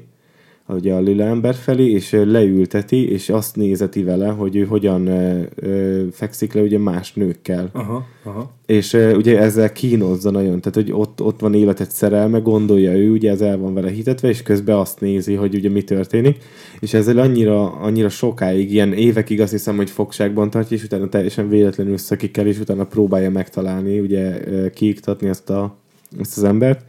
[0.75, 5.07] ugye a lila ember felé, és ö, leülteti, és azt nézeti vele, hogy ő hogyan
[5.07, 7.71] ö, ö, fekszik le ugye más nőkkel.
[7.73, 8.55] Aha, aha.
[8.67, 13.11] És uh, ugye ezzel kínozza nagyon, tehát hogy ott, ott van életet szerelme, gondolja ő,
[13.11, 16.37] ugye ez el van vele hitetve, és közben azt nézi, hogy ugye mi történik,
[16.81, 21.49] és ezzel annyira, annyira sokáig, ilyen évekig azt hiszem, hogy fogságban tartja, és utána teljesen
[21.49, 24.41] véletlenül szakik el, és utána próbálja megtalálni, ugye
[24.71, 25.77] kiiktatni ezt, a,
[26.21, 26.85] ezt az embert.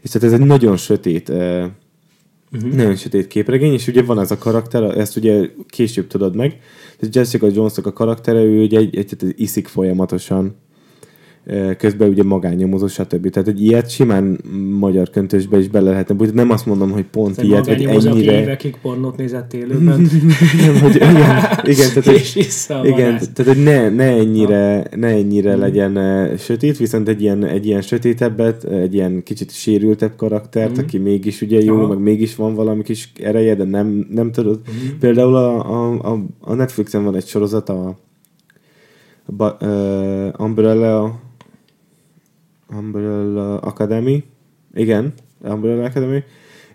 [0.00, 1.32] És tehát ez egy nagyon sötét
[2.52, 2.72] Uh-huh.
[2.72, 6.60] Nagyon sötét képregény, és ugye van ez a karakter, ezt ugye később tudod meg.
[6.98, 10.56] Tehát Jessica Jonesnak a karaktere, ő ugye egy, egy, egy, iszik folyamatosan
[11.78, 13.30] közben ugye magánnyomozó, stb.
[13.30, 14.40] Tehát egy ilyet simán
[14.78, 16.34] magyar köntösbe is bele lehetne bújni.
[16.34, 18.40] Nem azt mondom, hogy pont Egy ilyet, aki ennyire...
[18.40, 20.08] évekig pornót nézett élőben,
[20.66, 21.10] Nem, hogy igen,
[21.64, 26.76] igen, tehát, hogy, a igen, tehát hogy ne, ne ennyire, ne ennyire legyen uh, sötét,
[26.76, 31.76] viszont egy ilyen, egy ilyen sötétebbet, egy ilyen kicsit sérültebb karaktert, aki mégis ugye jó,
[31.76, 31.86] Aha.
[31.86, 34.60] meg mégis van valami kis ereje, de nem, nem tudod.
[35.00, 37.98] Például a, a, a, a Netflixen van egy sorozat, a,
[39.36, 41.28] a uh, Umbrella
[42.78, 44.24] Umbrella Academy.
[44.74, 45.12] Igen,
[45.44, 46.22] Umbrella Academy.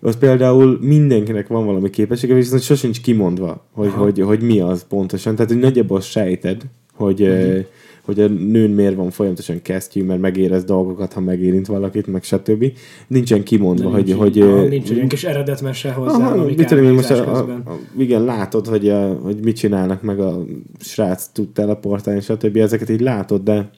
[0.02, 5.36] Ott például mindenkinek van valami képessége, viszont sosincs kimondva, hogy, hogy, hogy mi az pontosan.
[5.36, 6.62] Tehát, hogy nagyjából sejted,
[6.94, 7.66] hogy, uh-huh.
[8.02, 12.66] hogy a nőn miért van folyamatosan kesztyű, mert megérez dolgokat, ha megérint valakit, meg stb.
[13.08, 14.06] Nincsen kimondva, hogy...
[14.06, 17.38] nincs, hogy ah, nincs egy ilyen kis eredetmese hozzá, Aha, mit tudom most, a, a,
[17.38, 20.46] a, igen, látod, hogy, a, hogy mit csinálnak, meg a
[20.80, 22.58] srác tud teleportálni, stb.
[22.58, 23.70] Ezeket így látod, de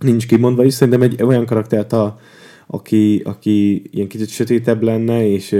[0.00, 0.74] nincs kimondva is.
[0.74, 2.18] Szerintem egy olyan karaktert, a,
[2.66, 5.56] aki, aki ilyen kicsit sötétebb lenne, és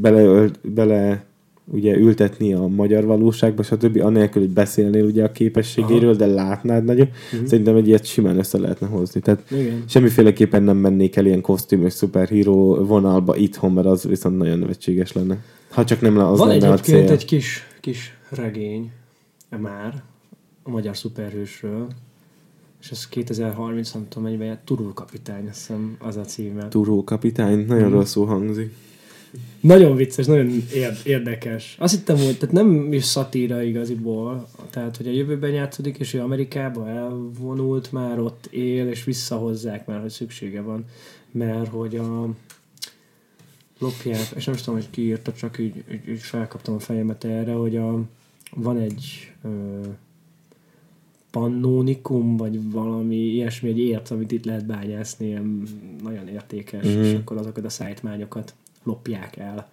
[0.00, 1.24] bele, bele
[1.72, 4.00] ugye ültetni a magyar valóságba, stb.
[4.00, 7.08] Anélkül, hogy beszélnél ugye a képességéről, de látnád nagyon.
[7.32, 7.48] Uh-huh.
[7.48, 9.20] Szerintem egy ilyet simán össze lehetne hozni.
[9.20, 9.84] Tehát Igen.
[9.86, 15.38] semmiféleképpen nem mennék el ilyen kosztümös szuperhíró vonalba itthon, mert az viszont nagyon nevetséges lenne.
[15.70, 17.10] Ha csak nem az Van lenne a cél.
[17.10, 18.90] egy kis, kis regény
[19.60, 20.02] már
[20.62, 21.86] a magyar szuperhősről,
[22.80, 26.68] és ez 2030, nem tudom mennyiben, járt, Turul kapitány, azt hiszem az a címe.
[26.68, 27.92] Turó kapitány, nagyon Mhm.
[27.92, 28.74] rosszul hangzik.
[29.60, 31.76] Nagyon vicces, nagyon ér- érdekes.
[31.78, 36.20] Azt hittem, hogy tehát nem is szatíra igaziból, tehát hogy a jövőben játszódik, és ő
[36.20, 40.84] Amerikába elvonult, már ott él, és visszahozzák már, hogy szüksége van,
[41.30, 42.28] mert hogy a
[43.78, 47.24] lopják, és nem is tudom, hogy ki írta, csak így, így, így felkaptam a fejemet
[47.24, 48.00] erre, hogy a,
[48.54, 49.80] van egy ö,
[51.30, 55.62] pannónikum, vagy valami ilyesmi, egy ért, amit itt lehet bányászni, ilyen
[56.02, 56.98] nagyon értékes, Mhm.
[56.98, 57.02] mm.
[57.02, 59.70] és akkor azokat a szájtmányokat lopják el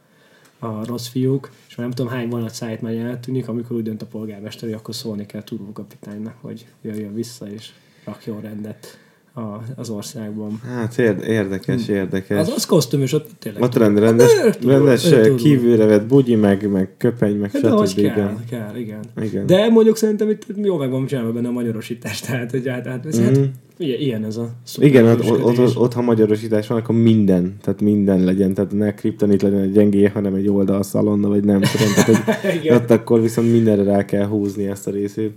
[0.59, 4.01] a rossz fiúk, és már nem tudom hány van a szájtmány eltűnik, amikor úgy dönt
[4.01, 7.69] a polgármester, hogy akkor szólni kell Turul kapitánynak, hogy jöjjön vissza, és
[8.03, 8.97] rakjon rendet
[9.37, 10.61] a, az országban.
[10.75, 12.39] Hát érd- érdekes, érdekes.
[12.39, 15.35] Az, az kosztümös, ott tényleg Ott rend, rendes, Turul, rendes Turul.
[15.35, 17.95] kívülre vett bugyi, meg, meg köpeny, meg Hát stb.
[18.01, 18.37] kell, Igen.
[18.49, 18.99] kell, igen.
[19.21, 19.45] Igen.
[19.45, 23.05] De mondjuk szerintem itt jól meg van csinálva benne a magyarosítás, tehát hogy hát, hát,
[23.05, 23.43] ez, hát Mhm.
[23.77, 27.81] Ilyen, ilyen ez a Igen, ott, ott, ott, ott, ha magyarosítás van, akkor minden, tehát
[27.81, 32.55] minden legyen, tehát ne kriptonit legyen egy gyengéje, hanem egy oldalszalonna, vagy nem tudom, tehát
[32.61, 32.75] Igen.
[32.75, 35.31] ott akkor viszont mindenre rá kell húzni ezt a részét.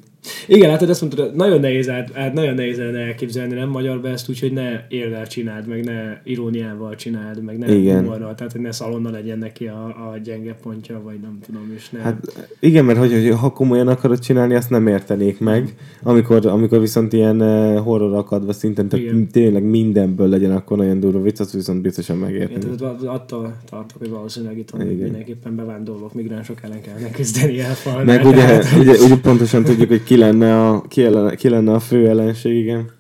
[0.47, 4.29] Igen, hát azt mondtad, nagyon nehéz, át, hát nagyon nehéz lenne elképzelni, nem magyarba ezt
[4.29, 8.03] úgy, hogy ne érvel csináld, meg ne iróniával csináld, meg ne Igen.
[8.03, 11.91] humorral, tehát hogy ne szalonna legyen neki a, a gyenge pontja, vagy nem tudom, és
[11.91, 11.99] ne.
[11.99, 15.75] Hát igen, mert hogy, hogy ha komolyan akarod csinálni, azt nem értenék meg.
[16.03, 19.29] Amikor, amikor viszont ilyen uh, horror akadva szinten, tehát Igen.
[19.29, 22.75] tényleg mindenből legyen akkor nagyon durva vicc, azt viszont biztosan Igen, megérteni.
[22.77, 24.87] tehát attól tartok, hogy valószínűleg itt Igen.
[24.87, 28.05] mindenképpen bevándorlók, migránsok ellen kellene küzdeni elfalni.
[28.05, 31.81] Meg ugye, ugye, ugye, pontosan tudjuk, hogy ki lenne a, ki, lenne, ki lenne a
[31.81, 32.91] fő ellenség, igen.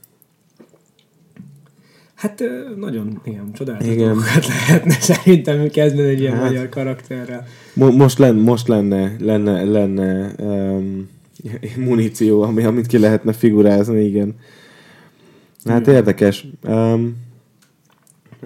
[2.14, 2.42] Hát
[2.76, 4.06] nagyon, igen, csodálatos Igen.
[4.06, 6.44] dolgokat lehetne szerintem kezdeni egy ilyen Hát.
[6.50, 7.44] magyar karakterrel.
[7.74, 11.08] Mo- most, lenne, most lenne, lenne, lenne um,
[11.88, 14.34] muníció, ami, amit ki lehetne figurázni, igen.
[15.64, 15.94] Hát Igen.
[15.94, 16.46] érdekes.
[16.62, 17.16] Um,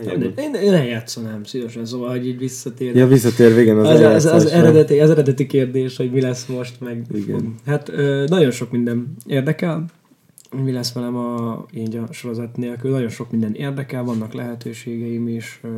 [0.02, 2.96] Én, én, én eljátszanám szívesen, szóval, hogy így visszatér.
[2.96, 6.80] ja, visszatér végén az, az, az, az, eredeti, az eredeti kérdés, hogy mi lesz most,
[6.80, 7.54] meg Igen.
[7.66, 9.84] hát ö, nagyon sok minden érdekel,
[10.62, 15.60] mi lesz velem a, így a sorozat nélkül, nagyon sok minden érdekel, vannak lehetőségeim is,
[15.62, 15.68] ö,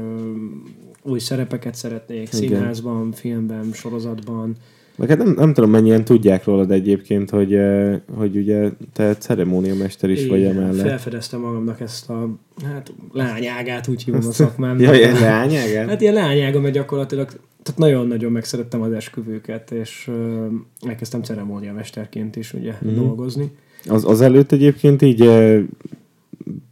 [1.03, 2.41] új szerepeket szeretnék, Igen.
[2.41, 4.57] színházban, filmben, sorozatban,
[4.97, 10.11] Meg hát nem, nem tudom, mennyien tudják rólad egyébként, hogy, eh, hogy ugye te ceremóniamester
[10.11, 10.87] is vagy Igen, emellett.
[10.87, 12.29] Felfedeztem magamnak ezt a
[12.65, 14.81] hát, lányágát, úgy hívom a szakmám.
[14.81, 15.89] Ja, ilyen leányágát?
[15.89, 17.27] Hát ilyen lányága, mert gyakorlatilag
[17.63, 20.47] tehát nagyon-nagyon megszerettem az esküvőket, és ö,
[20.89, 22.91] elkezdtem ceremóniamesterként is ugye Mhm.
[22.91, 22.95] mm.
[22.95, 23.51] dolgozni.
[23.89, 25.63] Az, az előtt egyébként így eh,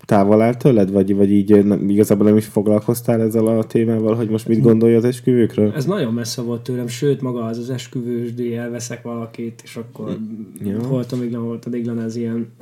[0.05, 4.29] távol áll tőled, vagy, vagy így nem, igazából nem is foglalkoztál ezzel a témával, hogy
[4.29, 5.73] most mit gondolja az esküvőkről?
[5.77, 10.17] Ez nagyon messze volt tőlem, sőt maga az az esküvősdíj, elveszek valakit, és akkor
[10.65, 10.71] Jó.
[10.71, 10.87] ja.
[10.87, 12.53] holtam iglan, holtam iglan, ez ilyen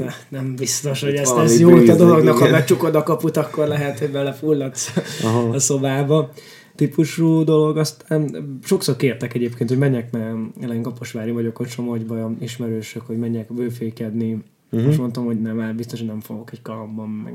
[0.00, 3.98] hát, nem biztos, hogy ezt ez jót a dolognak, ha becsukod a kaput, akkor lehet,
[3.98, 4.92] hogy belefulladsz
[5.24, 5.48] Aha.
[5.48, 6.30] a szobába
[6.74, 7.76] típusú dolog.
[7.76, 13.54] Aztán sokszor kértek egyébként, hogy menjek, mert Ellen Kaposvári vagyok ott Somogyban, ismerősök, hogy menjek
[13.54, 14.42] bőfékedni.
[14.72, 14.86] Uh-huh.
[14.86, 17.34] Most mondtam, hogy nem, már biztos, hogy nem fogok egy kalapban, meg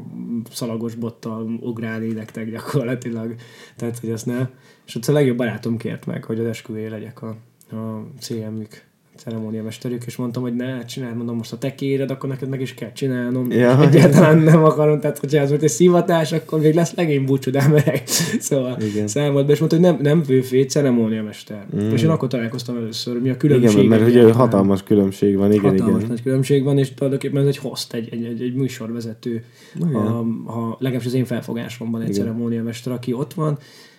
[0.51, 3.35] szalagos bottal ugrálni nektek gyakorlatilag.
[3.75, 4.49] Tehát, hogy ezt ne.
[4.85, 7.35] És ott a legjobb barátom kért meg, hogy az esküvé legyek a,
[7.71, 8.85] a CM-ük
[9.17, 12.73] ceremóniamesterük, és mondtam, hogy ne, csinálj, mondom, most a te kéred, akkor neked meg is
[12.73, 13.51] kell csinálnom.
[13.51, 13.81] Ja.
[13.81, 17.67] Egyáltalán nem akarom, tehát hogyha ez volt egy szivatás, akkor még lesz legény búcsú, de
[17.67, 18.03] meg.
[18.39, 19.07] Szóval Igen.
[19.07, 21.65] számolt be, és mondta, hogy nem, nem főfé, ceremóniamester.
[21.75, 21.91] Mm.
[21.91, 23.83] És én akkor találkoztam először, mi a különbség.
[23.83, 26.09] Igen, mert ugye hatalmas különbség van, igen, hatalmas igen.
[26.09, 29.43] nagy különbség van, és tulajdonképpen ez egy host, egy, egy, egy, egy műsorvezető,
[29.75, 29.93] Igen.
[29.93, 32.19] ha, ha legalábbis az én felfogásomban egy Igen.
[32.19, 33.57] ceremóniamester, aki ott van,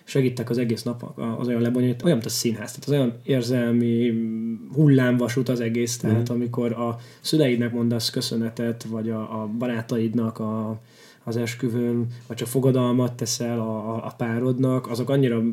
[0.09, 4.09] segítek az egész nap az olyan lebonyolít, olyan, mint a színház, tehát az olyan érzelmi
[4.11, 10.81] mm, hullámvasút az egész, tehát amikor a szüleidnek mondasz köszönetet, vagy a, a barátaidnak a,
[11.23, 15.43] az esküvőn, vagy csak fogadalmat teszel a, a, a párodnak, azok annyira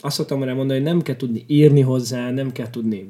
[0.00, 3.08] azt szoktam rá mondani, hogy nem kell tudni írni hozzá, nem kell tudni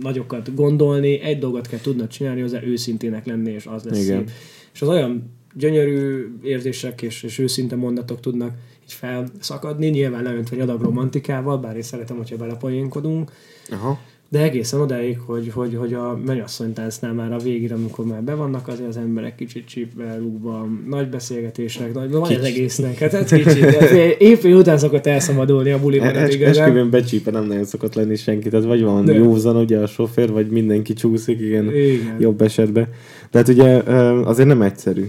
[0.00, 4.18] nagyokat gondolni, egy dolgot kell tudnod csinálni hozzá, őszintének lenni, és az lesz Igen.
[4.18, 4.30] szép.
[4.74, 8.52] És az olyan gyönyörű érzések és, és őszinte mondatok tudnak
[8.84, 13.30] így felszakadni, nyilván leöntve egy adag romantikával, bár én szeretem, hogyha belepoénkodunk,
[13.70, 13.98] Aha.
[14.28, 18.68] de egészen odáig, hogy, hogy, hogy a mennyasszonytáncnál már a végére, amikor már be vannak,
[18.68, 23.60] azért az emberek kicsit csípve, rúgva, nagy beszélgetések, nagy, van az egésznek, hát ez kicsit.
[23.60, 26.62] de Épp után szokott elszabadulni a buliban, Es- hát igazán.
[26.64, 29.14] esküvőn becsípe nem nagyon szokott lenni senki, tehát vagy van De.
[29.14, 32.16] józan ugye a sofőr, vagy mindenki csúszik, igen, Igen.
[32.18, 32.88] jobb esetben.
[33.30, 33.76] De hát ugye
[34.24, 35.04] azért nem egyszerű.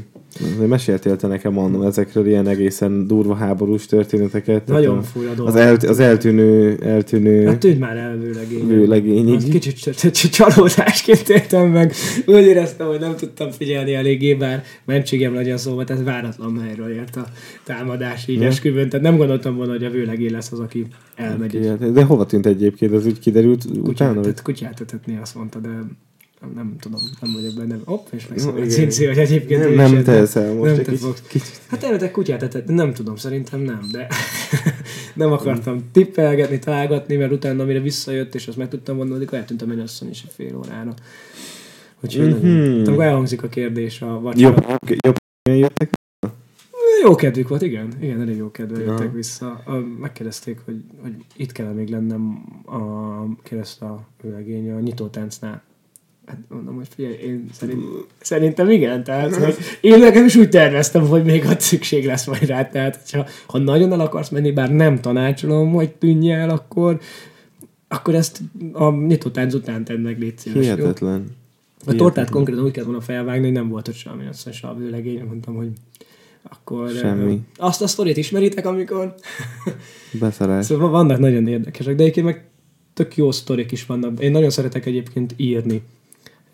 [0.68, 4.68] Meséltél te nekem mondom ezekről ilyen egészen durva háborús történeteket.
[4.68, 5.48] Nagyon a- fúj a dolog.
[5.56, 8.68] Az, el, az eltűnő, eltűnő Hát tűnt már el vőlegény.
[8.68, 9.36] vőlegény.
[9.36, 11.94] Az kicsit cs- cs- cs- csalódásként éltem meg.
[12.26, 17.16] Úgy éreztem, hogy nem tudtam figyelni eléggé, bár mentségem legyen szóval, tehát váratlan helyről ért
[17.16, 17.26] a
[17.64, 18.90] támadás így esküvőn.
[18.90, 21.56] Tehát nem gondoltam volna, hogy a vőlegény lesz az, aki elmegy.
[21.56, 22.94] egy De hova tűnt egyébként?
[22.94, 24.10] Az úgy kiderült utána?
[24.10, 25.70] Kutyát, tehát kutyát etetni, azt mondta, de
[26.46, 27.78] nem, nem tudom, nem vagyok benne.
[27.86, 28.70] Hopp, és megszólalt Igen.
[28.70, 30.04] Cinci, hogy egyébként Nem, nem etett.
[30.06, 31.00] te eszel most Nem egy kicsit.
[31.00, 31.22] fogsz.
[31.28, 31.60] kicsit.
[31.68, 34.08] Hát elmetek kutyát etetni, nem tudom, szerintem nem, de
[35.14, 39.62] nem akartam tippelgetni, találgatni, mert utána, amire visszajött, és azt meg tudtam mondani, akkor eltűnt
[39.62, 40.94] a mennyasszony is egy fél órára.
[42.02, 42.46] Úgyhogy Mhm.
[42.48, 42.84] mm-hmm.
[42.84, 44.48] tudom, elhangzik a kérdés a vacsora.
[44.48, 45.16] Jobb, jobb
[45.50, 45.90] jöttek?
[47.04, 47.94] Jó kedvük volt, igen.
[48.02, 48.86] Igen, elég jó kedve Ja.
[48.86, 49.62] jöttek vissza.
[49.66, 55.64] A, megkérdezték, hogy, hogy itt kell még lennem a kereszt a vőlegény a nyitótáncnál.
[56.26, 57.84] Hát mondom, hogy figyelj, én szerint,
[58.22, 62.46] szerintem igen, tehát hogy én nekem is úgy terveztem, hogy még ott szükség lesz majd
[62.46, 67.00] rá, tehát hogyha, ha nagyon el akarsz menni, bár nem tanácsolom, hogy tűnj el, akkor
[67.88, 68.42] akkor ezt
[68.74, 70.74] a nyitótánc után tedd meg, légy szíves, jó?
[70.74, 71.26] Hihetetlen.
[71.86, 74.76] A tortát konkrétan úgy kellett volna felvágni, hogy nem volt ott semmi, azt mondja, a
[74.76, 75.70] vőlegény, mondtam, hogy
[76.50, 76.90] akkor...
[76.90, 77.32] Semmi.
[77.34, 79.16] eh, Azt a sztorit ismeritek, amikor...
[80.12, 80.66] Beszarás.
[80.76, 82.46] Szóval vannak nagyon érdekesek, de egyébként meg
[82.94, 84.20] tök jó sztorik is vannak.
[84.20, 85.82] Én nagyon szeretek egyébként írni,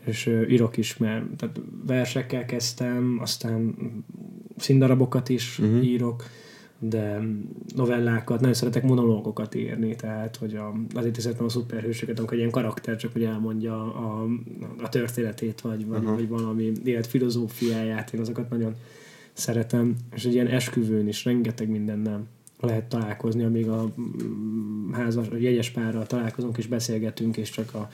[0.05, 3.75] és írok is, mert tehát versekkel kezdtem, aztán
[4.57, 5.85] színdarabokat is uh-huh.
[5.85, 6.23] írok,
[6.79, 7.21] de
[7.75, 12.39] novellákat, nagyon szeretek monológokat írni, tehát hogy a, azért is szeretem a szuperhősöket, amikor egy
[12.39, 14.27] ilyen karakter csak hogy elmondja a,
[14.81, 16.13] a történetét, vagy, vagy, Aha.
[16.13, 18.75] vagy valami életfilozófiáját, én azokat nagyon
[19.33, 22.27] szeretem, és egy ilyen esküvőn is rengeteg mindennel
[22.59, 27.89] lehet találkozni, amíg a mm, házas, a jegyes párral találkozunk és beszélgetünk, és csak a,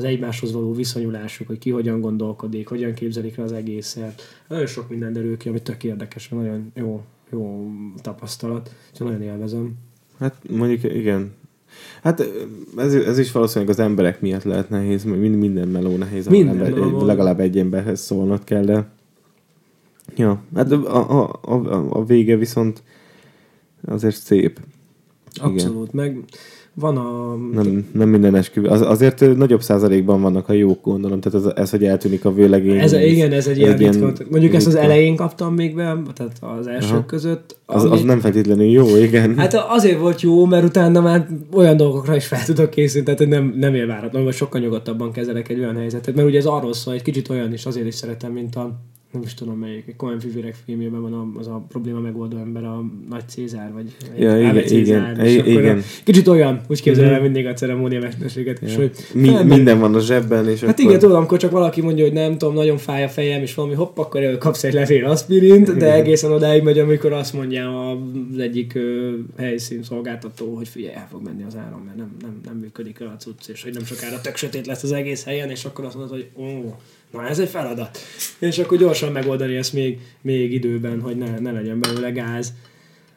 [0.00, 4.22] az egymáshoz való viszonyulásuk, hogy ki hogyan gondolkodik, hogyan képzelik le az egészet.
[4.48, 7.70] Nagyon sok minden derül ki, ami tök érdekes, nagyon jó, jó
[8.02, 9.74] tapasztalat, úgyhogy nagyon élvezem.
[10.18, 11.32] Hát mondjuk igen.
[12.02, 12.24] Hát
[12.76, 16.70] ez, ez is valószínűleg az emberek miatt lehet nehéz, mind- minden meló nehéz, Minden ember,
[16.72, 17.04] meló.
[17.04, 18.88] legalább egy emberhez szólnod kell, de
[20.16, 22.82] ja, hát a, a, a, a vége viszont
[23.84, 24.60] azért szép.
[25.40, 26.24] Abszolút, meg
[26.74, 27.36] van a...
[27.52, 28.68] Nem, nem minden esküvő.
[28.68, 31.20] Az, azért nagyobb százalékban vannak a jók, gondolom.
[31.20, 32.78] Tehát ez, ez hogy eltűnik a vőlegény.
[32.78, 34.12] Ez, igen, ez egy ilyen ritka.
[34.30, 34.88] Mondjuk ezt az ritka.
[34.88, 37.04] elején kaptam még be, tehát az elsők Aha.
[37.06, 37.56] között.
[37.66, 39.36] Az, az ami- nem feltétlenül jó, igen.
[39.36, 43.54] Hát azért volt jó, mert utána már olyan dolgokra is fel tudok készülni, tehát nem,
[43.58, 46.14] nem élváratlan, vagy sokkal nyugodtabban kezelek egy olyan helyzetet.
[46.14, 48.80] Mert ugye ez arról szól, egy kicsit olyan is, azért is szeretem, mint a
[49.12, 52.84] nem is tudom melyik, egy Coen fivérek filmjében van az a probléma megoldó ember, a
[53.08, 55.78] nagy Cézár, vagy Ja, igen, Cézár, igen, és akkor igen.
[55.78, 57.24] A, kicsit olyan, úgy képzelem el Mhm.
[57.24, 58.78] mindig a ceremónia mesterséget, és Ja.
[58.78, 60.84] hogy Mi, felmegy- minden van a zsebben, és Hát akkor...
[60.84, 63.74] igen, tudom, amikor csak valaki mondja, hogy nem tudom, nagyon fáj a fejem, és valami
[63.74, 68.38] hopp, akkor ő kapsz egy levél aspirint, de egészen odáig megy, amikor azt mondja az
[68.38, 72.56] egyik ö, helyszín szolgáltató, hogy figyelj, el fog menni az áram, mert nem, nem, nem
[72.56, 75.64] működik el a cucc, és hogy nem sokára tök sötét lesz az egész helyen, és
[75.64, 76.74] akkor azt mondod, hogy ó,
[77.10, 77.98] na ez egy feladat.
[78.38, 82.52] És akkor gyorsan megoldani ezt még, még időben, hogy ne, ne legyen belőle gáz.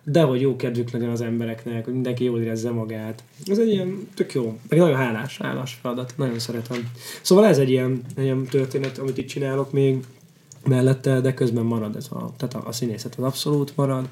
[0.04, 3.24] De hogy jó kedvük legyen az embereknek, hogy mindenki jól érezze magát.
[3.46, 6.92] Ez egy ilyen tök jó, meg nagyon hálás, hálás feladat, nagyon szeretem.
[7.22, 9.98] Szóval ez egy ilyen, egy ilyen történet, amit itt csinálok még
[10.66, 14.08] mellette, de közben marad ez a, tehát a, a színészet az abszolút marad,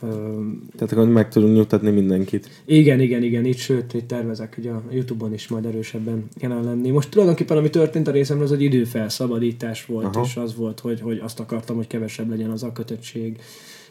[0.00, 2.48] Tehát akkor meg tudunk nyugtatni mindenkit.
[2.64, 6.90] Igen, igen, igen, itt sőt, itt tervezek, hogy a Youtube-on is majd erősebben jelen lenni.
[6.90, 10.24] Most tulajdonképpen, ami történt a részemről, az egy időfelszabadítás volt, Aha.
[10.24, 13.38] és az volt, hogy, hogy azt akartam, hogy kevesebb legyen az a kötöttség,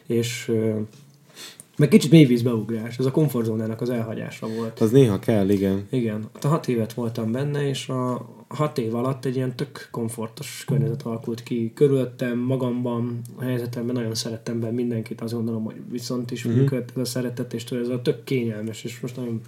[0.06, 0.50] és
[1.78, 4.80] meg kicsit mélyvízbeugrás, ez a komfortzónának az elhagyása volt.
[4.80, 5.86] Az néha kell, igen.
[5.90, 6.28] Igen.
[6.42, 11.02] A hat évet voltam benne, és a hat év alatt egy ilyen tök komfortos környezet
[11.02, 11.72] alakult ki.
[11.74, 16.56] Körülöttem, magamban, a helyzetemben nagyon szerettem be mindenkit, azt gondolom, hogy viszont is mm-hmm.
[16.56, 19.40] működött ez a szeretet, és ez a tök kényelmes, és most nagyon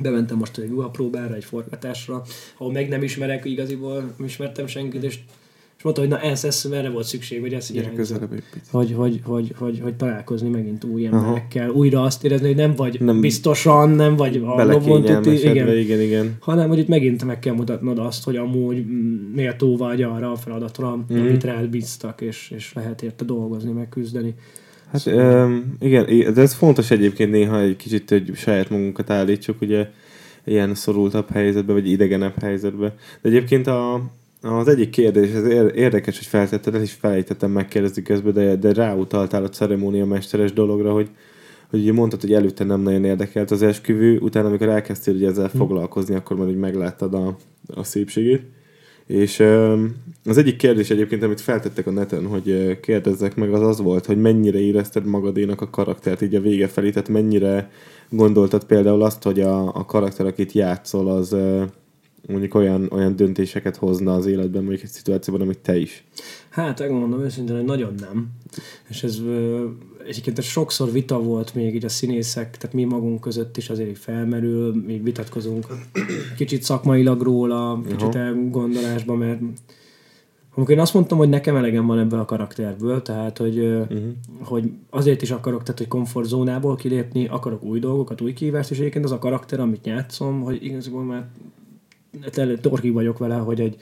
[0.00, 2.22] bementem most egy próbára, egy forgatásra,
[2.58, 5.18] ahol meg nem ismerek, igaziból ismertem senkit, és
[5.76, 8.68] és mondta, hogy na ez, ez erre volt szükség, hogy ez Gyere közelebb egy picit.
[8.70, 11.78] Hogy, hogy, hogy, hogy, hogy, találkozni megint új emberekkel, Aha.
[11.78, 14.80] újra azt érezni, hogy nem vagy nem biztosan, nem vagy a
[15.24, 16.36] igen, igen, igen.
[16.40, 18.84] Hanem, hogy itt megint meg kell mutatnod azt, hogy amúgy
[19.34, 21.18] méltó vagy arra a feladatra, mm.
[21.18, 24.34] amit rád bíztak, és, és lehet érte dolgozni, meg küzdeni.
[24.90, 25.46] Hát szóval...
[25.46, 29.88] um, igen, de ez fontos egyébként néha egy kicsit, hogy saját magunkat állítsuk, ugye
[30.44, 32.94] ilyen szorultabb helyzetbe, vagy idegenebb helyzetbe.
[33.22, 34.10] De egyébként a,
[34.46, 35.44] az egyik kérdés, ez
[35.74, 40.92] érdekes, hogy feltetted, ezt is felejtettem megkérdezni közben, de, de ráutaltál a ceremónia mesteres dologra,
[40.92, 41.10] hogy,
[41.70, 45.48] hogy ugye mondtad, hogy előtte nem nagyon érdekelt az esküvő, utána amikor elkezdtél ugye ezzel
[45.52, 45.56] hm.
[45.56, 47.36] foglalkozni, akkor már úgy megláttad a,
[47.74, 48.42] a szépségét.
[49.06, 49.40] És
[50.24, 54.20] az egyik kérdés egyébként, amit feltettek a neten, hogy kérdezzek meg, az az volt, hogy
[54.20, 57.70] mennyire érezted magadénak a karaktert így a vége felé, tehát mennyire
[58.10, 61.36] gondoltad például azt, hogy a, a karakter, akit játszol, az
[62.28, 66.04] mondjuk olyan, olyan döntéseket hozna az életben, mondjuk egy szituációban, amit te is?
[66.48, 68.28] Hát, megmondom őszintén, hogy nagyon nem.
[68.88, 69.20] És ez
[70.06, 73.98] egyébként ez sokszor vita volt még így a színészek, tehát mi magunk között is azért
[73.98, 75.66] felmerül, még vitatkozunk
[76.36, 79.40] kicsit szakmailag róla, kicsit elgondolásban, mert
[80.54, 83.98] amikor én azt mondtam, hogy nekem elegem van ebből a karakterből, tehát hogy, uh-huh.
[84.42, 89.04] hogy azért is akarok, tehát hogy komfortzónából kilépni, akarok új dolgokat, új kihívást, és egyébként
[89.04, 91.28] az a karakter, amit játszom, hogy igazából már
[92.60, 93.76] torki vagyok vele, hogy egy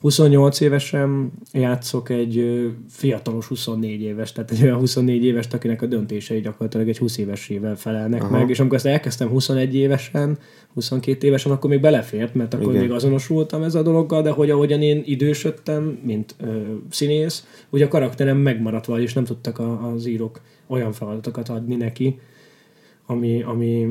[0.00, 6.40] 28 évesen játszok egy fiatalos 24 éves, tehát egy olyan 24 éves, akinek a döntései
[6.40, 8.38] gyakorlatilag egy 20 évesével felelnek Aha.
[8.38, 10.38] meg, és amikor ezt elkezdtem 21 évesen,
[10.74, 12.80] 22 évesen, akkor még belefért, mert akkor Igen.
[12.80, 16.60] még azonosultam ez a dologgal, de hogy ahogyan én idősödtem, mint ö,
[16.90, 21.76] színész, ugye a karakterem megmaradt vagy, és nem tudtak a, az írók olyan feladatokat adni
[21.76, 22.18] neki,
[23.06, 23.88] ami, ami,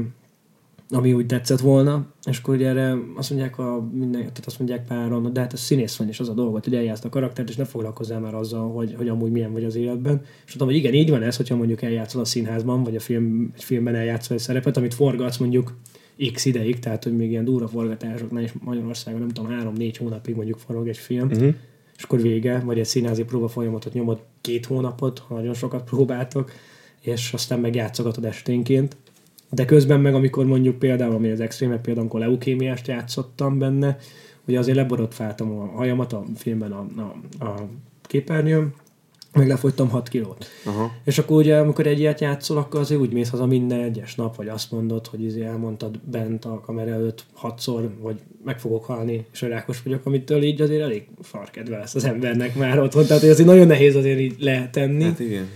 [0.92, 4.86] ami úgy tetszett volna, és akkor ugye erre azt mondják, a minden, tehát azt mondják
[4.86, 7.56] páron, de hát ez színész van, és az a dolgot, hogy eljátszt a karaktert, és
[7.56, 10.22] ne foglalkozzál már azzal, hogy, hogy amúgy milyen vagy az életben.
[10.46, 13.52] És tudom, hogy igen, így van ez, hogyha mondjuk eljátszol a színházban, vagy a film,
[13.56, 15.74] egy filmben eljátszol egy szerepet, amit forgatsz mondjuk
[16.34, 20.58] x ideig, tehát hogy még ilyen durva forgatásoknál is Magyarországon nem tudom, három-négy hónapig mondjuk
[20.58, 21.54] forog egy film, uh-huh.
[21.98, 26.52] és akkor vége, vagy egy színházi próba folyamatot nyomod két hónapot, ha nagyon sokat próbáltok,
[27.02, 28.98] és aztán meg játszogatod esténként
[29.52, 33.98] de közben meg, amikor mondjuk például, ami az extrémebb például, amikor leukémiást játszottam benne,
[34.48, 37.70] ugye azért leborotfáltam a hajamat a filmben a, a, a
[38.02, 38.74] képernyőn,
[39.34, 40.46] meg lefogytam 6 kilót.
[40.66, 40.92] Aha.
[41.04, 44.36] És akkor ugye, amikor egy ilyet játszol, akkor azért úgy mész haza minden egyes nap,
[44.36, 49.26] vagy azt mondod, hogy izé elmondtad bent a kamera előtt hatszor, hogy meg fogok halni,
[49.34, 53.06] és rákos vagyok, amitől így azért elég farkedve lesz az embernek már otthon.
[53.06, 55.04] Tehát azért nagyon nehéz azért így letenni.
[55.04, 55.48] Hát igen.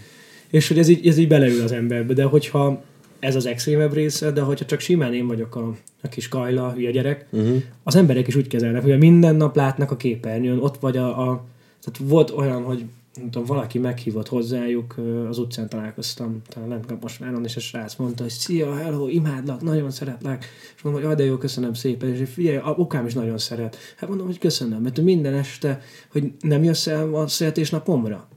[0.50, 2.84] És hogy ez így, ez így beleül az emberbe, de hogyha
[3.24, 6.92] ez az extrémebb része, de hogyha csak simán én vagyok a, a kis kajla, hülye
[6.92, 7.62] gyerek, uh-huh.
[7.84, 11.46] az emberek is úgy kezelnek, hogy minden nap látnak a képernyőn, ott vagy a, a
[11.82, 14.96] tehát volt olyan, hogy nem tudom, valaki meghívott hozzájuk,
[15.30, 19.92] az utcán találkoztam, talán nem már és a srác mondta, hogy szia, hello, imádlak, nagyon
[19.92, 20.46] szeretlek,
[20.76, 23.78] és mondom, hogy de jó, köszönöm szépen, és figyelj, a okám is nagyon szeret.
[23.96, 28.28] Hát mondom, hogy köszönöm, mert minden este, hogy nem jössz el a születésnapomra?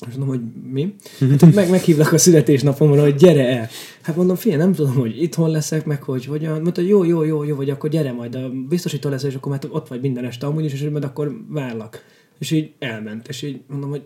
[0.00, 0.40] És mondom, hogy
[0.72, 0.94] mi?
[1.40, 3.68] Hát, meg, meghívlak a születésnapomra, hogy gyere el.
[4.02, 6.60] Hát mondom, figyelj, nem tudom, hogy itthon leszek, meg hogy hogyan.
[6.60, 9.66] Mondta, jó, jó, jó, jó, vagy akkor gyere majd, a biztosító lesz, és akkor mert
[9.70, 12.04] ott vagy minden este amúgy is, és majd akkor várlak.
[12.38, 14.02] És így elment, és így mondom, hogy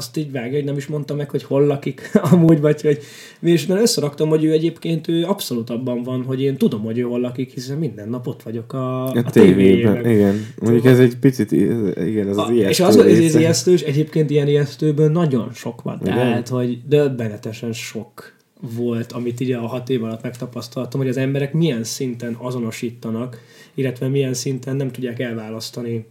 [0.00, 2.98] azt így vágja, hogy nem is mondta meg, hogy hol lakik amúgy, vagy hogy
[3.40, 7.02] és mert összeraktam, hogy ő egyébként ő abszolút abban van, hogy én tudom, hogy ő
[7.02, 10.10] hol lakik, hiszen minden nap ott vagyok a, a, a tévében.
[10.10, 14.30] Igen, mondjuk ez egy picit, igen, ez az a, ijesztő És az, ez ijesztős, egyébként
[14.30, 16.14] ilyen ijesztőből nagyon sok van, igen.
[16.14, 18.38] tehát, hogy döbbenetesen sok
[18.76, 23.38] volt, amit így a hat év alatt megtapasztaltam, hogy az emberek milyen szinten azonosítanak,
[23.74, 26.06] illetve milyen szinten nem tudják elválasztani.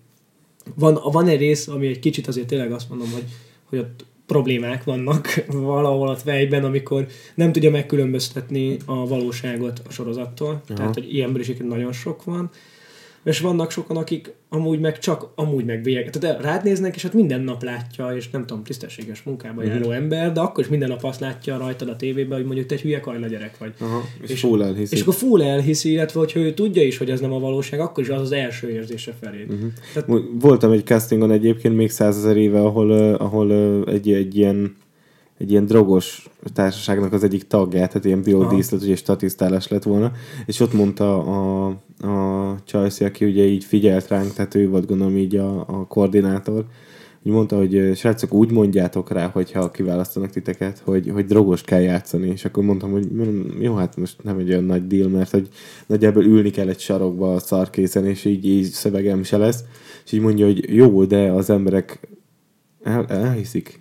[0.76, 3.24] Van, van egy rész, ami egy kicsit azért tényleg azt mondom, hogy
[3.70, 10.50] hogy ott problémák vannak valahol a fejben, amikor nem tudja megkülönböztetni a valóságot a sorozattól.
[10.50, 10.74] Aha.
[10.74, 12.50] Tehát, hogy ilyenből is nagyon sok van.
[13.30, 16.10] És vannak sokan, akik amúgy meg csak amúgy meg bélyeg.
[16.10, 19.96] Tehát rád néznek, és hát minden nap látja, és nem tudom, tisztességes munkába járó mm-hmm.
[19.96, 22.82] ember, de akkor is minden nap azt látja rajtad a tévében, hogy mondjuk te egy
[22.82, 23.74] hülye kajla gyerek vagy.
[23.80, 24.96] Aha, és, és full elhiszi.
[24.96, 28.04] És akkor full elhiszi, illetve hogyha ő tudja is, hogy ez nem a valóság, akkor
[28.04, 29.46] is az az első érzése felé.
[29.52, 29.68] Mm-hmm.
[29.94, 30.10] Tehát...
[30.40, 33.52] Voltam egy castingon egyébként még százezer éve, ahol, ahol
[33.88, 34.76] egy, egy ilyen
[35.40, 40.12] egy ilyen drogos társaságnak az egyik tagját, tehát ilyen biodíszlet, ugye statisztálás lett volna,
[40.46, 41.66] és ott mondta a,
[42.00, 46.66] a Csajci, aki ugye így figyelt ránk, tehát ő volt gondolom így a, a koordinátor,
[47.24, 52.28] úgy mondta, hogy srácok, úgy mondjátok rá, hogyha kiválasztanak titeket, hogy, hogy drogos kell játszani,
[52.28, 53.08] és akkor mondtam, hogy
[53.60, 55.48] jó, hát most nem egy olyan nagy deal, mert hogy
[55.88, 59.64] nagyjából ülni kell egy sarokba a szarkészen, és így, így szövegem se lesz,
[60.06, 62.00] és így mondja, hogy jó, de az emberek
[62.84, 63.80] el, elhiszik.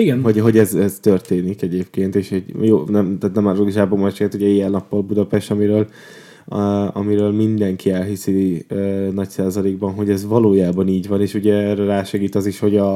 [0.00, 0.22] Igen.
[0.22, 4.34] Hogy, hogy ez, ez történik egyébként, és egy jó, nem, tehát nem a zsába mesélt,
[4.34, 5.88] ugye ilyen nappal Budapest, amiről
[6.44, 8.74] a, amiről mindenki elhiszi e,
[9.12, 12.94] nagy százalékban, hogy ez valójában így van, és ugye erre rásegít az is, hogy a,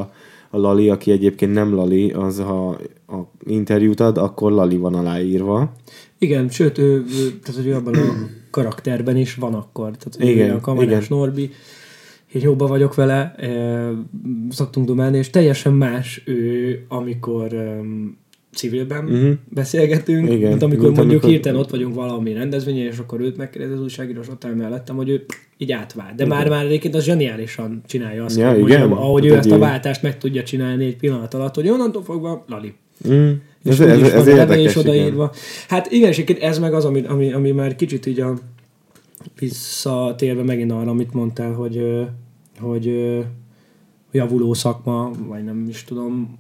[0.51, 2.69] a Lali, aki egyébként nem Lali, az ha
[3.07, 5.73] a interjút ad, akkor Lali van aláírva.
[6.19, 8.13] Igen, sőt, ő, ő tehát, hogy abban a
[8.51, 9.91] karakterben is van akkor.
[9.97, 11.19] Tehát, igen, a kamerás igen.
[11.19, 11.51] Norbi,
[12.35, 13.35] én jobban vagyok vele,
[14.51, 17.55] szoktunk dumálni, és teljesen más ő, amikor
[18.55, 19.33] civilben uh-huh.
[19.49, 20.49] beszélgetünk, Igen.
[20.49, 21.31] mint amikor mint mondjuk amikor...
[21.31, 24.97] hirtelen ott vagyunk valami rendezvényen, és akkor őt megkérdez az újságíró, és ott áll mellettem,
[24.97, 25.25] hogy ő
[25.57, 26.15] így átvált.
[26.15, 28.91] De már már egyébként az zseniálisan csinálja azt, ja, hogy igen.
[28.93, 32.75] ahogy ő ezt a váltást meg tudja csinálni egy pillanat alatt, hogy onnantól fogva Lali.
[33.09, 33.31] Mm.
[33.65, 35.33] És ez, ez, ez, ez érdekes, odaírva.
[35.69, 38.35] Hát igen, és ez meg az, ami, ami, ami már kicsit így a
[39.39, 42.05] visszatérve megint arra, amit mondtál, hogy
[42.59, 43.19] hogy
[44.11, 46.39] javuló szakma, vagy nem is tudom,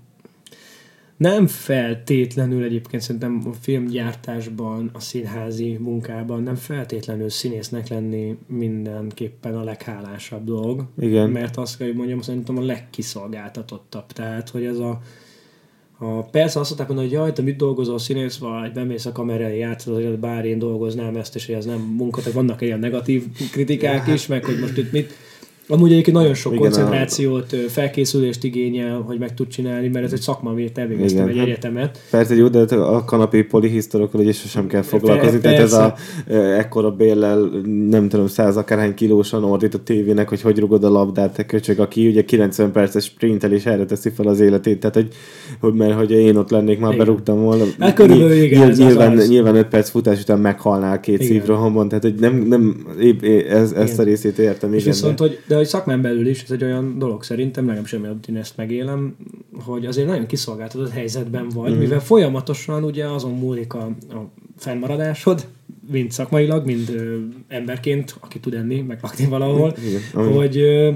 [1.17, 9.65] nem feltétlenül egyébként szerintem a filmgyártásban, a színházi munkában nem feltétlenül színésznek lenni mindenképpen a
[9.65, 10.85] leghálásabb dolog.
[10.99, 11.31] Igen.
[11.31, 14.07] Mert azt kell, hogy mondjam, szerintem a legkiszolgáltatottabb.
[14.07, 15.01] Tehát, hogy ez a,
[15.99, 19.95] a persze azt mondták, hogy jaj, te mit dolgozol színész, vagy bemész a kamerára játszol,
[19.95, 24.07] hogy bár én dolgoznám ezt, és hogy ez nem munka, tehát vannak ilyen negatív kritikák
[24.07, 25.13] is, meg hogy most itt mit,
[25.69, 27.57] Amúgy egyébként nagyon sok Igen, koncentrációt, a...
[27.69, 31.99] felkészülést igényel, hogy meg tud csinálni, mert ez egy szakma, amiért elvégeztem egy hát egyetemet.
[32.11, 35.95] Persze, jó, de a kanapé polihisztorokkal ugye sosem kell foglalkozni, tehát ez a
[36.59, 37.51] ekkora béllel,
[37.89, 41.79] nem tudom, száz akárhány kilósan ordít a tévének, hogy hogy rugod a labdát, te köcsög,
[41.79, 45.09] aki ugye 90 perces sprintel és erre teszi fel az életét, tehát hogy,
[45.61, 47.05] hogy mert hogy én ott lennék, már igen.
[47.05, 47.65] berúgtam volna.
[47.79, 49.29] Hát körülbelül igen, nyilván, ez nyilván, az.
[49.29, 53.99] nyilván 5 perc futás után meghalnál két szívrohamban, tehát hogy nem, nem épp, ez, ezt
[53.99, 54.73] a részét értem.
[54.73, 55.25] És igen, viszont, de...
[55.25, 58.57] hogy de hogy szakmán belül is ez egy olyan dolog szerintem, legalábbis amiatt én ezt
[58.57, 59.17] megélem,
[59.65, 61.79] hogy azért nagyon kiszolgáltatott helyzetben vagy, mm.
[61.79, 65.47] mivel folyamatosan ugye azon múlik a, a fennmaradásod,
[65.91, 67.17] mind szakmailag, mind ö,
[67.49, 70.33] emberként, aki tud enni, meg lakni valahol, Igen.
[70.33, 70.91] hogy ö,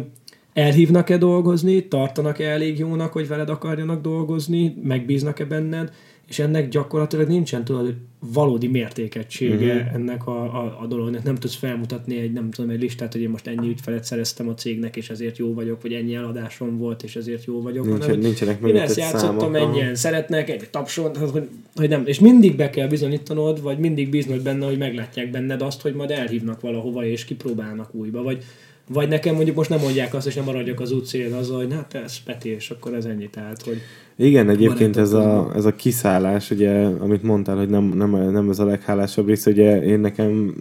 [0.52, 5.92] elhívnak-e dolgozni, tartanak-e elég jónak, hogy veled akarjanak dolgozni, megbíznak-e benned,
[6.28, 9.94] és ennek gyakorlatilag nincsen tudod valódi mértékegysége uh-huh.
[9.94, 11.22] ennek a, a, a dolognak.
[11.22, 14.54] Nem tudsz felmutatni egy, nem tudom, egy listát, hogy én most ennyi ügyfelet szereztem a
[14.54, 17.84] cégnek, és ezért jó vagyok, vagy ennyi eladásom volt, és ezért jó vagyok.
[17.84, 22.02] Nincsen, hanem, nincsenek én ezt játszottam, ennyien szeretnek, egy tapson, hogy, hogy nem.
[22.06, 26.10] És mindig be kell bizonyítanod, vagy mindig bíznod benne, hogy meglátják benned azt, hogy majd
[26.10, 28.44] elhívnak valahova, és kipróbálnak újba, vagy
[28.88, 31.94] vagy nekem mondjuk most nem mondják azt, és nem maradjak az útszélen az, hogy hát
[31.94, 33.28] ez Peti, és akkor ez ennyi.
[33.30, 33.80] Tehát, hogy
[34.16, 38.58] Igen, egyébként ez a, ez a kiszállás, ugye, amit mondtál, hogy nem, nem, nem ez
[38.58, 40.54] a leghálásabb rész, ugye én nekem,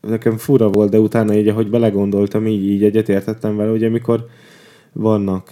[0.00, 4.26] nekem fura volt, de utána így, ahogy belegondoltam, így, így egyetértettem vele, ugye, amikor
[4.92, 5.50] vannak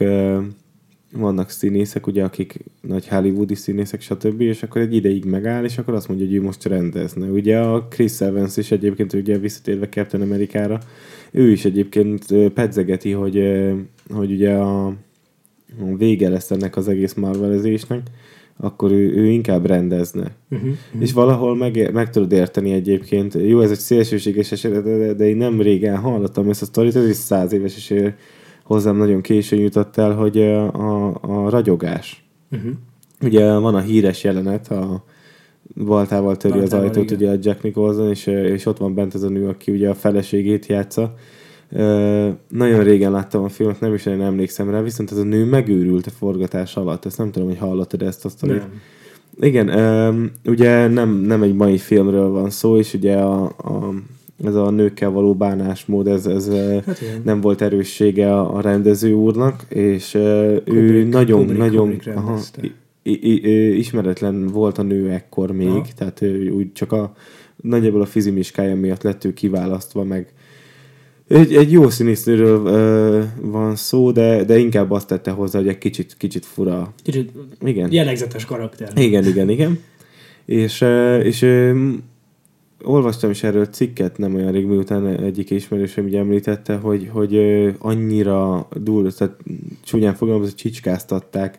[1.12, 5.94] vannak színészek, ugye, akik nagy hollywoodi színészek, stb., és akkor egy ideig megáll, és akkor
[5.94, 7.26] azt mondja, hogy ő most rendezne.
[7.26, 10.80] Ugye a Chris Evans is egyébként, ugye visszatérve Captain Amerikára,
[11.30, 13.42] ő is egyébként pedzegeti, hogy,
[14.10, 14.94] hogy ugye a,
[15.96, 18.00] vége lesz ennek az egész marvelezésnek,
[18.56, 20.30] akkor ő, ő inkább rendezne.
[20.50, 21.02] Uh-huh, uh-huh.
[21.02, 23.34] És valahol meg, meg tudod érteni egyébként.
[23.34, 27.08] Jó, ez egy szélsőséges eset, de, de én nem régen hallottam ezt a sztorit, ez
[27.08, 27.90] is száz éves, és
[28.62, 32.24] hozzám nagyon későn jutott el, hogy a, a ragyogás.
[32.50, 32.72] Uh-huh.
[33.22, 35.04] Ugye van a híres jelenet, a
[35.84, 37.16] baltával töri Baltával, az ajtót, igen.
[37.16, 39.94] ugye a Jack Nicholson, és, és ott van bent az a nő, aki ugye a
[39.94, 41.14] feleségét játsza.
[41.70, 45.44] Uh, nagyon régen láttam a filmet, nem is nagyon emlékszem rá, viszont ez a nő
[45.44, 47.04] megőrült a forgatás alatt.
[47.04, 48.62] Ezt nem tudom, hogy hallottad ezt a sztorit.
[49.40, 53.92] Igen, um, ugye nem, nem egy mai filmről van szó, és ugye a, a
[54.44, 56.50] ez a nőkkel való bánásmód, ez, ez
[56.86, 61.88] hát nem volt erőssége a, a rendező úrnak, és uh, Kubrick, ő nagyon, Kubrick, nagyon
[61.88, 62.38] Kubrick aha,
[63.76, 65.84] ismeretlen volt a nő ekkor még, Aha.
[65.96, 67.14] tehát úgy csak a
[67.56, 70.32] nagyjából a fizimiskája miatt lett ő kiválasztva, meg
[71.28, 75.78] Egy, egy jó színésznőről ö, van szó, de, de inkább azt tette hozzá, hogy egy
[75.78, 76.92] kicsit, kicsit fura.
[77.02, 77.30] Kicsit
[77.60, 77.92] Igen.
[77.92, 78.92] jellegzetes karakter.
[78.96, 79.78] Igen, igen, igen.
[80.44, 80.84] És,
[81.22, 81.46] és
[82.84, 87.36] olvastam is erről cikket nem olyan rég, miután egyik ismerősöm ugye említette, hogy, hogy
[87.78, 89.36] annyira durva, tehát
[89.84, 91.58] csúnyán fogalmazva, csicskáztatták.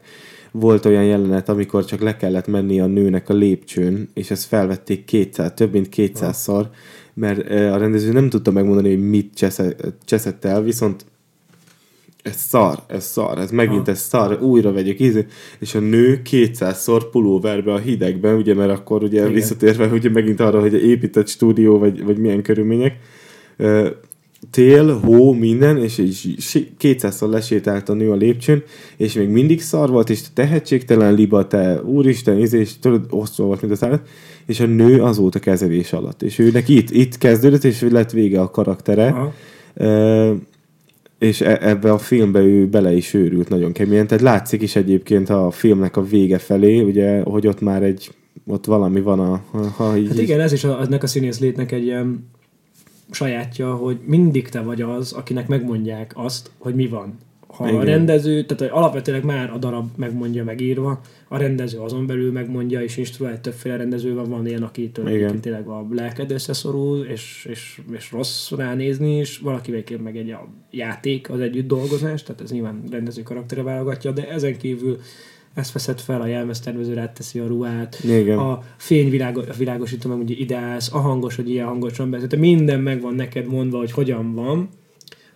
[0.52, 5.06] Volt olyan jelenet, amikor csak le kellett menni a nőnek a lépcsőn, és ezt felvették
[5.06, 6.70] kétszer, több mint kétszázszor,
[7.14, 11.06] mert ö, a rendező nem tudta megmondani, hogy mit csesze- cseszett el, viszont
[12.24, 13.92] ez szar, ez szar, ez megint Aha.
[13.92, 15.26] ez szar, újra vegyük ízé,
[15.60, 19.34] és a nő 200-szor pulóverbe a hidegben, ugye, mert akkor ugye Igen.
[19.34, 22.98] visszatérve ugye megint arra, hogy épített stúdió, vagy, vagy milyen körülmények,
[24.52, 26.02] tél, hó, minden, és,
[26.40, 28.64] si- 200-szor lesétált a nő a lépcsőn,
[28.98, 33.62] és még mindig szar volt, és tehetségtelen liba, te úristen, íz, és tudod, osztva volt,
[33.62, 34.08] mint az állat,
[34.46, 36.22] és a nő azóta kezelés alatt.
[36.22, 39.08] És őnek itt, itt kezdődött, és lett vége a karaktere.
[39.08, 39.34] Aha.
[41.24, 44.08] És e- ebbe a filmbe ő bele is őrült nagyon keményen.
[44.08, 48.12] Tehát látszik is egyébként a filmnek a vége felé, ugye, hogy ott már egy,
[48.46, 51.40] ott valami van a, ha, ha így, Hát igen, ez is a, ennek a színész
[51.40, 52.30] létnek egy ilyen
[53.12, 57.18] sajátja, hogy mindig te vagy az, akinek megmondják azt, hogy mi van.
[57.58, 57.80] Ha Igen.
[57.80, 62.82] a rendező, tehát hogy alapvetően már a darab megmondja megírva, a rendező azon belül megmondja,
[62.82, 68.12] és instruál többféle rendező van, van ilyen, egyébként tényleg a lelked összeszorul, és, és, és
[68.12, 72.84] rossz ránézni is, valaki egyébként meg egy a játék, az együtt dolgozás, tehát ez nyilván
[72.92, 74.98] rendező karaktere válogatja, de ezen kívül
[75.54, 78.38] ezt veszed fel, a jelmeztervező ráteszi a ruhát, Igen.
[78.38, 82.80] a fény világo, világosító meg ugye ideálsz, a hangos, hogy ilyen hangosan beszél, tehát minden
[82.80, 84.70] meg van neked mondva, hogy hogyan van.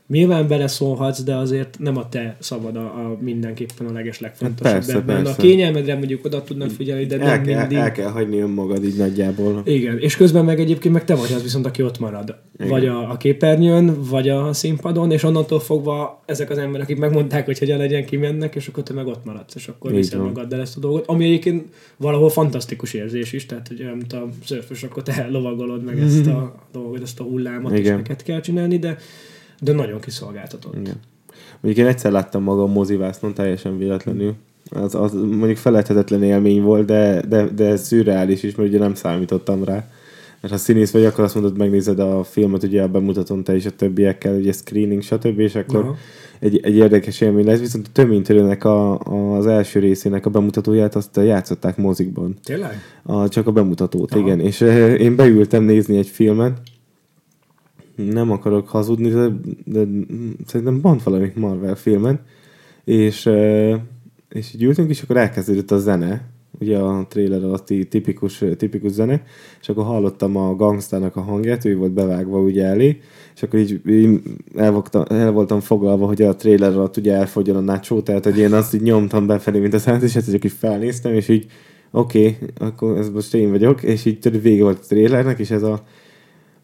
[0.08, 4.74] Nyilván beleszólhatsz, de azért nem a te szabad a, a mindenképpen a leges legfontosabb Hát
[4.74, 5.16] persze, ebben.
[5.16, 5.32] persze.
[5.32, 7.78] A kényelmedre mondjuk oda tudnak figyelni, de el, nem kell, mindig.
[7.78, 9.62] el kell hagyni önmagad így nagyjából.
[9.66, 12.36] Igen, és közben meg egyébként meg te vagy az viszont, aki ott marad.
[12.58, 12.70] Igen.
[12.70, 17.46] Vagy a, a képernyőn, vagy a színpadon, és onnantól fogva ezek az emberek, akik megmondták,
[17.46, 20.26] hogy hogyan legyen, kimennek, és akkor te meg ott maradsz, és akkor van.
[20.26, 21.66] magaddal ezt a dolgot, ami egyébként
[21.98, 26.56] valahol fantasztikus érzés is, tehát hogy mint a szörfös, akkor te lovagolod meg ezt a
[26.72, 27.96] dolgot, ezt a hullámot, és Igen.
[27.96, 28.98] neked kell csinálni, de,
[29.60, 30.76] de nagyon kiszolgáltatott.
[30.76, 31.00] Igen.
[31.60, 34.34] Mondjuk én egyszer láttam magam mozivásznon teljesen véletlenül.
[34.70, 38.94] Az, az mondjuk felejthetetlen élmény volt, de, de, de ez szürreális is, mert ugye nem
[38.94, 39.88] számítottam rá.
[40.42, 43.66] Mert ha színész vagy, akkor azt mondod, megnézed a filmet, ugye a bemutatón te is
[43.66, 45.40] a többiekkel, ugye screening, stb.
[45.40, 45.96] És akkor Aha.
[46.40, 49.00] egy, egy érdekes élmény lesz, viszont a töménytörőnek a,
[49.38, 52.38] az első részének a bemutatóját azt játszották mozikban.
[52.44, 52.82] Tényleg?
[53.04, 54.22] A, csak a bemutatót, Aha.
[54.22, 54.40] Igen.
[54.40, 56.58] És uh, én beültem nézni egy filmet,
[57.98, 59.30] nem akarok hazudni, de,
[59.66, 59.88] de
[60.46, 62.20] szerintem van valami Marvel filmen,
[62.84, 63.30] és,
[64.30, 69.24] és így ültünk, és akkor elkezdődött a zene, ugye a trailer alatti tipikus, tipikus zene,
[69.62, 73.00] és akkor hallottam a gangstának a hangját, ő volt bevágva ugye elé,
[73.36, 74.22] és akkor így, így
[74.56, 78.38] el, voltam, el voltam foglalva, hogy a trailer alatt ugye elfogjon a nacho, tehát hogy
[78.38, 81.46] én azt így nyomtam befelé, mint a szállat, és hát csak így felnéztem, és így
[81.92, 85.64] oké, okay, akkor ez most én vagyok, és így vége volt a trailernek, és ez
[85.64, 85.84] a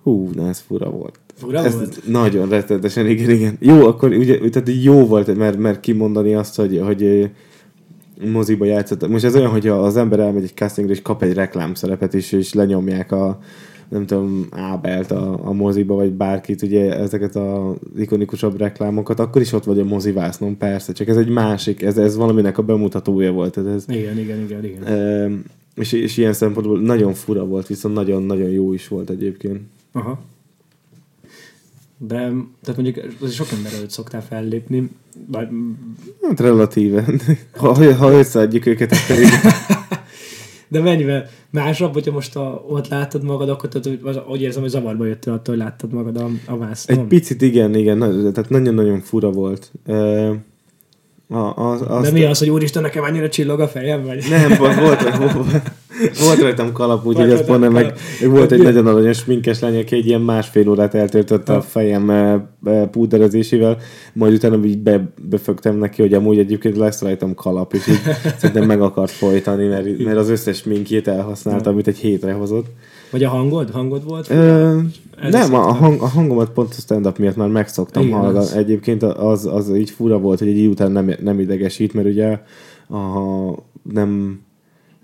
[0.04, 1.20] hú, na ez fura volt.
[1.36, 2.08] Fura ez volt?
[2.08, 3.58] Nagyon rettenetesen, igen, igen.
[3.60, 7.30] Jó, akkor ugye, tehát jó volt, mert, mert kimondani azt, hogy, hogy
[8.32, 9.10] moziba játszottak.
[9.10, 12.54] Most ez olyan, hogy az ember elmegy egy castingra, és kap egy reklámszerepet is, és
[12.54, 13.40] lenyomják a
[13.94, 19.54] nem tudom, Ábelt a, a moziba, vagy bárkit, ugye ezeket az ikonikusabb reklámokat, akkor is
[19.54, 23.58] ott vagy a mozivásznon, persze, csak ez egy másik, ez, ez valaminek a bemutatója volt.
[23.58, 24.84] Ez, Igen, igen, igen, igen.
[24.84, 25.30] e,
[25.76, 29.60] és, és ilyen szempontból nagyon fura volt, viszont nagyon-nagyon jó is volt egyébként.
[29.92, 30.20] Aha.
[32.08, 32.18] De,
[32.64, 34.90] tehát mondjuk az sok ember előtt szoktál fellépni,
[35.28, 35.48] vagy
[36.22, 37.22] Hát relatíven.
[37.56, 39.18] Ha, ha összeadjuk őket, akkor.
[40.68, 44.00] De mennyivel másabb, hogyha most a, ott láttad magad, akkor tehát,
[44.30, 46.98] úgy érzem, hogy zavarba jöttél attól, hogy láttad magad a, a vásznon.
[46.98, 49.72] Egy picit igen, igen, na- tehát nagyon-nagyon fura volt.
[49.86, 50.30] E,
[51.34, 54.04] a, az, De azt, mi az, hogy úristen, nekem annyira csillog a fejem?
[54.04, 54.24] Vagy?
[54.30, 55.72] Nem, volt, volt, volt,
[56.20, 57.94] volt rajtam kalap, úgyhogy ez pont meg,
[58.26, 61.62] volt egy nagyon aranyos sminkes lány, aki egy ilyen másfél órát eltöltött a Ha.
[61.62, 62.34] fejem eh,
[62.66, 63.78] eh, púderezésével,
[64.14, 68.00] majd utána így be, befögtem neki, hogy amúgy egyébként lesz rajtam kalap, és így
[68.40, 72.66] szerintem meg akart folytani, mert, mert az összes sminkjét elhasználta, amit egy hétre hozott.
[73.14, 73.70] Vagy a hangod?
[73.70, 74.30] Hangod volt?
[74.30, 74.80] Ö,
[75.30, 78.48] nem, a, hang, a hangomat pont a stand-up miatt már megszoktam Igen, hallgatni.
[78.48, 78.54] az.
[78.56, 82.40] Egyébként az, az így fura volt, hogy egy idő után nem, nem idegesít, mert ugye
[82.90, 83.00] a,
[83.94, 84.42] nem,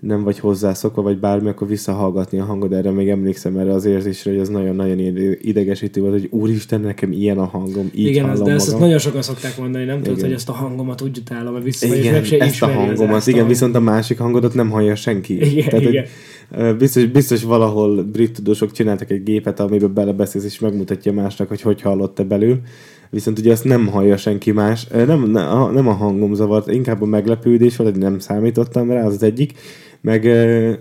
[0.00, 4.30] nem vagy hozzászokva, vagy bármi, akkor visszahallgatni a hangod, erre még emlékszem erre az érzésre,
[4.30, 8.44] hogy az nagyon-nagyon ide- idegesítő volt, hogy úristen, nekem ilyen a hangom, így Igen, hallom
[8.44, 10.24] de ezt, ezt nagyon sokan szokták mondani, nem tudod, Igen.
[10.24, 13.26] hogy ezt a hangomat úgy utálom, hogy vissza, és Igen, meg se ezt a hangomat,
[13.26, 15.34] igen, viszont a másik hangodat nem hallja senki.
[15.50, 16.02] Igen, Tehát, igen.
[16.02, 16.10] Hogy,
[16.78, 21.80] Biztos, biztos valahol brit tudósok csináltak egy gépet, amiben belebeszélsz és megmutatja másnak, hogy hogy
[21.80, 22.60] hallott-e belül.
[23.10, 24.86] Viszont ugye azt nem hallja senki más.
[24.86, 25.30] Nem,
[25.72, 29.52] nem a hangom zavart, inkább a meglepődés, vagy nem számítottam rá, az az egyik.
[30.00, 30.24] Meg,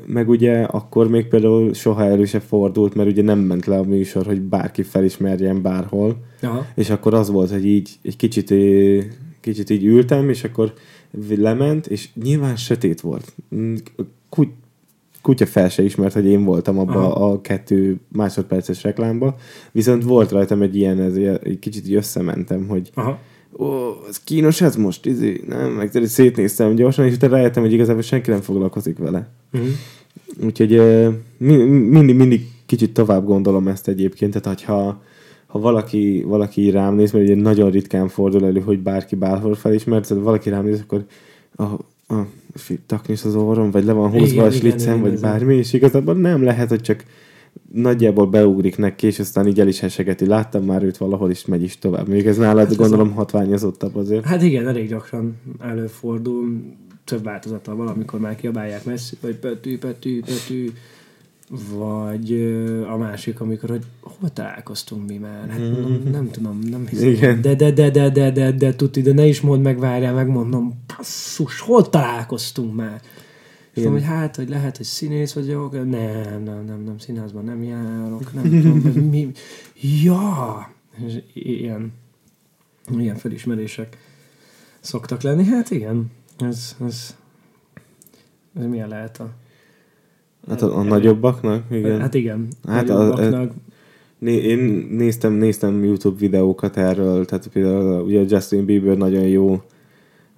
[0.05, 3.83] meg ugye akkor még például soha elő se fordult, mert ugye nem ment le a
[3.83, 6.17] műsor, hogy bárki felismerjen bárhol.
[6.41, 6.65] Aha.
[6.75, 8.53] És akkor az volt, hogy így egy kicsit,
[9.41, 10.73] kicsit így ültem, és akkor
[11.37, 13.33] lement, és nyilván sötét volt.
[13.55, 13.75] Mm,
[14.29, 14.49] Kut,
[15.21, 17.31] kutya fel se ismert, hogy én voltam abba Aha.
[17.31, 19.35] a kettő másodperces reklámba,
[19.71, 23.19] viszont volt rajtam egy ilyen, ezért egy kicsit így összementem, hogy Aha.
[23.57, 23.67] ó,
[24.09, 28.29] ez kínos ez most, izé, nem, meg szétnéztem gyorsan, és utána rájöttem, hogy igazából senki
[28.29, 29.29] nem foglalkozik vele.
[29.53, 29.69] Uh-huh.
[30.43, 30.81] Úgyhogy
[31.37, 35.01] mindig, mindig kicsit tovább gondolom ezt egyébként, tehát hogyha
[35.49, 40.07] ha valaki, valaki rám néz, mert ugye nagyon ritkán fordul elő, hogy bárki bárhol felismert,
[40.07, 41.05] tehát valaki rám néz, akkor
[41.55, 41.63] a,
[42.13, 42.27] a,
[42.85, 45.55] taknis az orrom, vagy le van húzva Igen, a igen, slicem, igen, vagy ez bármi,
[45.55, 47.03] és igazából nem lehet, hogy csak
[47.71, 50.25] nagyjából beugrik neki, és aztán így el is hesegeti.
[50.25, 52.07] Láttam már őt valahol, és megy is tovább.
[52.07, 54.25] Még ez nálad Hát gondolom hatványozottabb azért.
[54.25, 56.61] Hát igen, elég gyakran előfordul,
[57.03, 60.71] több változata valamikor már kiabálják messzi, vagy Petű, Petű, Petű,
[61.49, 62.33] vagy
[62.89, 65.49] a másik, amikor, hogy hol találkoztunk mi már?
[65.49, 67.07] Hát nem, nem tudom, nem hiszem.
[67.07, 67.41] Igen.
[67.41, 70.83] De, de, de, de, de, de, de, tuti, de ne is mondd meg, várjál, megmondom,
[70.97, 73.01] passzus, hol találkoztunk már?
[73.73, 77.63] És mondom, hogy hát, hogy lehet, hogy színész vagyok, nem, nem, nem, nem, színházban nem
[77.63, 79.31] járok, nem tudom, hogy mi,
[80.03, 80.73] ja,
[81.05, 81.93] és ilyen,
[82.97, 83.97] ilyen felismerések
[84.79, 85.43] szoktak lenni.
[85.43, 87.15] Hát igen, ez, ez,
[88.55, 89.33] ez milyen lehet a...
[90.49, 91.99] Hát a, a nagyobbaknak, igen.
[91.99, 93.51] Hát igen, Hát hát a- nagyobbaknak.
[94.19, 99.61] Né- én néztem, néztem YouTube videókat erről, tehát például ugye Justin Bieber nagyon jó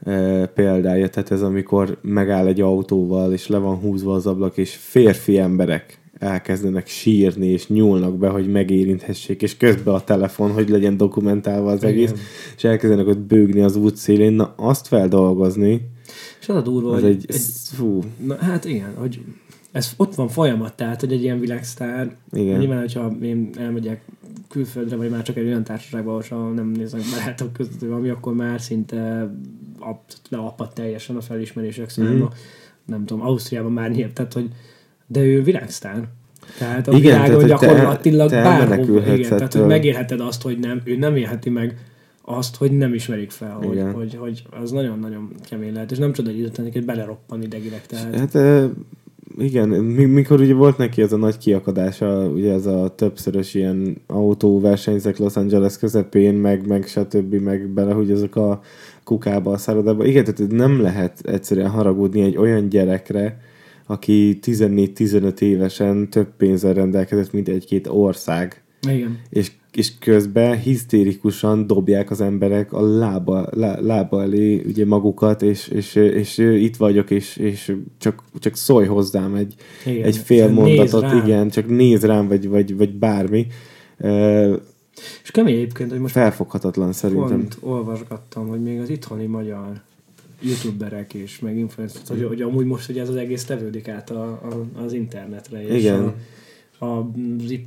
[0.03, 4.75] e, példája, tehát ez amikor megáll egy autóval, és le van húzva az ablak, és
[4.75, 10.97] férfi emberek elkezdenek sírni, és nyúlnak be, hogy megérinthessék, és közben a telefon, hogy legyen
[10.97, 11.89] dokumentálva az Igen.
[11.93, 12.13] egész,
[12.57, 15.81] és elkezdenek ott bőgni az út szélén, na azt feldolgozni,
[16.41, 17.41] És az a durva, az hogy egy, egy,
[17.73, 19.21] fú, Na, hát igen, hogy
[19.71, 22.59] ez ott van folyamat, tehát, hogy egy ilyen világsztár, Igen.
[22.59, 24.01] nyilván, hogyha én elmegyek
[24.49, 28.33] külföldre, vagy már csak egy olyan társaságba, ahol nem néznek barátok között, vagy valami, akkor
[28.33, 29.31] már szinte
[29.79, 29.99] ap,
[30.29, 32.09] leapad teljesen a felismerések száma.
[32.09, 32.23] Mhm.
[32.85, 34.49] Nem tudom, Ausztriában már nyilván, tehát, hogy
[35.07, 36.07] de ő világsztár.
[36.57, 39.65] Tehát a Igen, világon tehát, hogy te- gyakorlatilag te bárhol, igen, tehát, hogy ettől.
[39.65, 41.77] megélheted azt, hogy nem, ő nem élheti meg
[42.21, 46.29] azt, hogy nem ismerik fel, hogy, hogy, hogy, az nagyon-nagyon kemény lehet, és nem csoda,
[46.29, 47.85] hogy időtlen egy beleroppan idegileg.
[47.85, 48.35] Tehát, Hát
[49.41, 53.97] igen, mi- mikor ugye volt neki ez a nagy kiakadása, ugye ez a többszörös ilyen
[54.07, 58.61] autóversenyzek Los Angeles közepén, meg, meg stb., meg bele, hogy ezek a
[59.03, 60.05] kukába, a szállodába.
[60.05, 63.41] Igen, tehát nem lehet egyszerűen haragudni egy olyan gyerekre,
[63.85, 68.61] aki 14-15 évesen több pénzzel rendelkezett, mint egy-két ország.
[68.89, 69.19] igen.
[69.29, 75.67] És, és közben hisztérikusan dobják az emberek a lába, lá, lába elé ugye magukat, és,
[75.67, 80.03] és, és, itt vagyok, és, és csak, csak szólj hozzám egy, Igen.
[80.03, 83.47] egy fél mondatot, igen, csak néz rám, vagy, vagy, vagy bármi.
[83.97, 84.55] Ö,
[85.23, 87.29] És kemény egyébként, hogy most Felfoghatatlan szerintem.
[87.29, 89.81] pont olvasgattam, hogy még az itthoni magyar
[90.41, 94.23] youtuberek és meg influencerek, hogy, hogy amúgy most ugye ez az egész tevődik át a,
[94.23, 95.67] a, az internetre.
[95.67, 96.03] És Igen.
[96.03, 96.13] A,
[96.81, 97.63] az Y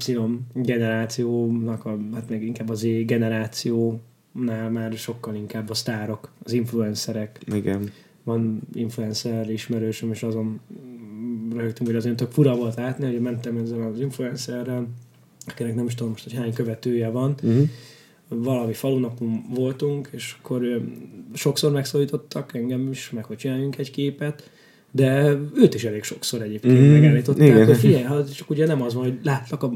[0.54, 7.40] generációnak, a, hát meg inkább az Z generációnál már sokkal inkább a sztárok, az influencerek.
[7.54, 7.90] Igen.
[8.22, 10.60] Van influencer ismerősöm, és azon
[11.56, 14.86] rögtünk, hogy azért tök fura volt látni, hogy mentem ezzel az influencerrel,
[15.46, 17.68] akinek nem is tudom most, hogy hány követője van, Uh-huh.
[18.28, 20.84] valami falunapon voltunk, és akkor
[21.34, 24.50] sokszor megszólítottak engem is, meg hogy csináljunk egy képet,
[24.96, 27.66] de őt is elég sokszor egyébként mm, megállították, igen.
[27.66, 29.72] hogy figyelj, ha csak ugye nem az van, hogy látlak a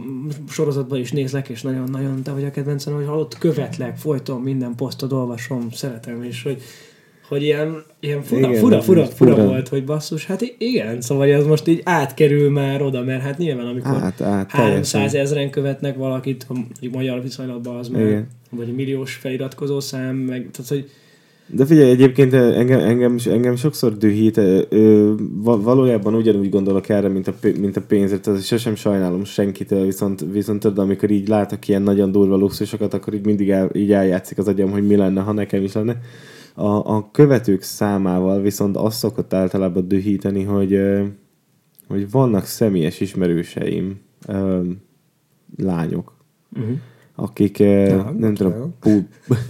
[0.48, 5.12] sorozatban is nézlek, és nagyon-nagyon te vagy a kedvencem, hogy ott követlek, folyton minden posztod
[5.12, 6.62] olvasom, szeretem, és hogy
[7.28, 9.46] hogy ilyen, ilyen fura, Igen, fura, fura, fura, fura.
[9.46, 13.66] volt, hogy basszus, hát igen, szóval ez most így átkerül már oda, mert hát nyilván
[13.66, 15.20] amikor Át, át, 300 teljesen.
[15.20, 18.28] ezeren követnek valakit, mondjuk magyar viszonylatban az már, Igen.
[18.50, 20.90] vagy milliós feliratkozó szám, meg, tehát hogy
[21.50, 27.08] De figyelj, egyébként engem, engem, engem sokszor dühít, ö, ö, va- valójában ugyanúgy gondolok erre,
[27.08, 31.68] mint a, mint a pénzre, tehát sosem sajnálom senkitől, viszont, viszont tudod, amikor így látok
[31.68, 35.20] ilyen nagyon durva luxusokat, akkor így mindig el, így eljátszik az agyam, hogy mi lenne,
[35.20, 36.00] ha nekem is lenne.
[36.54, 41.04] A, a követők számával viszont azt szokott általában dühíteni, hogy, ö,
[41.88, 44.60] hogy vannak személyes ismerőseim, ö,
[45.56, 46.12] lányok,
[46.56, 46.76] uh-huh.
[47.14, 48.90] akik, ja, Ja, nem tudom, pú,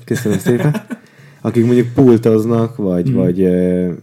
[0.04, 0.74] köszönöm szépen,
[1.48, 3.14] akik mondjuk pultoznak, vagy, mm.
[3.14, 3.48] vagy,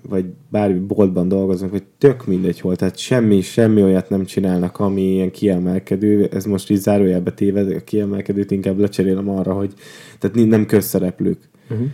[0.09, 5.01] vagy bármi boltban dolgoznak, vagy tök mindegy hol, tehát semmi, semmi olyat nem csinálnak, ami
[5.01, 9.73] ilyen kiemelkedő, ez most így zárójelbe téved, a kiemelkedőt inkább lecserélem arra, hogy
[10.19, 11.38] tehát nem közszereplők.
[11.69, 11.88] Uh-huh.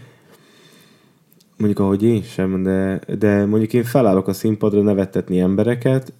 [1.58, 6.14] Mondjuk ahogy én sem, de, de mondjuk én felállok a színpadra nevettetni embereket,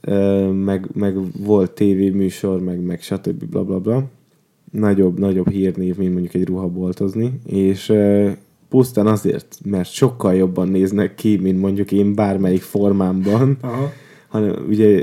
[0.64, 3.46] meg, meg volt tévéműsor, meg, meg stb.
[3.46, 4.04] bla bla bla.
[4.72, 7.94] Nagyobb, nagyobb hírnév, mint mondjuk egy ruhaboltozni, és
[8.72, 13.92] pusztán azért, mert sokkal jobban néznek ki, mint mondjuk én bármelyik formámban, Aha.
[14.28, 15.02] hanem ugye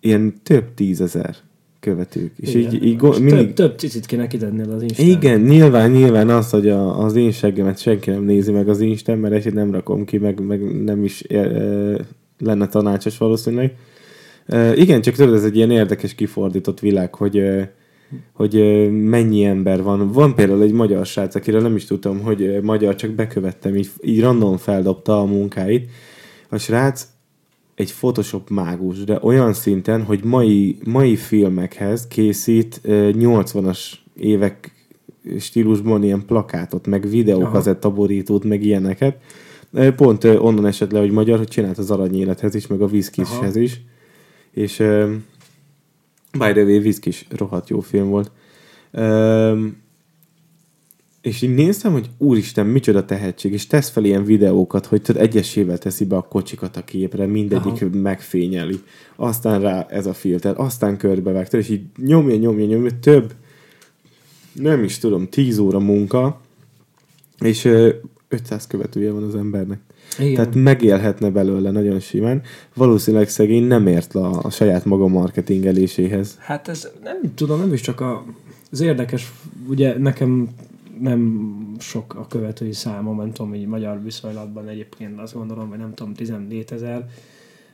[0.00, 1.36] ilyen több tízezer
[1.80, 2.32] követők.
[2.36, 2.72] És Igen.
[2.72, 3.46] így, így go- mindig...
[3.46, 5.06] Több, több cicit kéne kidennél az Instán.
[5.06, 9.18] Igen, nyilván, nyilván az, hogy a, az én seggemet senki nem nézi meg az Instán,
[9.18, 11.96] mert egy nem rakom ki, meg, meg nem is e, e,
[12.38, 13.76] lenne tanácsos valószínűleg.
[14.46, 17.72] E, igen, csak tudod, ez egy ilyen érdekes kifordított világ, hogy e,
[18.32, 18.54] hogy
[18.90, 20.12] mennyi ember van.
[20.12, 24.20] Van például egy magyar srác, akiről nem is tudtam, hogy magyar, csak bekövettem, így, így
[24.20, 25.90] random feldobta a munkáit.
[26.48, 27.06] A srác
[27.74, 33.78] egy Photoshop mágus, de olyan szinten, hogy mai, mai filmekhez készít 80-as
[34.16, 34.72] évek
[35.38, 39.16] stílusban ilyen plakátot, meg videókazetta borítót, meg ilyeneket.
[39.96, 43.80] Pont onnan esett le, hogy magyar, hogy csinált az aranyélethez is, meg a viszkishez is.
[44.50, 44.82] És
[46.32, 48.30] By the way, Viszk is rohadt jó film volt.
[48.92, 49.86] Um,
[51.20, 55.78] és így néztem, hogy úristen, micsoda tehetség, és tesz fel ilyen videókat, hogy tudod, egyesével
[55.78, 57.88] teszi be a kocsikat a képre, mindegyik Aha.
[57.92, 58.80] megfényeli.
[59.16, 63.34] Aztán rá ez a filter, aztán körbevág, és így nyomja, nyomja, nyomja, több,
[64.52, 66.40] nem is tudom, 10 óra munka,
[67.38, 67.68] és
[68.28, 69.80] 500 követője van az embernek.
[70.18, 70.34] Igen.
[70.34, 72.42] Tehát megélhetne belőle nagyon simán.
[72.74, 76.36] Valószínűleg szegény nem ért a, a saját maga marketingeléséhez.
[76.38, 78.24] Hát ez nem tudom, nem is csak a,
[78.70, 79.32] az érdekes,
[79.68, 80.48] ugye nekem
[81.00, 85.94] nem sok a követői számom, nem tudom, így magyar viszonylatban egyébként azt gondolom, vagy nem
[85.94, 87.08] tudom, 14 ezer,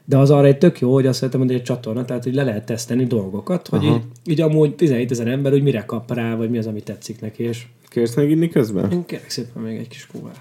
[0.04, 2.44] de az arra egy tök jó, hogy azt szeretem hogy egy csatorna, tehát hogy le
[2.44, 6.50] lehet teszteni dolgokat, hogy így, így, amúgy 17 ezer ember, hogy mire kap rá, vagy
[6.50, 7.66] mi az, ami tetszik neki, és...
[7.88, 8.90] Kérsz meg inni közben?
[8.90, 10.40] Én kérek szépen még egy kis kóvát.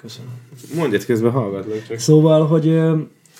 [0.00, 0.30] Köszönöm.
[0.74, 1.98] Mondj egy közben hallgatlak csak.
[1.98, 2.96] Szóval, hogy ö,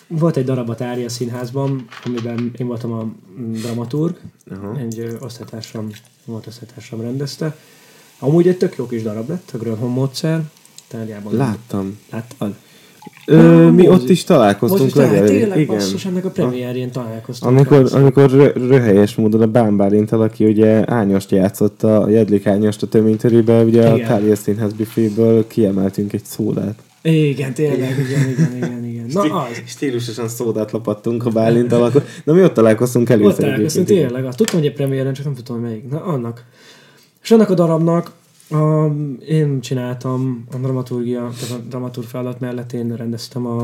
[0.06, 4.20] volt egy darab a Tária színházban, amiben én voltam a dramaturg,
[4.50, 4.80] uh-huh.
[4.80, 5.88] egy osztálytársam,
[6.24, 7.56] volt osztálytársam rendezte.
[8.18, 10.42] Amúgy egy tök jó kis darab lett, a Grönholm módszer.
[10.88, 11.36] Tárgyában.
[11.36, 11.98] Láttam.
[12.10, 12.54] Láttad?
[13.30, 15.26] Ö, mi ott is találkoztunk legalább.
[15.26, 15.76] Tényleg, igen.
[15.76, 17.52] basszus, ennek a premierjén találkoztunk.
[17.52, 22.82] Amikor, amikor rö, röhelyes módon a Bán Bálintal, aki ugye Ányost játszott, a Jedlik Ányost
[22.82, 23.92] a töménytörőbe, ugye igen.
[23.92, 26.74] a Tália Színház büféből kiemeltünk egy szódát.
[27.02, 29.06] Igen, tényleg, igen, igen, igen, igen.
[29.12, 29.62] Na az.
[29.66, 32.04] Stílusosan szódát lapattunk a Bálint akkor.
[32.24, 33.30] Na mi ott találkoztunk először.
[33.30, 34.24] Ott találkoztunk, tényleg.
[34.24, 35.90] Azt tudtam, hogy egy premiéren, csak nem tudom melyik.
[35.90, 36.44] Na annak.
[37.22, 38.12] És annak a darabnak
[38.50, 38.92] a,
[39.26, 43.62] én csináltam a dramaturgia, tehát a dramaturg feladat mellett én rendeztem a,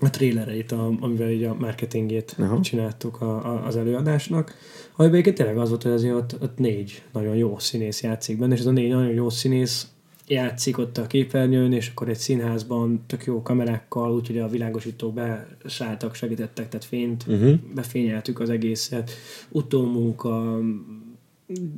[0.00, 2.60] a trélereit, a, amivel így a marketingét Aha.
[2.60, 4.54] csináltuk a, a, az előadásnak.
[4.96, 8.60] Amiben tényleg az volt, hogy azért ott, ott négy nagyon jó színész játszik benne, és
[8.60, 9.86] ez a négy nagyon jó színész
[10.26, 16.14] játszik ott a képernyőn, és akkor egy színházban tök jó kamerákkal, úgyhogy a világosítók beszálltak,
[16.14, 17.54] segítettek, tehát fényt, uh-huh.
[17.74, 19.10] befényeltük az egészet,
[19.48, 20.58] utómunka,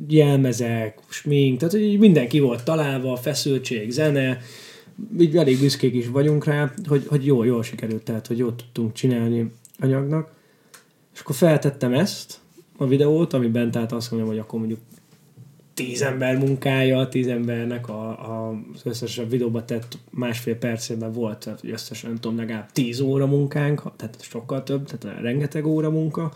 [0.08, 4.40] jelmezek, smink, tehát hogy mindenki volt találva, feszültség, zene,
[5.18, 8.92] így elég büszkék is vagyunk rá, hogy, hogy jól, jól sikerült, tehát hogy jól tudtunk
[8.92, 10.32] csinálni anyagnak.
[11.14, 12.38] És akkor feltettem ezt,
[12.76, 14.80] a videót, amiben tehát azt mondom, hogy akkor mondjuk
[15.74, 21.38] tíz ember munkája, tíz embernek a, a, az összes a videóba tett másfél percében volt,
[21.38, 26.32] tehát összesen nem tudom, legalább tíz óra munkánk, tehát sokkal több, tehát rengeteg óra munka,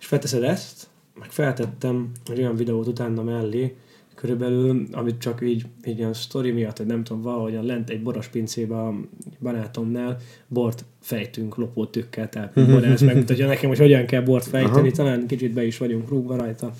[0.00, 0.86] és felteszed ezt,
[1.18, 3.74] meg feltettem egy olyan videót utána mellé,
[4.14, 8.28] körülbelül, amit csak így, így ilyen sztori miatt, hogy nem tudom, valahogyan lent egy boros
[8.28, 8.94] pincébe a
[9.40, 10.16] barátomnál
[10.48, 14.96] bort fejtünk lopótükkel, tehát borász megmutatja nekem, hogy hogyan kell bort fejteni, Aha.
[14.96, 16.72] talán kicsit be is vagyunk rúgva rajta.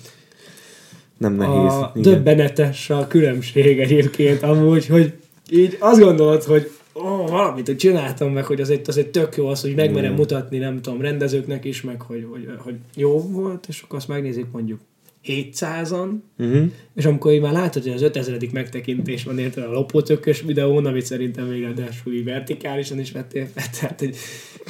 [1.17, 1.73] Nem nehéz.
[1.73, 2.13] A igen.
[2.13, 5.13] döbbenetes a különbség egyébként amúgy, hogy
[5.49, 9.61] így azt gondolod, hogy oh, valamit hogy csináltam meg, hogy azért, azért tök jó az,
[9.61, 10.15] hogy megmerem mm.
[10.15, 14.45] mutatni, nem tudom, rendezőknek is, meg hogy, hogy, hogy jó volt, és akkor azt megnézik
[14.51, 14.79] mondjuk
[15.25, 16.55] 700-an, uh-huh.
[16.55, 16.65] Mhm.
[16.95, 21.05] és amikor így már látod, hogy az 5000 megtekintés van érte a lopótökös videón, amit
[21.05, 24.15] szerintem még ráadásul így vertikálisan is vettél fel, tehát egy,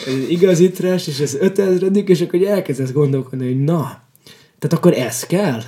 [0.08, 4.04] egy igazi trash, és az 5000 és akkor elkezdesz gondolkodni, hogy na,
[4.60, 5.60] tehát akkor ez kell?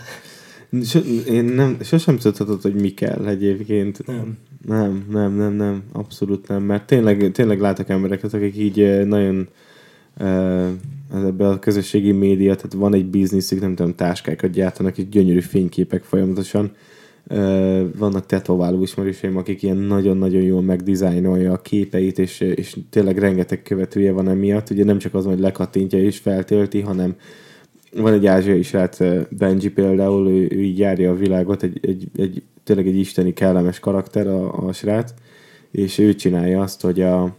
[0.83, 4.05] So, én nem, sosem tudhatod, hogy mi kell egyébként.
[4.05, 4.37] Nem.
[4.67, 9.47] Nem, nem, nem, nem, abszolút nem, mert tényleg, tényleg látok embereket, akik így nagyon
[10.19, 10.67] uh,
[11.13, 16.03] ebbe a közösségi média, tehát van egy bizniszük, nem tudom, táskákat gyártanak, és gyönyörű fényképek
[16.03, 16.71] folyamatosan,
[17.97, 24.11] vannak tetováló ismerőseim, akik ilyen nagyon-nagyon jól megdizájnolja a képeit, és, és tényleg rengeteg követője
[24.11, 24.69] van emiatt.
[24.69, 27.15] Ugye nem csak az, hogy lekattintja és feltölti, hanem
[27.95, 28.97] van egy ázsiai srác,
[29.29, 33.79] Benji például, ő, ő így járja a világot, egy, egy, egy, tényleg egy isteni kellemes
[33.79, 35.13] karakter a, a srác,
[35.71, 37.35] és ő csinálja azt, hogy a,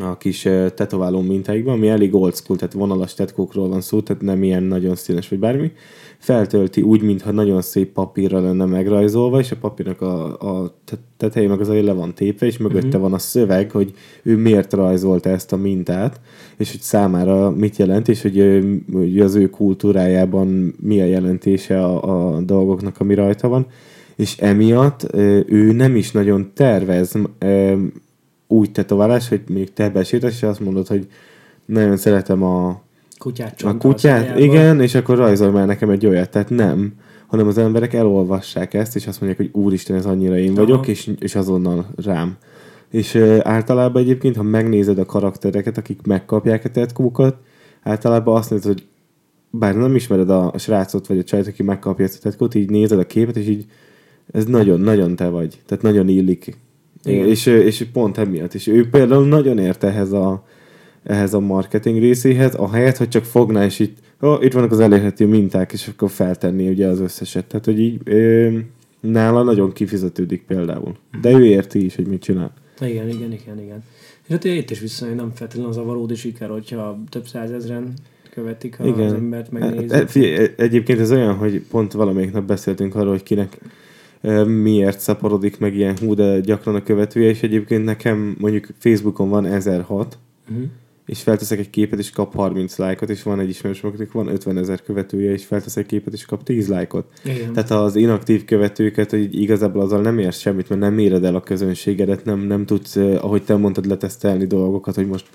[0.00, 0.42] a kis
[0.74, 4.94] tetováló mintáikban, ami elég old school, tehát vonalas tetkókról van szó, tehát nem ilyen nagyon
[4.94, 5.72] színes vagy bármi,
[6.18, 10.74] feltölti úgy, mintha nagyon szép papírra lenne megrajzolva, és a papírnak a, a
[11.16, 13.02] tetején meg az le van tépve, és mögötte uh-huh.
[13.02, 13.92] van a szöveg, hogy
[14.22, 16.20] ő miért rajzolta ezt a mintát,
[16.56, 22.36] és hogy számára mit jelent, és hogy, hogy az ő kultúrájában mi a jelentése a,
[22.36, 23.66] a dolgoknak, ami rajta van.
[24.18, 25.14] És emiatt
[25.46, 27.12] ő nem is nagyon tervez
[28.46, 31.06] úgy tetoválás, hogy még te besétesz, és azt mondod, hogy
[31.66, 32.82] nagyon szeretem a
[33.18, 36.30] kutyát A kutyát, igen, és akkor rajzol már nekem egy olyat.
[36.30, 36.92] Tehát nem,
[37.26, 41.10] hanem az emberek elolvassák ezt, és azt mondják, hogy úristen, ez annyira én vagyok, és,
[41.18, 42.36] és azonnal rám.
[42.90, 47.36] És uh, általában egyébként, ha megnézed a karaktereket, akik megkapják a tetkókat,
[47.82, 48.86] általában azt nézed, hogy
[49.50, 53.06] bár nem ismered a, srácot vagy a csajt, aki megkapja a tetkót, így nézed a
[53.06, 53.66] képet, és így
[54.32, 55.58] ez nagyon-nagyon te vagy.
[55.66, 56.56] Tehát nagyon illik.
[57.04, 57.26] Igen.
[57.26, 58.54] És, és pont emiatt.
[58.54, 60.44] És ő például nagyon ért ehhez a,
[61.02, 65.26] ehhez a marketing részéhez, ahelyett, hogy csak fogná, és itt, oh, itt vannak az elérhető
[65.26, 67.46] minták, és akkor feltenni ugye az összeset.
[67.46, 68.58] Tehát, hogy így ö,
[69.00, 70.96] nála nagyon kifizetődik például.
[71.20, 72.52] De ő érti is, hogy mit csinál.
[72.80, 73.84] Igen, igen, igen, igen.
[74.24, 77.92] És hát itt is vissza, nem feltétlenül az a valódi siker, hogyha több százezren
[78.30, 79.06] követik a, Igen.
[79.06, 79.92] az embert, megnézik.
[79.92, 83.58] E, e, egyébként ez olyan, hogy pont valamelyik nap beszéltünk arról, hogy kinek
[84.46, 85.96] miért szaporodik meg ilyen?
[85.98, 90.18] Hú, de gyakran a követője, és egyébként nekem mondjuk Facebookon van 1006,
[90.50, 90.66] uh-huh
[91.08, 94.58] és felteszek egy képet, és kap 30 lájkot, és van egy ismerős, akinek van 50
[94.58, 97.06] ezer követője, és felteszek egy képet, és kap 10 lájkot.
[97.24, 97.52] Igen.
[97.52, 101.40] Tehát az inaktív követőket, hogy igazából azzal nem érsz semmit, mert nem éred el a
[101.40, 105.26] közönségedet, nem, nem tudsz, ahogy te mondtad, letesztelni dolgokat, hogy most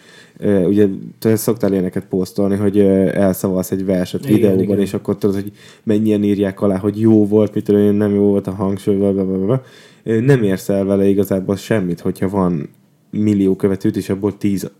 [0.44, 0.88] ugye
[1.20, 4.80] te szoktál ilyeneket posztolni, hogy elszavalsz egy verset igen, videóban, igen.
[4.80, 5.52] és akkor tudod, hogy
[5.84, 9.64] mennyien írják alá, hogy jó volt, mit tudom nem jó volt a hangsúly, blablabla.
[10.04, 12.70] nem érsz el vele igazából semmit, hogyha van
[13.10, 14.72] millió követőt, és abból tíz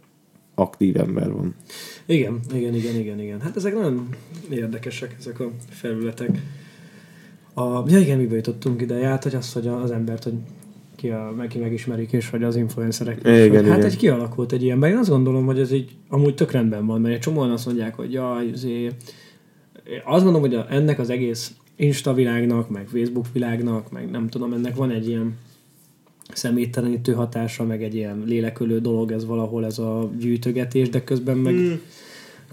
[0.56, 1.56] aktív ember van.
[2.06, 3.42] Igen, igen, igen, igen, igen.
[3.42, 4.10] Hát ezek nagyon
[4.50, 6.30] érdekesek, ezek a felületek.
[7.54, 10.34] A, ja igen, mibe jutottunk ide, hát, hogy az, hogy az embert, hogy
[10.96, 13.20] ki, a, meg, ki megismerik, és hogy az influencerek.
[13.20, 16.36] Igen, és, igen, hát egy kialakult egy ilyen, én azt gondolom, hogy ez így amúgy
[16.36, 18.96] tök rendben van, mert egy csomóan azt mondják, hogy jaj, azért,
[20.06, 24.54] azt gondolom, hogy a, ennek az egész Insta világnak, meg Facebook világnak, meg nem tudom,
[24.54, 25.38] ennek van egy ilyen
[26.34, 31.54] személytelenítő hatása, meg egy ilyen lélekölő dolog ez valahol ez a gyűjtögetés, de közben meg,
[31.54, 31.74] mm.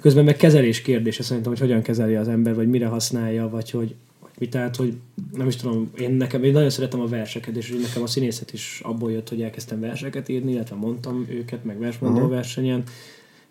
[0.01, 3.95] közben meg kezelés kérdése szerintem, hogy hogyan kezeli az ember, vagy mire használja, vagy hogy
[4.39, 4.95] mi, tehát, hogy
[5.33, 8.81] nem is tudom, én nekem, én nagyon szeretem a verseket, és nekem a színészet is
[8.85, 12.31] abból jött, hogy elkezdtem verseket írni, illetve mondtam őket, meg versmondó uh-huh.
[12.31, 12.83] versenyen,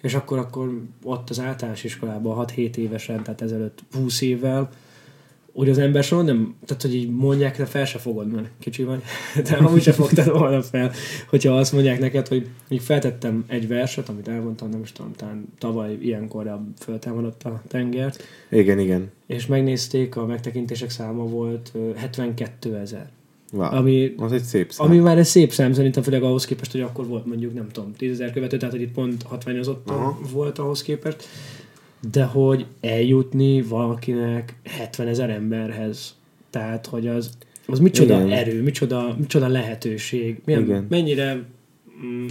[0.01, 4.69] és akkor, akkor ott az általános iskolában 6-7 évesen, tehát ezelőtt 20 évvel,
[5.59, 8.83] úgy az ember soha nem, tehát hogy így mondják, de fel se fogod, mert kicsi
[8.83, 9.01] vagy,
[9.49, 10.91] de amúgy se fogtad volna fel,
[11.29, 15.45] hogyha azt mondják neked, hogy még feltettem egy verset, amit elmondtam, nem is tudom, talán
[15.57, 18.23] tavaly ilyenkor föltámadott a tengert.
[18.49, 19.11] Igen, igen.
[19.27, 23.09] És megnézték, a megtekintések száma volt 72 ezer.
[23.51, 24.87] Wow, ami, az egy szép szám.
[24.87, 27.93] Ami már egy szép szám, szerintem főleg ahhoz képest, hogy akkor volt mondjuk, nem tudom,
[27.93, 29.91] 10 ezer követő, tehát hogy itt pont hatványozott
[30.31, 31.27] volt ahhoz képest
[32.11, 36.15] de hogy eljutni valakinek 70 ezer emberhez,
[36.49, 38.31] tehát hogy az, az micsoda Igen.
[38.31, 40.85] erő, micsoda, micsoda lehetőség, milyen, Igen.
[40.89, 41.43] mennyire
[42.05, 42.27] mm,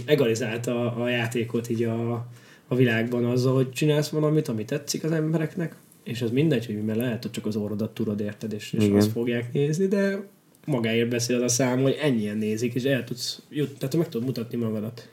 [0.65, 2.27] a, a játékot így a,
[2.67, 6.99] a világban azzal, hogy csinálsz valamit, ami tetszik az embereknek, és az mindegy, hogy mert
[6.99, 10.27] lehet, hogy csak az orrodat tudod, érted, és, és azt fogják nézni, de
[10.65, 14.27] magáért beszél az a szám, hogy ennyien nézik, és el tudsz jut, tehát meg tudod
[14.27, 15.09] mutatni magadat.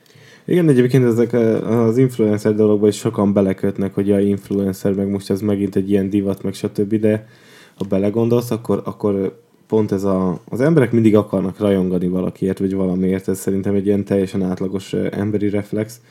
[0.49, 1.33] Igen, egyébként ezek
[1.67, 6.09] az influencer dologban is sokan belekötnek, hogy a influencer, meg most ez megint egy ilyen
[6.09, 7.27] divat, meg stb., de
[7.75, 13.27] ha belegondolsz, akkor, akkor pont ez a, az emberek mindig akarnak rajongani valakiért, vagy valamiért,
[13.27, 16.01] ez szerintem egy ilyen teljesen átlagos emberi reflex,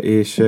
[0.00, 0.42] és,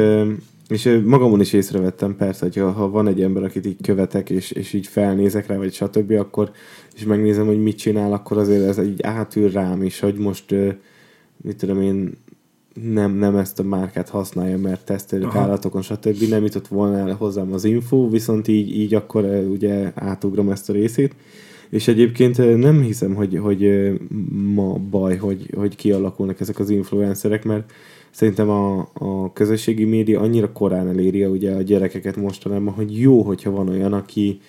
[0.68, 4.72] és magamon is észrevettem persze, hogy ha van egy ember, akit így követek, és, és
[4.72, 6.50] így felnézek rá, vagy stb., akkor,
[6.94, 10.54] és megnézem, hogy mit csinál, akkor azért ez így átül rám is, hogy most
[11.42, 12.12] mit tudom én,
[12.74, 15.38] nem, nem ezt a márkát használja, mert tesztelik Aha.
[15.38, 16.28] állatokon, stb.
[16.28, 20.70] Nem jutott volna el hozzám az info, viszont így, így akkor eh, ugye átugrom ezt
[20.70, 21.14] a részét.
[21.70, 23.94] És egyébként eh, nem hiszem, hogy, hogy eh,
[24.54, 27.72] ma baj, hogy, hogy kialakulnak ezek az influencerek, mert
[28.10, 33.50] szerintem a, a közösségi média annyira korán eléri ugye a gyerekeket mostanában, hogy jó, hogyha
[33.50, 34.40] van olyan, aki,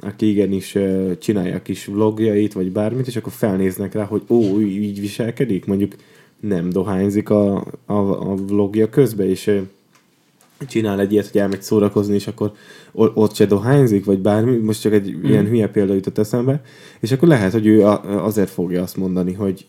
[0.00, 0.76] aki igenis
[1.18, 5.92] csinálja a kis vlogjait, vagy bármit, és akkor felnéznek rá, hogy ó, így viselkedik, mondjuk
[6.40, 7.56] nem dohányzik a,
[7.86, 9.60] a, a vlogja közben, és
[10.68, 12.52] csinál egy ilyet, hogy elmegy szórakozni, és akkor
[12.92, 15.24] ott se dohányzik, vagy bármi, most csak egy mm.
[15.24, 16.62] ilyen hülye példa jutott eszembe,
[17.00, 19.66] és akkor lehet, hogy ő azért fogja azt mondani, hogy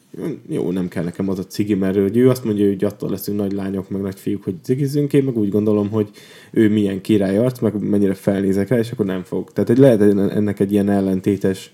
[0.49, 3.37] jó, nem kell nekem az a cigi, mert hogy ő azt mondja, hogy attól leszünk
[3.37, 6.09] nagy lányok, meg nagy fiúk, hogy cigizzünk, én meg úgy gondolom, hogy
[6.51, 9.51] ő milyen király arc, meg mennyire felnézek rá, és akkor nem fog.
[9.51, 11.73] Tehát hogy lehet ennek egy ilyen ellentétes,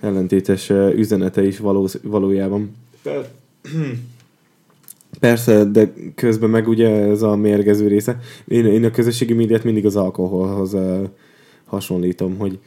[0.00, 2.76] ellentétes üzenete is való, valójában.
[5.20, 8.18] Persze, de közben meg ugye ez a mérgező része.
[8.46, 11.08] Én, én a közösségi médiát mindig az alkoholhoz uh,
[11.64, 12.58] hasonlítom, hogy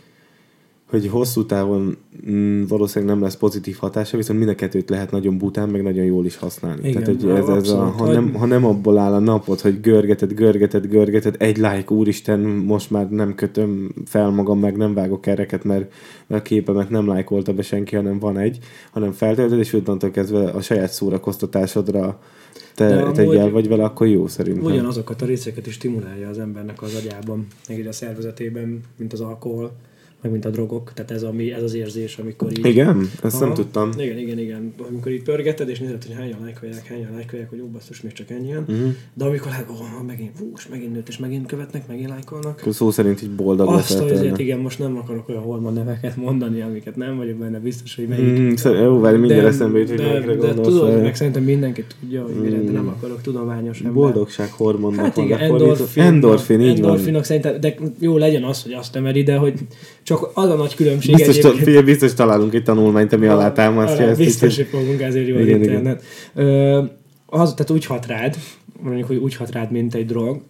[0.91, 1.97] hogy hosszú távon
[2.29, 6.05] mm, valószínűleg nem lesz pozitív hatása, viszont mind a kettőt lehet nagyon bután, meg nagyon
[6.05, 6.89] jól is használni.
[6.89, 9.81] Igen, Tehát, hogy ez, ez a, ha, nem, ha nem abból áll a napod, hogy
[9.81, 15.21] görgeted, görgeted, görgeted, egy like, úristen, most már nem kötöm fel magam, meg nem vágok
[15.21, 15.91] kereket, mert
[16.27, 18.57] mert a képemet nem lájkolta be senki, hanem van egy,
[18.91, 22.19] hanem feltöltöd, és onnantól kezdve a saját szórakoztatásodra
[22.75, 24.63] De te tegyel vagy vele, akkor jó szerintem.
[24.63, 29.71] Ugyanazokat a részeket is stimulálja az embernek az agyában, meg a szervezetében, mint az alkohol,
[30.21, 30.91] meg mint a drogok.
[30.93, 32.65] Tehát ez, ami, ez az érzés, amikor így...
[32.65, 33.09] Igen?
[33.23, 33.57] Ezt nem Aha.
[33.57, 33.89] tudtam.
[33.97, 34.73] Igen, igen, igen.
[34.89, 38.29] Amikor így pörgeted, és nézed, hogy hányan lájkolják, hányan lájkolják, hogy ó, basszus, még csak
[38.29, 38.63] ennyien.
[38.67, 38.87] Mhm.
[39.13, 42.59] De amikor hát, ó, megint, hú, és megint nőtt, és megint követnek, megint lájkolnak.
[42.59, 44.11] Akkor szó szerint így boldog Azt, tőle.
[44.11, 48.07] ezért igen, most nem akarok olyan hormon neveket mondani, amiket nem vagyok benne biztos, hogy
[48.07, 48.39] melyik.
[48.39, 50.67] Mm, szer- jó, várj, mindjárt eszembe jut, hogy de, de gondolsz.
[50.67, 53.93] tudod, meg szerintem mindenki tudja, hogy mire, de nem akarok tudományos ember.
[53.93, 56.75] Boldogság hormonnak Hát van igen, endorfin, Endorfin, így van.
[56.75, 59.53] endorfinok szerintem, de jó legyen az, hogy azt emeli, de hogy
[60.17, 61.63] csak az a nagy különbség Biztos, egyébként.
[61.63, 64.19] figyelj, biztos találunk egy tanulmányt, ami alá támasztja Arra ezt.
[64.19, 65.61] Biztos, hogy fogunk ezért jó Igen, igen.
[65.61, 66.03] internet.
[66.33, 66.83] Ö,
[67.25, 68.35] az, tehát úgy hat rád,
[68.81, 70.41] mondjuk, hogy úgy hat rád, mint egy drog,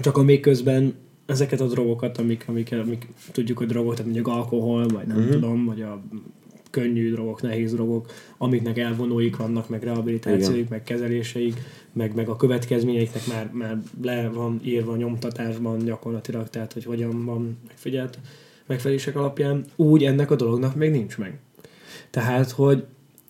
[0.00, 0.94] csak amíg közben
[1.26, 5.30] ezeket a drogokat, amik, amik, amik tudjuk, hogy drogok, tehát mondjuk alkohol, vagy nem Mhm.
[5.30, 6.02] tudom, vagy a
[6.70, 8.06] könnyű drogok, nehéz drogok,
[8.38, 11.54] amiknek elvonóik vannak, meg rehabilitációik, meg kezeléseik,
[11.92, 17.58] meg, meg a következményeiknek már, már le van írva nyomtatásban gyakorlatilag, tehát hogy hogyan van
[17.66, 18.18] megfigyelt
[18.68, 21.38] megfelelések alapján, úgy ennek a dolognak még nincs meg.
[22.10, 22.84] Tehát, hogy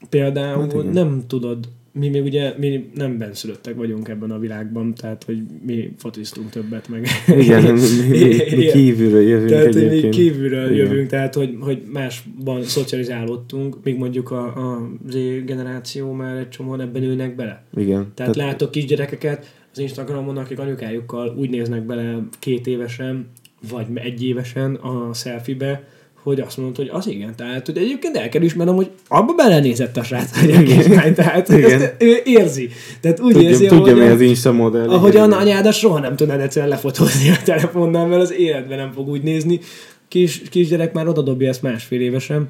[0.09, 0.86] például Hát igen.
[0.86, 5.93] nem tudod, mi még ugye mi nem benszülöttek vagyunk ebben a világban, tehát hogy mi
[5.97, 7.06] fociztunk többet meg.
[7.27, 10.15] Igen, mi, mi, mi, kívülről jövünk Tehát, hogy mi egyébként.
[10.15, 10.86] kívülről Igen.
[10.86, 16.81] jövünk, tehát, hogy, hogy másban szocializálódtunk, míg mondjuk a, a Z generáció már egy csomóan
[16.81, 17.65] ebben ülnek bele.
[17.77, 18.12] Igen.
[18.15, 23.28] Tehát látok kisgyerekeket az Instagramon, akik anyukájukkal úgy néznek bele két évesen,
[23.70, 25.89] vagy egy évesen a selfie-be,
[26.22, 27.36] hogy azt mondod, hogy az igen.
[27.36, 31.12] Tehát, hogy egyébként el kell ismernem, hogy abba belenézett a srác, hogy a.
[31.14, 31.80] Tehát, Igen.
[31.82, 32.68] ezt ő érzi.
[33.01, 34.89] Tehát úgy Tudja, érzi, tudja mi ahogyan- az Insta modell.
[34.89, 35.39] Ahogyan igen.
[35.40, 39.60] anyádat soha nem tudnád egyszerűen lefotózni a telefonnal, mert az életben nem fog úgy nézni.
[40.09, 42.48] Kis, kisgyerek már odadobja ezt másfél évesen,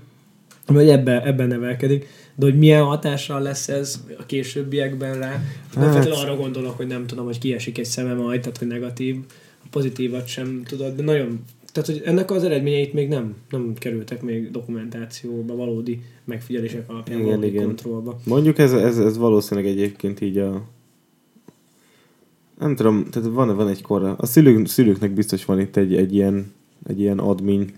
[0.66, 2.06] vagy ebben, ebben nevelkedik.
[2.36, 5.28] De hogy milyen hatással lesz ez a későbbiekben rá,
[5.74, 8.66] nem Hát- feltétlenül arra gondolok, hogy nem tudom, hogy kiesik egy szeme majd, tehát hogy
[8.68, 9.16] negatív,
[9.70, 14.51] pozitívat sem tudod, de nagyon tehát, hogy ennek az eredményeit még nem, nem kerültek még
[14.51, 17.65] dokumentációba, valódi megfigyelések alapján, Igen, valódi igen.
[17.65, 18.19] kontrollba.
[18.24, 20.62] Mondjuk ez, ez, ez valószínűleg egyébként így a...
[22.59, 24.15] Nem tudom, tehát van, van egy korra.
[24.19, 26.53] A szülők, szülőknek biztos van itt egy, egy, ilyen,
[26.86, 27.73] egy ilyen admin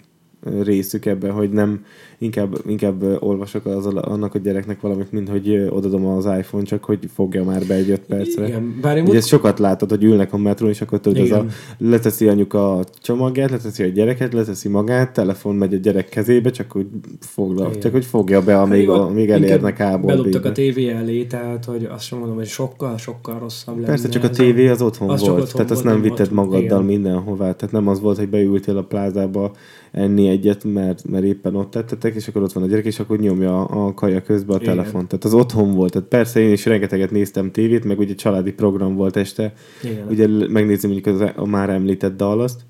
[0.62, 1.84] részük ebben, hogy nem
[2.18, 6.98] inkább, inkább olvasok az, annak a gyereknek valamit, mint hogy odadom az iPhone, csak hogy
[7.14, 8.46] fogja már be egy öt percre.
[8.46, 11.30] Igen, bár én Ugye ezt sokat látod, hogy ülnek a metrón, és akkor tudod, az
[11.30, 11.46] a,
[11.78, 16.76] leteszi anyuka a csomagját, leteszi a gyereket, leteszi magát, telefon megy a gyerek kezébe, csak
[16.76, 16.86] úgy
[17.20, 17.80] foglal, Igen.
[17.80, 21.64] csak hogy fogja be, amíg, Hát, amíg inkább elérnek A-ból Bedobtak a tévé elé, tehát
[21.64, 23.86] hogy azt sem mondom, hogy sokkal, sokkal rosszabb lenne.
[23.86, 26.32] Persze, csak a tévé az otthon Az volt, otthon tehát azt volt, nem nem vitted
[26.32, 26.84] magaddal igen.
[26.84, 27.52] mindenhová.
[27.52, 29.52] Tehát nem az volt, hogy beültél a plázába
[29.92, 33.18] enni egyet, mert, mert éppen ott tettetek, és akkor ott van a gyerek, és akkor
[33.18, 34.76] nyomja a, a kaja közben a Igen.
[34.76, 35.06] telefon.
[35.06, 35.92] Tehát az otthon volt.
[35.92, 39.52] Tehát persze én is rengeteget néztem tévét, meg ugye családi program volt este,
[39.82, 40.06] Igen.
[40.08, 42.60] ugye megnézni mondjuk az, a már említett Dallas-t,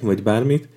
[0.00, 0.68] vagy bármit,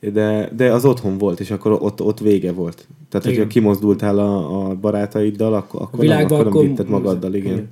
[0.00, 2.86] de, de az otthon volt, és akkor ott, ott vége volt.
[3.08, 3.48] Tehát, hogyha Igen.
[3.48, 6.68] kimozdultál a, a barátaiddal, akkor, a akkor, nem, világban akkor nem akkor...
[6.68, 7.70] vitted magaddal, igen.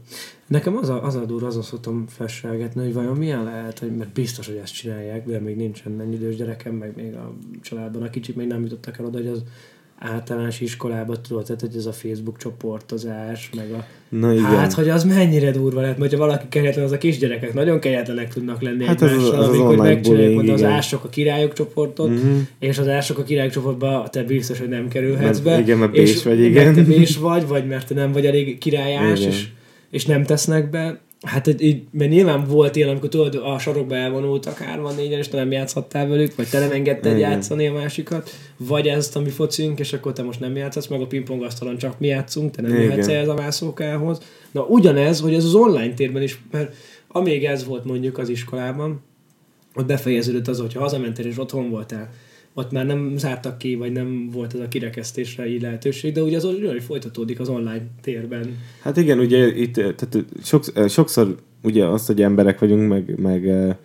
[0.49, 4.13] Nekem az a, az a durva, azon szoktam fesselgetni, hogy vajon milyen lehet, hogy, mert
[4.13, 8.11] biztos, hogy ezt csinálják, de még nincsen ennyi idős gyerekem, meg még a családban a
[8.11, 9.43] kicsik még nem jutottak el oda, hogy az
[9.99, 13.85] általános iskolában tudod, tehát hogy ez a Facebook csoportozás, meg a...
[14.09, 14.45] Na igen.
[14.45, 18.33] Hát, hogy az mennyire durva lehet, mert ha valaki kegyetlen, az a kisgyerekek nagyon kegyetlenek
[18.33, 20.63] tudnak lenni Hát az- egymással, az az amikor online megcsinálják bullying, az.
[20.63, 22.39] Ások a királyok csoportot, Mhm.
[22.59, 25.59] és az Ások a királyok csoportba te biztos, hogy nem kerülhetsz Mert- be.
[25.63, 26.75] igen, mert és vagy, mert igen.
[26.75, 29.31] te bés vagy, vagy mert te nem vagy elég királyás, Igen.
[29.33, 29.49] és,
[29.91, 34.59] és nem tesznek be, Hát így, mert nyilván volt ilyen, amikor tudod, a sarokba elvonultak
[34.59, 37.31] hárman, négyen, és te nem játszhattál velük, vagy te nem engedted Igen.
[37.31, 41.01] játszani a másikat, vagy ezt a mi focink, és akkor te most nem játszhatsz, meg
[41.01, 42.83] a pingpongasztalon csak mi játszunk, te nem Igen.
[42.83, 44.21] jöhetsz ehhez a mászókához.
[44.51, 46.75] Na ugyanez, hogy ez az online térben is, mert
[47.09, 49.03] amíg ez volt mondjuk az iskolában,
[49.75, 52.11] ott befejeződött az, hogyha hazamentél és otthon voltál,
[52.59, 56.37] ott már nem zártak ki, vagy nem volt ez a kirekesztésre így lehetőség, de ugye
[56.37, 58.57] az ugyanúgy folytatódik az online térben.
[58.83, 63.77] Hát igen, ugye itt tehát sokszor, sokszor ugye azt, hogy emberek vagyunk, meg, meg,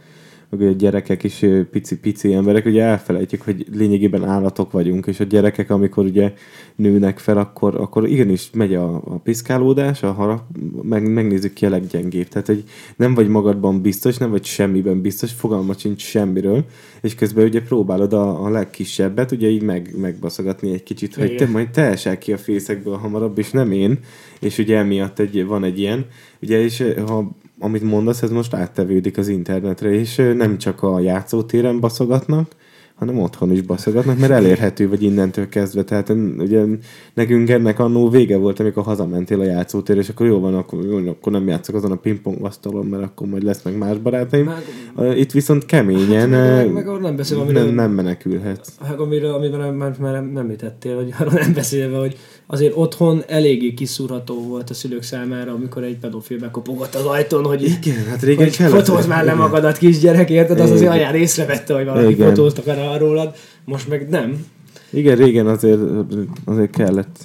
[0.61, 5.23] ugye gyerekek is eh, pici, pici emberek, ugye elfelejtjük, hogy lényegében állatok vagyunk, és a
[5.23, 6.33] gyerekek, amikor ugye
[6.75, 10.41] nőnek fel, akkor, akkor igenis megy a, a piszkálódás, a harap,
[10.81, 12.27] meg, megnézzük ki a leggyengébb.
[12.27, 12.63] Tehát, hogy
[12.95, 16.65] nem vagy magadban biztos, nem vagy semmiben biztos, fogalma sincs semmiről,
[17.01, 21.33] és közben ugye próbálod a, a legkisebbet, ugye így meg, megbaszogatni egy kicsit, hogy te
[21.33, 21.49] Igen.
[21.49, 23.99] majd te esel ki a fészekből hamarabb, és nem én,
[24.39, 26.05] és ugye emiatt egy, van egy ilyen,
[26.41, 27.31] ugye, és ha
[27.63, 32.51] amit mondasz, ez most áttevődik az internetre, és nem csak a játszótéren baszogatnak,
[32.95, 35.83] hanem otthon is baszogatnak, mert elérhető vagy innentől kezdve.
[35.83, 36.63] Tehát ugye
[37.13, 40.97] nekünk ennek annó vége volt, amikor hazamentél a játszótér, és akkor jó van, akkor, jó,
[41.09, 44.51] akkor nem játszok azon a pingpongasztalon, mert akkor majd lesz meg más barátaim.
[44.95, 48.69] Meg- Itt viszont keményen meg- eh, meg- meg nem beszélve, amiről- nem, nem menekülhetsz.
[48.81, 52.17] Hát amiről, amivel már, már említettél, vagy arról nem beszélve, hogy
[52.53, 57.61] azért otthon eléggé kiszúrható volt a szülők számára, amikor egy pedofil bekopogott az ajtón, hogy,
[57.63, 59.37] Igen, hát régen hogy kellett- fotózd már le igen.
[59.43, 60.59] magadat, kisgyerek, érted?
[60.59, 60.93] Az azért Igen.
[60.93, 62.27] anyád észrevette, hogy valaki Igen.
[62.27, 63.35] fotóztak el rólad,
[63.65, 64.45] most meg nem.
[64.89, 65.79] Igen, régen azért,
[66.45, 67.19] azért kellett.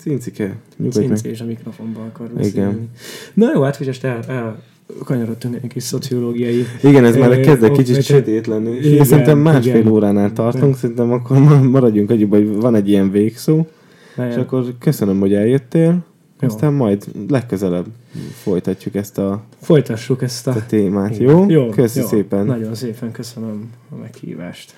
[0.00, 1.06] Cincike, nyugodj meg.
[1.16, 2.36] Cinci és a mikrofonba akar Igen.
[2.42, 2.88] beszélni.
[3.34, 4.62] Na jó, hát hogy most el, el
[5.04, 8.76] kanyarodtunk egy kis szociológiai Igen, ez már kezd egy kicsit sötét lenni.
[8.76, 9.92] És Igen, szerintem másfél igen.
[9.92, 13.66] óránál tartunk, szerintem akkor ma- maradjunk annyiba, hogy van egy ilyen végszó,
[14.10, 14.38] és helyen.
[14.38, 16.04] akkor köszönöm, hogy eljöttél,
[16.40, 16.48] Jó.
[16.48, 17.86] aztán majd legközelebb
[18.32, 20.50] folytatjuk ezt a, Folytassuk ezt a...
[20.50, 21.48] a témát, jó?
[21.48, 22.06] Jó, Köszi jó.
[22.06, 22.46] szépen.
[22.46, 24.74] Nagyon szépen köszönöm a meghívást.